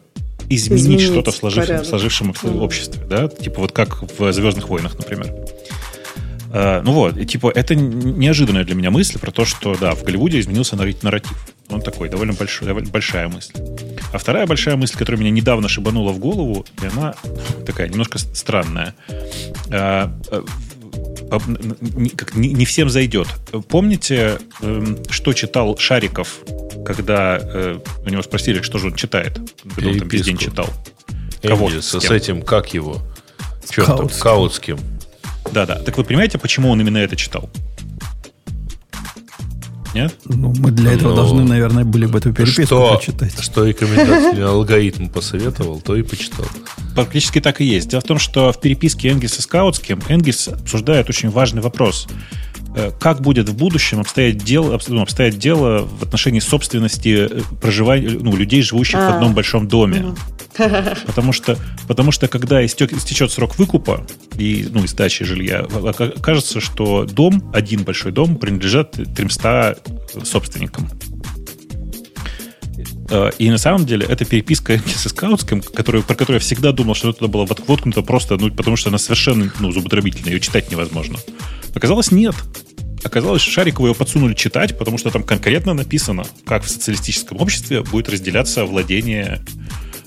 изменить, 0.48 0.82
изменить 0.82 1.00
что-то 1.02 1.30
в 1.30 1.36
сложив, 1.36 1.86
сложившемся 1.86 2.46
mm. 2.46 2.60
обществе. 2.60 3.02
Да? 3.08 3.28
Типа 3.28 3.60
вот 3.60 3.72
как 3.72 4.02
в 4.18 4.32
«Звездных 4.32 4.68
войнах», 4.68 4.96
например. 4.98 5.34
Uh, 6.52 6.82
ну 6.84 6.92
вот, 6.92 7.16
и, 7.16 7.24
типа, 7.24 7.50
это 7.54 7.74
неожиданная 7.74 8.64
для 8.64 8.74
меня 8.74 8.90
мысль 8.90 9.18
про 9.18 9.30
то, 9.30 9.46
что, 9.46 9.74
да, 9.74 9.94
в 9.94 10.02
Голливуде 10.02 10.38
изменился 10.38 10.76
нарратив. 10.76 11.32
Он 11.70 11.80
такой, 11.80 12.10
довольно, 12.10 12.34
большой, 12.34 12.68
довольно 12.68 12.90
большая 12.90 13.28
мысль. 13.28 13.54
А 14.12 14.18
вторая 14.18 14.46
большая 14.46 14.76
мысль, 14.76 14.98
которая 14.98 15.18
меня 15.18 15.30
недавно 15.30 15.68
шибанула 15.68 16.12
в 16.12 16.18
голову, 16.18 16.66
и 16.82 16.86
она 16.86 17.14
такая 17.66 17.88
немножко 17.88 18.18
странная. 18.18 18.94
Uh, 19.68 20.10
не, 21.96 22.10
как, 22.10 22.34
не, 22.34 22.52
не 22.52 22.64
всем 22.64 22.90
зайдет. 22.90 23.28
Помните, 23.68 24.38
э, 24.60 24.96
что 25.08 25.32
читал 25.32 25.76
Шариков, 25.78 26.40
когда 26.84 27.38
э, 27.40 27.78
у 28.04 28.10
него 28.10 28.22
спросили, 28.22 28.60
что 28.60 28.78
же 28.78 28.88
он 28.88 28.94
читает? 28.94 29.38
Когда 29.74 29.90
он 29.90 29.98
там 30.00 30.08
весь 30.08 30.22
день 30.22 30.36
читал. 30.36 30.68
Кого? 31.42 31.70
С, 31.70 31.98
с 31.98 32.10
этим, 32.10 32.42
как 32.42 32.74
его? 32.74 33.00
Чертом, 33.70 34.08
Каутским. 34.08 34.78
Да-да. 35.52 35.76
Так 35.76 35.98
вы 35.98 36.04
понимаете, 36.04 36.38
почему 36.38 36.70
он 36.70 36.80
именно 36.80 36.98
это 36.98 37.16
читал? 37.16 37.50
Нет? 39.94 40.14
Ну, 40.24 40.54
мы 40.58 40.70
для 40.70 40.92
этого 40.92 41.10
Но... 41.10 41.16
должны, 41.16 41.44
наверное, 41.44 41.84
были 41.84 42.06
бы 42.06 42.18
эту 42.18 42.32
переписку 42.32 42.64
что, 42.64 42.96
прочитать. 42.96 43.38
Что 43.42 43.64
рекомендательный 43.68 44.46
алгоритм 44.46 45.08
посоветовал, 45.08 45.80
то 45.80 45.94
и 45.96 46.02
почитал. 46.02 46.46
Практически 46.94 47.40
так 47.40 47.60
и 47.60 47.64
есть. 47.64 47.88
Дело 47.88 48.00
в 48.00 48.04
том, 48.04 48.18
что 48.18 48.52
в 48.52 48.60
переписке 48.60 49.10
Энгельса 49.10 49.42
с 49.42 49.46
Каутским 49.46 50.00
Энгельс 50.08 50.48
обсуждает 50.48 51.10
очень 51.10 51.28
важный 51.28 51.60
вопрос. 51.60 52.08
Э, 52.74 52.90
как 52.98 53.20
будет 53.20 53.50
в 53.50 53.56
будущем 53.56 54.00
обстоять 54.00 54.38
дело, 54.38 54.80
ну, 54.88 55.02
обстоять 55.02 55.38
дело 55.38 55.86
в 55.86 56.02
отношении 56.02 56.40
собственности 56.40 57.28
э, 57.30 57.40
проживания, 57.60 58.18
ну, 58.18 58.34
людей, 58.34 58.62
живущих 58.62 58.98
а. 58.98 59.10
в 59.10 59.14
одном 59.16 59.34
большом 59.34 59.68
доме? 59.68 60.14
Потому 61.06 61.32
что, 61.32 61.58
потому 61.88 62.12
что 62.12 62.28
когда 62.28 62.64
истек, 62.64 62.92
истечет 62.92 63.32
срок 63.32 63.58
выкупа 63.58 64.06
и 64.36 64.66
ну, 64.70 64.84
и 64.84 64.86
сдачи 64.86 65.24
жилья, 65.24 65.66
кажется, 66.22 66.60
что 66.60 67.04
дом, 67.04 67.50
один 67.54 67.84
большой 67.84 68.12
дом, 68.12 68.36
принадлежит 68.36 68.92
300 69.14 69.78
собственникам. 70.24 70.90
Э, 73.12 73.30
и 73.38 73.50
на 73.50 73.58
самом 73.58 73.86
деле 73.86 74.06
это 74.08 74.24
переписка 74.24 74.78
с 74.86 75.08
Скаутским, 75.08 75.60
которую, 75.60 76.02
про 76.02 76.14
которую 76.14 76.36
я 76.36 76.40
всегда 76.40 76.72
думал, 76.72 76.94
что 76.94 77.10
это 77.10 77.28
было 77.28 77.46
воткнуто 77.46 78.02
просто, 78.02 78.36
ну, 78.36 78.50
потому 78.50 78.76
что 78.76 78.88
она 78.88 78.98
совершенно 78.98 79.52
ну, 79.60 79.70
зубодробительная, 79.70 80.32
ее 80.32 80.40
читать 80.40 80.70
невозможно. 80.70 81.18
Оказалось, 81.74 82.10
нет. 82.10 82.34
Оказалось, 83.04 83.42
Шарикову 83.42 83.88
ее 83.88 83.94
подсунули 83.94 84.34
читать, 84.34 84.78
потому 84.78 84.96
что 84.96 85.10
там 85.10 85.24
конкретно 85.24 85.74
написано, 85.74 86.24
как 86.46 86.64
в 86.64 86.70
социалистическом 86.70 87.40
обществе 87.40 87.82
будет 87.82 88.08
разделяться 88.08 88.64
владение 88.64 89.40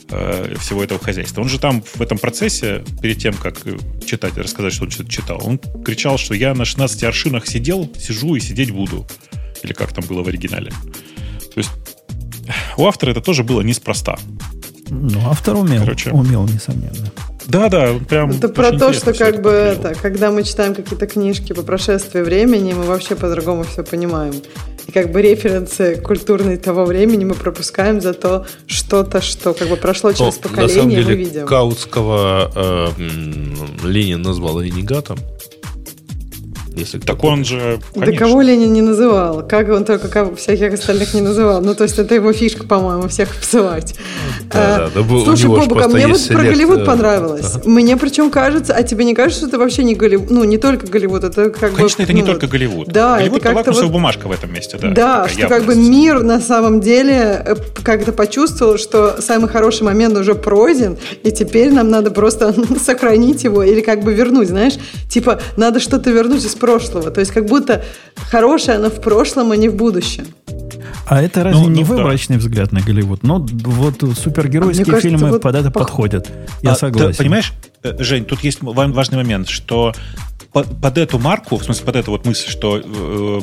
э, 0.10 0.56
всего 0.60 0.84
этого 0.84 0.99
хозяйства. 0.99 1.41
Он 1.41 1.49
же 1.49 1.60
там 1.60 1.82
в 1.82 2.01
этом 2.01 2.18
процессе, 2.18 2.84
перед 3.01 3.18
тем, 3.18 3.34
как 3.34 3.58
читать, 4.06 4.38
рассказать, 4.38 4.74
что 4.74 4.86
он 4.86 4.91
что-то 4.91 5.10
читал, 5.10 5.41
он 5.43 5.60
кричал, 5.84 6.18
что 6.18 6.34
я 6.34 6.53
на 6.53 6.66
16 6.66 7.03
аршинах 7.03 7.47
сидел, 7.47 7.91
сижу 7.97 8.36
и 8.36 8.39
сидеть 8.39 8.72
буду. 8.72 9.06
Или 9.64 9.74
как 9.74 9.93
там 9.93 10.03
было 10.06 10.24
в 10.24 10.28
оригинале. 10.28 10.70
То 10.70 11.58
есть 11.58 11.72
у 12.78 12.86
автора 12.86 13.12
это 13.12 13.22
тоже 13.22 13.43
было 13.43 13.62
неспроста. 13.62 14.18
Ну, 14.89 15.20
автор 15.28 15.56
умел, 15.56 15.82
Короче. 15.82 16.12
умел, 16.12 16.45
несомненно. 16.47 17.12
Да, 17.47 17.70
да, 17.70 17.93
прям. 18.08 18.32
Это 18.32 18.49
про 18.49 18.72
то, 18.72 18.93
что 18.93 19.14
как 19.14 19.41
бы 19.41 19.49
это, 19.49 19.93
когда 19.95 20.32
мы 20.32 20.43
читаем 20.43 20.74
какие-то 20.76 21.08
книжки 21.08 21.53
по 21.53 21.62
прошествии 21.62 22.22
времени, 22.22 22.74
мы 22.74 22.84
вообще 22.84 23.16
по-другому 23.16 23.64
все 23.64 23.84
понимаем. 23.84 24.34
И 24.88 24.91
как 24.91 25.11
бы 25.11 25.21
референсы 25.21 25.95
культурные 25.95 26.57
того 26.57 26.86
времени 26.86 27.25
мы 27.25 27.33
пропускаем 27.33 28.01
за 28.01 28.13
то 28.13 28.45
что-то, 28.67 29.21
что 29.21 29.53
как 29.53 29.67
бы 29.67 29.77
прошло 29.77 30.11
через 30.13 30.36
Но, 30.36 30.41
поколение, 30.41 30.67
на 30.67 30.81
самом 30.81 30.89
деле, 30.89 31.05
мы 31.05 31.15
видим. 31.15 31.45
Каутского 31.47 32.51
э, 32.55 33.88
Ленин 33.88 34.21
назвал 34.21 34.61
ренегатом. 34.61 35.17
Если 36.76 36.99
так 36.99 37.23
он 37.23 37.45
же, 37.45 37.80
конечно. 37.93 38.11
Да 38.11 38.17
кого 38.17 38.41
Ленин 38.41 38.73
не 38.73 38.82
называл? 38.82 39.47
Как 39.47 39.69
он 39.69 39.86
только 39.86 40.09
как 40.09 40.38
всяких 40.38 40.73
остальных 40.73 41.13
не 41.13 41.21
называл? 41.21 41.61
Ну, 41.61 41.73
то 41.73 41.84
есть 41.84 41.97
это 41.97 42.15
его 42.15 42.34
фишка, 42.34 42.65
по-моему, 42.65 43.07
всех 43.07 43.38
обзывать. 43.38 43.95
Да, 44.51 44.89
да, 44.93 45.01
да, 45.01 45.19
Слушай, 45.23 45.47
Бобука, 45.47 45.88
мне 45.88 46.07
вот 46.07 46.28
про 46.28 46.43
Голливуд 46.43 46.86
понравилось. 46.86 47.65
Мне 47.65 47.95
причем 47.95 48.30
кажется, 48.30 48.73
а 48.73 48.84
тебе 48.84 49.05
не 49.05 49.15
кажется, 49.15 49.39
что 49.39 49.47
это 49.47 49.57
вообще 49.57 49.84
не 49.84 49.95
Голливуд? 49.95 50.30
Ну, 50.30 50.43
не 50.43 50.57
только 50.57 50.86
Голливуд, 50.88 51.23
это 51.23 51.49
как 51.49 51.71
бы... 51.71 51.78
Конечно, 51.78 52.03
это 52.03 52.13
не 52.13 52.21
ну, 52.21 52.28
только 52.28 52.47
Голливуд. 52.47 52.88
Да, 52.88 53.17
Голливуд 53.17 53.39
это 53.39 53.53
как-то 53.53 53.71
вот... 53.71 53.91
бумажка 53.91 54.28
в 54.28 54.32
этом 54.32 54.53
месте, 54.53 54.78
да. 54.82 54.89
Да, 54.89 55.28
что 55.30 55.47
как 55.47 55.63
бы 55.63 55.76
мир 55.76 56.23
на 56.23 56.41
самом 56.41 56.82
деле 56.82 57.41
э, 57.45 57.55
как-то 57.84 58.11
почувствовал, 58.11 58.78
что 58.78 59.21
самый 59.21 59.49
хороший 59.49 59.84
момент 59.84 60.17
уже 60.17 60.36
пройден, 60.36 60.97
и 61.23 61.32
теперь 61.32 61.71
нам 61.71 61.89
надо 61.89 62.11
просто 62.11 62.53
сохранить 62.84 63.43
его 63.45 63.63
или 63.63 63.82
как 63.82 64.03
бы 64.03 64.13
вернуть, 64.13 64.49
знаешь? 64.49 64.73
Типа, 65.09 65.39
надо 65.55 65.80
что-то 65.80 66.11
вернуть 66.11 66.43
из 66.43 66.55
прошлого. 66.66 67.11
То 67.11 67.20
есть 67.20 67.32
как 67.32 67.45
будто 67.45 67.84
хорошее, 68.32 68.78
оно 68.78 68.89
в 68.89 68.99
прошлом, 68.99 69.51
а 69.51 69.57
не 69.57 69.70
в 69.70 69.76
будущем. 69.76 70.26
А 71.07 71.22
это 71.22 71.43
разве 71.43 71.61
ну, 71.61 71.70
не 71.70 71.84
ну, 71.84 71.88
выборочный 71.88 72.38
да. 72.38 72.39
взгляд 72.39 72.72
на 72.72 72.82
Голливуд? 72.82 73.22
Но 73.24 73.45
вот 73.47 74.03
супергеройские 74.18 74.95
а 74.95 74.99
фильмы 74.99 75.30
вот 75.30 75.41
под 75.41 75.55
это 75.55 75.70
пох... 75.70 75.84
подходят. 75.84 76.32
Я 76.63 76.72
а, 76.72 76.76
согласен. 76.76 77.11
Ты, 77.11 77.18
понимаешь, 77.18 77.53
Жень, 77.99 78.25
тут 78.25 78.43
есть 78.43 78.59
важный 78.61 79.17
момент, 79.17 79.49
что 79.49 79.93
под, 80.55 80.81
под 80.81 80.97
эту 80.97 81.19
марку, 81.19 81.57
в 81.57 81.63
смысле 81.65 81.86
под 81.86 81.95
эту 81.97 82.11
вот 82.11 82.25
мысль, 82.25 82.49
что 82.49 82.81
э, 82.81 83.41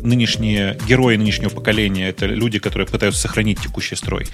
нынешние 0.00 0.78
герои 0.88 1.16
нынешнего 1.16 1.50
поколения 1.50 2.08
это 2.08 2.24
люди, 2.24 2.58
которые 2.58 2.88
пытаются 2.88 3.20
сохранить 3.20 3.60
текущий 3.60 3.94
строй. 3.94 4.26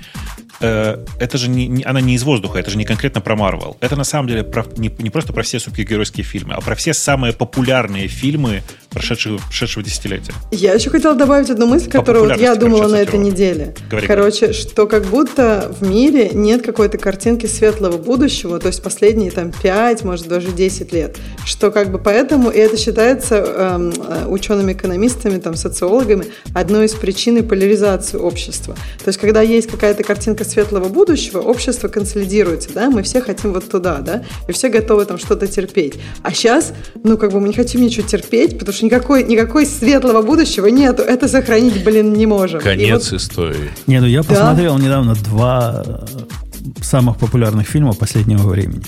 Э, 0.60 1.04
это 1.18 1.36
же 1.36 1.48
не, 1.48 1.66
не, 1.66 1.82
она 1.82 2.00
не 2.00 2.14
из 2.14 2.22
воздуха, 2.22 2.60
это 2.60 2.70
же 2.70 2.76
не 2.76 2.84
конкретно 2.84 3.20
про 3.20 3.34
Марвел. 3.34 3.76
Это 3.80 3.96
на 3.96 4.04
самом 4.04 4.28
деле 4.28 4.44
про, 4.44 4.64
не, 4.76 4.88
не 4.98 5.10
просто 5.10 5.32
про 5.32 5.42
все 5.42 5.58
супергеройские 5.58 6.22
фильмы, 6.22 6.54
а 6.54 6.60
про 6.60 6.76
все 6.76 6.94
самые 6.94 7.32
популярные 7.32 8.06
фильмы 8.06 8.62
прошедшего, 8.92 9.38
прошедшего 9.38 9.84
десятилетия. 9.84 10.32
Я 10.50 10.74
еще 10.74 10.90
хотела 10.90 11.14
добавить 11.14 11.50
одну 11.50 11.66
мысль, 11.66 11.90
которую 11.90 12.28
вот 12.28 12.38
я 12.38 12.54
думала 12.54 12.88
на 12.88 12.96
этой 12.96 13.18
неделе. 13.18 13.74
Говори, 13.90 14.06
Короче, 14.06 14.46
говори. 14.46 14.58
что 14.58 14.86
как 14.86 15.04
будто 15.06 15.74
в 15.80 15.86
мире 15.88 16.30
нет 16.32 16.62
какой-то 16.64 16.98
картинки 16.98 17.46
светлого 17.46 17.96
будущего, 17.96 18.58
то 18.58 18.68
есть 18.68 18.82
последние 18.82 19.30
там 19.30 19.52
5, 19.62 20.04
может 20.04 20.28
даже 20.28 20.52
10 20.52 20.92
лет. 20.92 21.16
Что 21.44 21.70
как 21.70 21.90
бы 21.90 21.98
поэтому, 21.98 22.50
и 22.50 22.58
это 22.58 22.76
считается 22.76 23.36
эм, 23.36 23.90
э, 23.90 24.26
учеными-экономистами, 24.26 25.38
там, 25.38 25.56
социологами, 25.56 26.26
одной 26.54 26.86
из 26.86 26.92
причин 26.92 27.32
поляризации 27.48 28.18
общества. 28.18 28.74
То 28.98 29.08
есть 29.08 29.18
когда 29.18 29.40
есть 29.40 29.68
какая-то 29.68 30.04
картинка 30.04 30.44
светлого 30.44 30.88
будущего, 30.88 31.38
общество 31.38 31.88
консолидируется, 31.88 32.70
да, 32.74 32.90
мы 32.90 33.02
все 33.02 33.20
хотим 33.20 33.52
вот 33.52 33.70
туда, 33.70 33.98
да, 33.98 34.24
и 34.48 34.52
все 34.52 34.68
готовы 34.68 35.04
там 35.06 35.18
что-то 35.18 35.46
терпеть. 35.46 35.94
А 36.22 36.32
сейчас, 36.32 36.72
ну, 37.02 37.16
как 37.16 37.32
бы 37.32 37.40
мы 37.40 37.48
не 37.48 37.54
хотим 37.54 37.80
ничего 37.80 38.06
терпеть, 38.06 38.58
потому 38.58 38.74
что 38.74 38.81
никакой, 38.82 39.24
никакой 39.24 39.66
светлого 39.66 40.22
будущего 40.22 40.66
нету, 40.66 41.02
это 41.02 41.28
сохранить, 41.28 41.82
блин, 41.84 42.12
не 42.12 42.26
можем. 42.26 42.60
Конец 42.60 43.10
вот... 43.12 43.20
истории. 43.20 43.70
Не, 43.86 44.00
ну 44.00 44.06
я 44.06 44.22
посмотрел 44.22 44.76
да? 44.76 44.84
недавно 44.84 45.14
два 45.14 45.82
э, 45.84 46.06
самых 46.82 47.18
популярных 47.18 47.66
фильма 47.66 47.92
последнего 47.92 48.48
времени. 48.48 48.84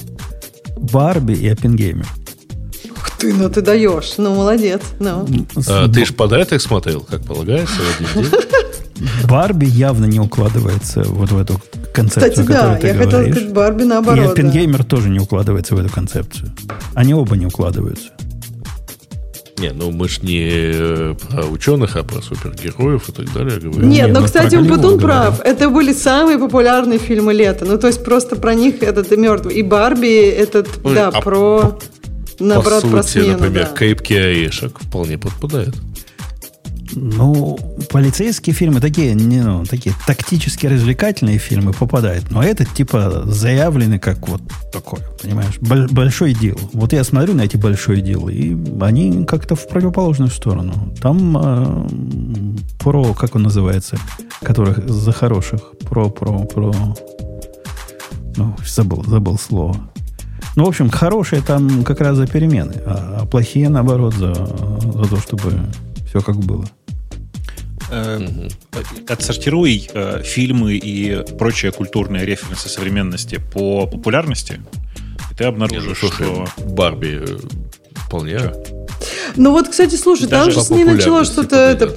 Барби 0.77 1.33
и 1.33 1.49
Оппенгеймер. 1.49 2.07
Ух 2.91 3.11
ты, 3.19 3.33
ну 3.33 3.49
ты 3.49 3.63
даешь. 3.63 4.15
Ну, 4.19 4.35
молодец. 4.35 4.83
Ну. 5.01 5.27
А, 5.69 5.89
ты 5.89 6.05
же 6.05 6.13
подряд 6.13 6.53
их 6.53 6.61
смотрел, 6.61 7.01
как 7.01 7.23
полагается, 7.23 7.77
в 7.77 8.01
один 8.01 8.23
день? 8.23 8.41
Барби 9.29 9.67
явно 9.67 10.05
не 10.05 10.21
укладывается 10.21 11.03
вот 11.03 11.33
в 11.33 11.39
эту 11.39 11.61
концепцию, 11.93 12.47
Кстати, 12.47 12.47
да, 12.47 12.77
ты 12.77 12.87
я 12.89 12.95
говоришь. 12.95 13.13
хотела 13.13 13.33
сказать, 13.33 13.53
Барби 13.53 13.83
наоборот. 13.85 14.27
И 14.27 14.29
Оппенгеймер 14.31 14.79
да. 14.79 14.85
тоже 14.85 15.09
не 15.09 15.19
укладывается 15.19 15.75
в 15.75 15.79
эту 15.79 15.93
концепцию. 15.93 16.53
Они 16.95 17.15
оба 17.15 17.37
не 17.37 17.47
укладываются. 17.47 18.11
Не, 19.59 19.71
ну 19.71 19.91
мы 19.93 20.09
ж 20.09 20.23
не 20.23 20.49
э, 20.51 21.15
про 21.29 21.45
ученых, 21.47 21.97
а 21.97 22.03
про 22.03 22.21
супергероев 22.21 23.09
и 23.09 23.13
так 23.13 23.33
далее 23.33 23.61
говорим. 23.61 23.89
Нет, 23.89 24.11
но, 24.13 24.21
ну, 24.21 24.27
кстати, 24.27 24.57
он 24.57 24.67
Батун 24.67 24.99
прав. 24.99 25.41
Это 25.41 25.71
были 25.71 25.93
самые 25.93 26.39
популярные 26.39 26.99
фильмы 26.99 27.33
лета. 27.33 27.65
Ну, 27.65 27.79
то 27.79 27.87
есть 27.87 28.05
просто 28.05 28.37
про 28.37 28.55
них 28.55 28.83
этот 28.83 29.13
и 29.13 29.17
мертвый. 29.17 29.55
И 29.55 29.63
Барби, 29.63 30.29
этот, 30.29 30.69
Ой, 30.83 30.95
да, 30.95 31.09
а 31.09 31.21
про... 31.21 31.61
По, 31.61 31.79
наоборот, 32.41 32.83
по 32.83 32.89
сути, 32.89 32.93
про 32.93 33.03
смену, 33.03 33.33
например, 33.33 33.69
да. 33.71 33.79
Кейпки 33.79 34.13
орешек 34.15 34.79
вполне 34.81 35.19
подпадает. 35.19 35.75
Ну, 36.97 37.59
полицейские 37.91 38.55
фильмы 38.55 38.81
такие, 38.81 39.15
не, 39.15 39.43
ну, 39.43 39.65
такие 39.65 39.95
тактически 40.07 40.67
развлекательные 40.67 41.39
фильмы 41.39 41.73
попадают. 41.73 42.31
Но 42.31 42.43
этот 42.43 42.69
типа 42.73 43.25
заявлены 43.27 43.99
как 43.99 44.29
вот 44.29 44.43
такой, 44.73 45.01
понимаешь, 45.23 45.59
большой 45.61 46.35
дел. 46.35 46.59
Вот 46.73 46.93
я 46.93 47.05
смотрю 47.05 47.35
на 47.35 47.43
эти 47.43 47.57
большой 47.57 48.01
дела, 48.01 48.29
и 48.29 48.57
они 48.81 49.25
как-то 49.25 49.57
в 49.57 49.69
противоположную 49.69 50.31
сторону. 50.31 50.95
Там 51.01 51.37
э, 51.37 51.89
про, 52.79 53.15
как 53.15 53.35
он 53.35 53.43
называется, 53.43 53.99
которых 54.43 54.89
за 54.89 55.13
хороших, 55.13 55.61
про, 55.89 56.09
про, 56.11 56.45
про, 56.45 56.75
ну, 58.37 58.57
забыл, 58.67 59.05
забыл 59.05 59.39
слово. 59.39 59.77
Ну, 60.57 60.65
в 60.65 60.69
общем, 60.69 60.89
хорошие 60.89 61.43
там 61.43 61.83
как 61.83 62.01
раз 62.01 62.17
за 62.17 62.27
перемены, 62.27 62.75
а, 62.87 63.21
а 63.23 63.27
плохие, 63.27 63.69
наоборот, 63.69 64.15
за, 64.15 64.35
за 64.35 65.05
то, 65.09 65.17
чтобы 65.17 65.53
все 66.07 66.21
как 66.21 66.37
было. 66.37 66.65
Э, 67.91 68.27
отсортируй 69.09 69.89
э, 69.93 70.23
фильмы 70.23 70.75
и 70.75 71.25
прочие 71.39 71.73
культурные 71.73 72.25
референсы 72.25 72.69
современности 72.69 73.41
по 73.53 73.87
популярности, 73.87 74.61
и 75.31 75.35
ты 75.35 75.45
обнаружишь, 75.45 76.03
Нет, 76.03 76.13
ну, 76.21 76.47
что... 76.47 76.49
Барби 76.65 77.23
э, 77.23 77.39
вполне... 78.07 78.41
Ну 79.37 79.51
вот, 79.51 79.69
кстати, 79.69 79.97
слушай, 79.97 80.29
Даже 80.29 80.53
там 80.53 80.63
же 80.63 80.67
с 80.67 80.71
ней 80.71 80.85
начало 80.85 81.25
что-то 81.25 81.57
это 81.57 81.95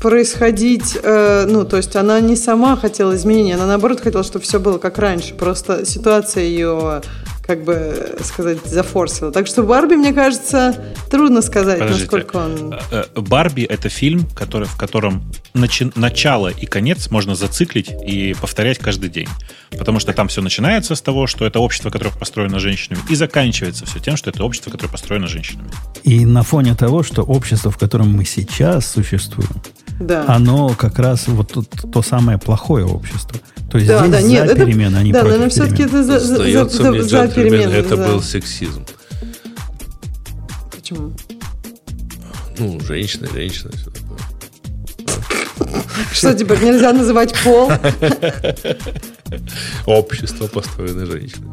происходить, 0.00 0.98
э, 1.02 1.46
ну, 1.48 1.64
то 1.64 1.76
есть 1.76 1.96
она 1.96 2.20
не 2.20 2.36
сама 2.36 2.76
хотела 2.76 3.14
изменения, 3.14 3.54
она 3.54 3.66
наоборот 3.66 4.00
хотела, 4.00 4.24
чтобы 4.24 4.44
все 4.44 4.58
было 4.58 4.78
как 4.78 4.98
раньше. 4.98 5.34
Просто 5.34 5.86
ситуация 5.86 6.44
ее 6.44 7.02
как 7.46 7.62
бы 7.62 8.16
сказать, 8.22 8.64
зафорсила. 8.64 9.30
Так 9.30 9.46
что 9.46 9.64
Барби, 9.64 9.94
мне 9.94 10.12
кажется, 10.12 10.74
трудно 11.10 11.42
сказать, 11.42 11.78
Подождите. 11.78 12.04
насколько 12.04 12.36
он... 12.36 12.74
Э, 12.90 13.04
э, 13.14 13.20
Барби— 13.20 13.62
это 13.68 13.88
фильм, 13.88 14.26
который, 14.34 14.66
в 14.66 14.76
котором 14.76 15.22
начи... 15.52 15.90
начало 15.94 16.48
и 16.48 16.64
конец 16.64 17.10
можно 17.10 17.34
зациклить 17.34 17.90
и 17.90 18.34
повторять 18.40 18.78
каждый 18.78 19.10
день. 19.10 19.28
Потому 19.70 19.98
что 19.98 20.12
там 20.14 20.28
все 20.28 20.40
начинается 20.40 20.94
с 20.94 21.02
того, 21.02 21.26
что 21.26 21.44
это 21.44 21.60
общество, 21.60 21.90
которое 21.90 22.16
построено 22.16 22.58
женщинами, 22.58 23.00
и 23.10 23.14
заканчивается 23.14 23.84
все 23.84 24.00
тем, 24.00 24.16
что 24.16 24.30
это 24.30 24.42
общество, 24.42 24.70
которое 24.70 24.90
построено 24.90 25.26
женщинами. 25.26 25.68
И 26.02 26.24
на 26.24 26.42
фоне 26.42 26.74
того, 26.74 27.02
что 27.02 27.22
общество, 27.22 27.70
в 27.70 27.76
котором 27.76 28.14
мы 28.16 28.24
сейчас 28.24 28.86
существуем, 28.86 29.50
да. 30.00 30.24
оно 30.28 30.70
как 30.70 30.98
раз 30.98 31.28
вот 31.28 31.52
то, 31.52 31.62
то 31.62 32.02
самое 32.02 32.38
плохое 32.38 32.86
общество— 32.86 33.38
то 33.74 33.78
есть 33.78 33.88
да, 33.88 33.98
здесь 34.06 34.10
да, 34.12 34.20
за 34.20 34.28
нет, 34.28 34.54
перемены, 34.56 34.96
а 34.96 35.02
не 35.02 35.10
да, 35.12 35.22
против 35.22 35.40
но 35.40 35.48
все-таки 35.48 35.82
это 35.82 36.04
за, 36.04 36.20
за, 36.20 36.36
за, 36.36 36.42
мне, 36.92 37.02
за 37.02 37.26
перемены. 37.26 37.72
это 37.72 37.96
да. 37.96 38.06
был 38.06 38.22
сексизм. 38.22 38.86
Почему? 40.70 41.12
Ну, 42.56 42.78
женщина, 42.78 43.26
женщина, 43.32 43.72
все 43.72 43.90
такое. 43.90 44.20
Что 46.12 46.34
теперь 46.34 46.62
нельзя 46.62 46.92
называть 46.92 47.34
пол? 47.42 47.72
Общество 49.86 50.46
построено 50.46 51.04
женщиной. 51.06 51.50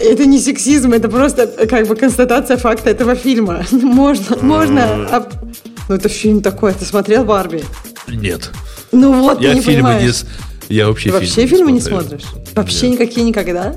Это 0.00 0.26
не 0.26 0.40
сексизм, 0.40 0.92
это 0.92 1.08
просто 1.08 1.46
как 1.66 1.88
бы 1.88 1.96
констатация 1.96 2.58
факта 2.58 2.90
этого 2.90 3.14
фильма. 3.14 3.64
Можно, 3.72 4.36
можно. 4.42 5.26
Ну, 5.88 5.94
это 5.94 6.10
фильм 6.10 6.42
такой. 6.42 6.74
Ты 6.74 6.84
смотрел 6.84 7.24
Барби? 7.24 7.64
Нет. 8.06 8.50
Ну 8.92 9.14
вот, 9.14 9.40
я 9.40 9.50
ты 9.50 9.56
не 9.56 9.62
фильмы 9.62 9.94
понимаешь. 9.94 10.22
не, 10.22 10.28
я 10.68 10.86
вообще, 10.86 11.08
Ты 11.10 11.12
вообще 11.14 11.46
фильмы, 11.46 11.48
фильмы 11.48 11.66
не, 11.72 11.78
не 11.78 11.80
смотрю. 11.80 12.18
смотришь? 12.20 12.26
Вообще 12.54 12.88
Нет. 12.90 13.00
никакие 13.00 13.26
никогда? 13.26 13.76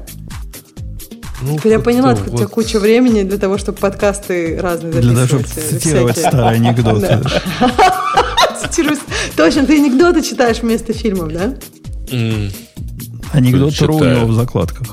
Ну, 1.42 1.58
Теперь 1.58 1.72
я 1.74 1.80
поняла, 1.80 2.16
что 2.16 2.26
у 2.26 2.28
тебя 2.36 2.38
вот. 2.46 2.50
куча 2.52 2.80
времени 2.80 3.24
для 3.24 3.38
того, 3.40 3.58
чтобы 3.58 3.78
подкасты 3.80 4.60
разные 4.62 4.92
Для 4.94 5.14
того, 5.16 5.26
чтобы 5.26 5.44
записывать. 5.48 5.72
э, 5.74 5.80
цитировать 5.80 6.18
всякие. 6.18 6.32
старые 6.32 6.56
анекдоты. 6.62 7.20
Цитируй. 8.62 8.98
Точно, 9.36 9.66
ты 9.66 9.78
анекдоты 9.78 10.22
читаешь 10.22 10.60
вместо 10.60 10.94
фильмов, 10.94 11.34
да? 11.34 11.56
Анекдот 13.34 13.80
Ру 13.82 13.98
у 13.98 14.04
него 14.04 14.26
в 14.28 14.34
закладках. 14.34 14.88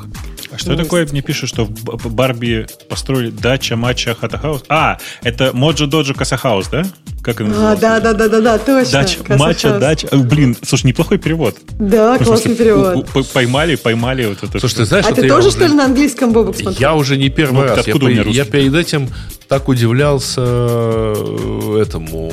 А 0.50 0.56
что 0.58 0.76
такое 0.76 1.06
мне 1.10 1.20
пишут, 1.20 1.50
что 1.50 1.66
в 1.66 2.12
Барби 2.12 2.66
построили 2.88 3.30
дача, 3.30 3.76
матча, 3.76 4.14
хата-хаус? 4.14 4.64
А, 4.68 4.98
это 5.22 5.50
Моджо-Доджо 5.52 6.14
Касахаус, 6.14 6.68
да? 6.68 6.84
Как 7.22 7.40
А, 7.40 7.44
называется? 7.44 7.80
да, 7.82 8.00
да, 8.00 8.12
да, 8.14 8.28
да, 8.28 8.40
да, 8.40 8.58
точно. 8.58 9.04
Матча, 9.36 9.68
House. 9.68 9.78
дача. 9.80 10.08
Э, 10.10 10.16
Блин, 10.18 10.56
слушай, 10.62 10.86
неплохой 10.86 11.18
перевод. 11.18 11.56
Да, 11.78 12.16
классный 12.18 12.54
перевод. 12.54 13.06
у- 13.14 13.18
у- 13.20 13.24
Поймали, 13.24 13.74
поймали 13.74 14.26
вот 14.26 14.38
это. 14.42 14.58
Слушай, 14.60 14.76
ты 14.76 14.84
знаешь, 14.86 15.04
А 15.06 15.12
что 15.12 15.20
ты 15.20 15.26
я 15.26 15.34
тоже, 15.34 15.48
уже- 15.48 15.56
что 15.56 15.66
ли, 15.66 15.74
на 15.74 15.84
английском 15.86 16.32
Бобок 16.32 16.56
смотрел? 16.56 16.80
Я 16.80 16.94
уже 16.94 17.16
не 17.16 17.28
первый 17.28 17.54
Ну, 17.54 17.62
раз. 17.62 17.76
Я, 17.76 17.80
откуда 17.92 18.06
у 18.06 18.08
меня 18.08 18.22
по- 18.22 18.28
я 18.28 18.42
русский? 18.44 18.52
перед 18.52 18.74
этим 18.74 19.08
так 19.48 19.68
удивлялся 19.68 20.42
э, 20.44 21.80
этому. 21.82 22.28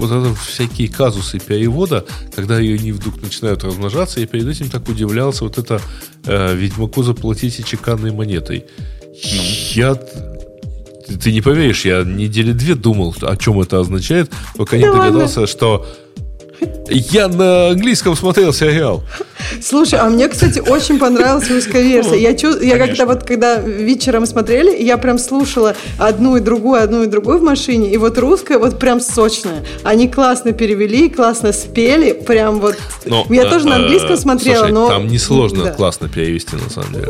Вот 0.00 0.10
это 0.10 0.34
всякие 0.34 0.88
казусы 0.88 1.38
перевода, 1.40 2.04
когда 2.34 2.56
они 2.56 2.92
вдруг 2.92 3.20
начинают 3.22 3.64
размножаться, 3.64 4.20
я 4.20 4.26
перед 4.26 4.46
этим 4.48 4.68
так 4.68 4.88
удивлялся 4.88 5.44
вот 5.44 5.58
это 5.58 5.80
э, 6.26 6.54
Ведьмаку 6.54 7.02
заплатите 7.02 7.62
чеканной 7.62 8.12
монетой. 8.12 8.64
Ну. 9.24 9.42
Я... 9.74 9.98
Ты, 11.10 11.16
ты 11.18 11.32
не 11.32 11.40
поверишь, 11.40 11.84
я 11.84 12.02
недели 12.04 12.52
две 12.52 12.74
думал, 12.74 13.14
о 13.22 13.36
чем 13.36 13.60
это 13.60 13.80
означает, 13.80 14.30
пока 14.56 14.76
не 14.76 14.86
догадался, 14.86 15.46
что 15.48 15.86
я 16.88 17.28
на 17.28 17.70
английском 17.70 18.14
смотрел 18.14 18.52
сериал. 18.52 19.02
Слушай, 19.62 19.98
а 19.98 20.08
мне, 20.08 20.28
кстати, 20.28 20.60
очень 20.60 20.98
понравилась 20.98 21.50
русская 21.50 21.82
версия. 21.82 22.20
Я, 22.20 22.36
чу- 22.36 22.60
я 22.60 22.78
как-то 22.78 23.06
вот, 23.06 23.24
когда 23.24 23.56
вечером 23.56 24.26
смотрели, 24.26 24.82
я 24.82 24.98
прям 24.98 25.18
слушала 25.18 25.74
одну 25.98 26.36
и 26.36 26.40
другую, 26.40 26.82
одну 26.82 27.02
и 27.02 27.06
другую 27.06 27.38
в 27.38 27.42
машине, 27.42 27.90
и 27.90 27.96
вот 27.96 28.18
русская 28.18 28.58
вот 28.58 28.78
прям 28.78 29.00
сочная. 29.00 29.64
Они 29.82 30.08
классно 30.08 30.52
перевели, 30.52 31.08
классно 31.08 31.52
спели, 31.52 32.12
прям 32.12 32.60
вот... 32.60 32.76
Но, 33.06 33.26
я 33.30 33.44
э, 33.46 33.50
тоже 33.50 33.66
на 33.66 33.76
английском 33.76 34.12
э, 34.12 34.16
смотрела, 34.16 34.58
слушай, 34.58 34.72
но... 34.72 34.88
Там 34.88 35.06
несложно 35.08 35.64
Да. 35.64 35.70
классно 35.72 36.08
перевести, 36.08 36.56
на 36.56 36.70
самом 36.70 36.92
деле. 36.92 37.08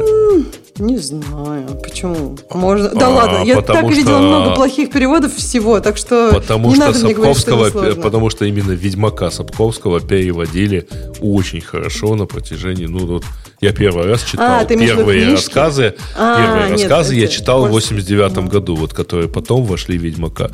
Не 0.80 0.96
знаю, 0.96 1.68
почему. 1.82 2.36
Можно. 2.52 2.88
Да 2.90 3.06
А, 3.06 3.10
ладно, 3.10 3.44
я 3.44 3.56
так 3.56 3.66
потому 3.66 3.88
видела 3.90 4.18
что- 4.18 4.20
много 4.28 4.54
плохих 4.54 4.90
переводов 4.90 5.34
всего, 5.36 5.78
так 5.80 5.96
что 5.98 6.30
Потому 6.32 6.68
не 6.70 6.76
что 6.76 6.86
надо 6.86 6.98
мне 7.04 7.14
говорить, 7.14 7.38
что 7.38 7.50
Сапковского, 7.50 7.84
это 7.90 8.00
потому 8.00 8.30
что 8.30 8.44
именно 8.46 8.72
Ведьмака 8.72 9.30
Сапковского 9.30 10.00
переводили 10.00 10.88
очень 11.20 11.60
хорошо 11.60 12.14
на 12.14 12.24
протяжении, 12.26 12.86
ну 12.86 13.06
вот 13.06 13.24
я 13.60 13.72
первый 13.72 14.06
раз 14.06 14.22
читал 14.24 14.60
А, 14.60 14.64
ты 14.64 14.76
первые 14.78 15.26
книжки? 15.26 15.44
рассказы, 15.46 15.94
А, 16.16 16.36
первые 16.38 16.70
нет, 16.70 16.80
рассказы 16.80 17.14
я 17.14 17.24
эти, 17.24 17.32
читал 17.34 17.66
в 17.66 17.70
больше. 17.70 17.94
89 17.94 18.48
году, 18.48 18.74
вот 18.74 18.94
которые 18.94 19.28
потом 19.28 19.64
вошли 19.64 19.98
в 19.98 20.02
Ведьмака. 20.02 20.50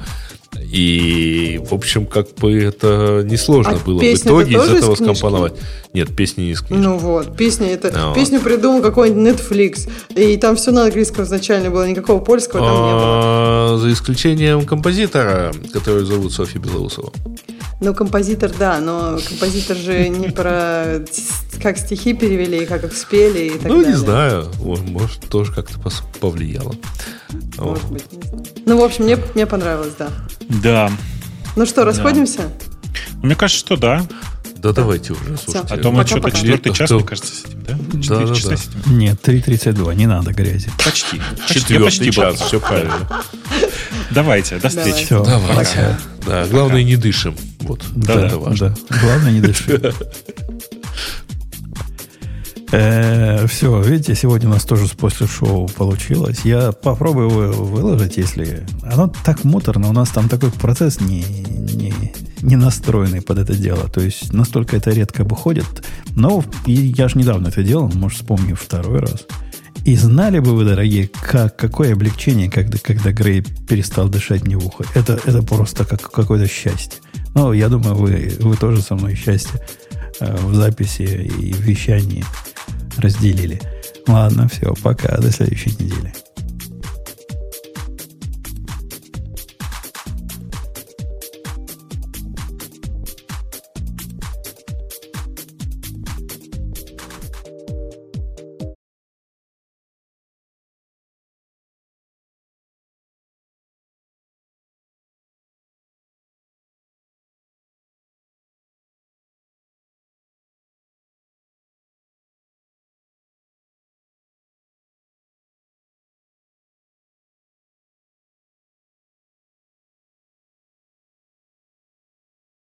И, 0.71 1.61
в 1.69 1.73
общем, 1.75 2.07
как 2.07 2.35
бы 2.35 2.53
это 2.63 3.23
несложно 3.25 3.75
А 3.83 3.85
было 3.85 3.99
в 3.99 4.03
итоге 4.03 4.57
из 4.57 4.65
из 4.65 4.71
этого 4.71 4.97
книжки? 4.97 5.03
скомпоновать. 5.03 5.55
Нет, 5.93 6.15
песни 6.15 6.43
не 6.43 6.51
из 6.53 6.61
книжки. 6.61 6.83
Ну 6.85 6.99
вот, 6.99 7.37
песня 7.37 7.69
это. 7.73 7.93
Ну. 7.97 8.15
Песню 8.15 8.41
придумал 8.41 8.83
какой-нибудь 8.83 9.35
Netflix. 9.41 9.89
И 10.15 10.37
там 10.37 10.57
все 10.57 10.71
на 10.71 10.85
английском 10.85 11.25
изначально 11.25 11.71
было, 11.71 11.89
никакого 11.89 12.21
польского 12.21 12.61
там 12.61 12.71
не 12.75 12.93
было. 12.93 13.01
А, 13.03 13.79
За 13.81 13.93
исключением 13.93 14.65
композитора, 14.65 15.53
который 15.73 16.05
зовут 16.05 16.33
Софья 16.33 16.59
Белоусова. 16.61 17.13
Ну, 17.79 17.93
композитор, 17.95 18.51
да, 18.59 18.81
но 18.81 19.19
композитор 19.29 19.77
же 19.77 20.09
не 20.09 20.29
про 20.29 21.05
как 21.63 21.77
стихи 21.79 22.15
перевели, 22.15 22.63
и 22.63 22.67
как 22.67 22.85
их 22.85 22.95
спели 22.97 23.49
и 23.49 23.51
так 23.59 23.65
Ну, 23.65 23.77
далее. 23.77 23.91
не 23.91 23.97
знаю, 23.99 24.51
Мо- 24.61 24.77
может, 24.77 25.29
тоже 25.29 25.53
как-то 25.53 25.79
повлияло. 26.21 26.75
Может 27.59 27.85
быть, 27.91 28.13
не 28.13 28.23
знаю. 28.23 28.47
Ну, 28.65 28.81
в 28.81 28.85
общем, 28.85 29.05
мне, 29.05 29.19
мне 29.35 29.47
понравилось, 29.47 29.93
да. 29.99 30.09
Да. 30.49 30.91
Ну 31.55 31.67
что, 31.67 31.85
расходимся? 31.85 32.51
Мне 33.23 33.35
кажется, 33.35 33.61
что 33.61 33.77
да. 33.77 34.07
Да 34.57 34.73
давайте 34.73 35.13
уже, 35.13 35.37
слушайте. 35.37 35.75
А 35.75 35.77
то 35.77 35.93
мы 35.93 36.07
что-то 36.07 36.31
четвертый 36.31 36.73
час, 36.73 36.91
мне 36.91 37.05
кажется, 37.05 37.33
сидим, 37.35 37.63
да? 37.63 37.79
Четыре 38.01 38.27
да, 38.27 38.35
часа 38.35 38.49
да. 38.51 38.57
сидим. 38.57 38.99
Нет, 38.99 39.21
3.32, 39.23 39.95
не 39.95 40.07
надо 40.07 40.33
грязи. 40.33 40.71
Почти. 40.83 41.21
Четвертый 41.47 41.85
почти 41.85 42.11
час, 42.11 42.41
все 42.41 42.59
правильно. 42.59 43.23
Давайте, 44.11 44.57
до 44.59 44.71
встречи. 44.71 45.09
Давайте. 45.11 45.99
Да, 46.27 46.47
главное, 46.47 46.83
не 46.83 46.97
дышим. 46.97 47.37
Вот, 47.67 47.85
Да, 47.95 48.15
это 48.15 48.31
да, 48.31 48.39
важно. 48.39 48.77
Да. 48.89 48.97
Главное, 49.03 49.33
не 49.33 49.41
дыши. 49.41 49.93
все, 53.49 53.83
видите, 53.83 54.15
сегодня 54.15 54.49
у 54.49 54.53
нас 54.53 54.65
тоже 54.65 54.87
после 54.97 55.27
шоу 55.27 55.69
получилось. 55.69 56.41
Я 56.45 56.73
попробую 56.73 57.29
вы- 57.29 57.53
выложить, 57.53 58.17
если... 58.17 58.67
Оно 58.83 59.13
так 59.25 59.45
муторно, 59.45 59.89
у 59.89 59.93
нас 59.93 60.11
там 60.11 60.29
такой 60.29 60.51
процесс 60.51 61.01
не, 61.01 61.23
не, 61.23 61.95
не 62.43 62.57
настроенный 62.57 63.23
под 63.23 63.39
это 63.39 63.55
дело. 63.55 63.89
То 63.89 64.01
есть 64.01 64.33
настолько 64.33 64.77
это 64.77 64.91
редко 64.91 65.25
выходит. 65.25 65.67
Но 66.17 66.45
я 66.67 67.09
же 67.09 67.19
недавно 67.19 67.49
это 67.49 67.63
делал, 67.63 67.91
может, 67.95 68.19
вспомню 68.19 68.57
второй 68.57 69.01
раз. 69.01 69.27
И 69.85 69.95
знали 69.95 70.41
бы 70.41 70.57
вы, 70.57 70.65
дорогие, 70.65 71.09
как, 71.09 71.55
какое 71.57 71.93
облегчение, 71.93 72.51
когда, 72.51 72.79
когда 72.79 73.13
Грей 73.13 73.43
перестал 73.43 74.09
дышать 74.09 74.45
мне 74.45 74.57
в 74.57 74.67
ухо. 74.67 74.85
Это, 74.95 75.21
это 75.25 75.43
просто 75.43 75.85
как 75.85 76.11
какое-то 76.11 76.49
счастье. 76.53 76.99
Ну, 77.37 77.53
я 77.53 77.69
думаю, 77.69 77.95
вы, 77.95 78.33
вы 78.41 78.57
тоже 78.57 78.81
со 78.81 78.95
мной 78.95 79.15
счастье 79.15 79.61
э, 80.21 80.37
в 80.39 80.55
записи 80.55 81.03
и 81.03 81.53
вещании 81.53 82.25
разделили. 82.97 83.61
Ладно, 84.09 84.49
все, 84.49 84.73
пока, 84.83 85.19
до 85.19 85.31
следующей 85.31 85.73
недели. 85.73 86.15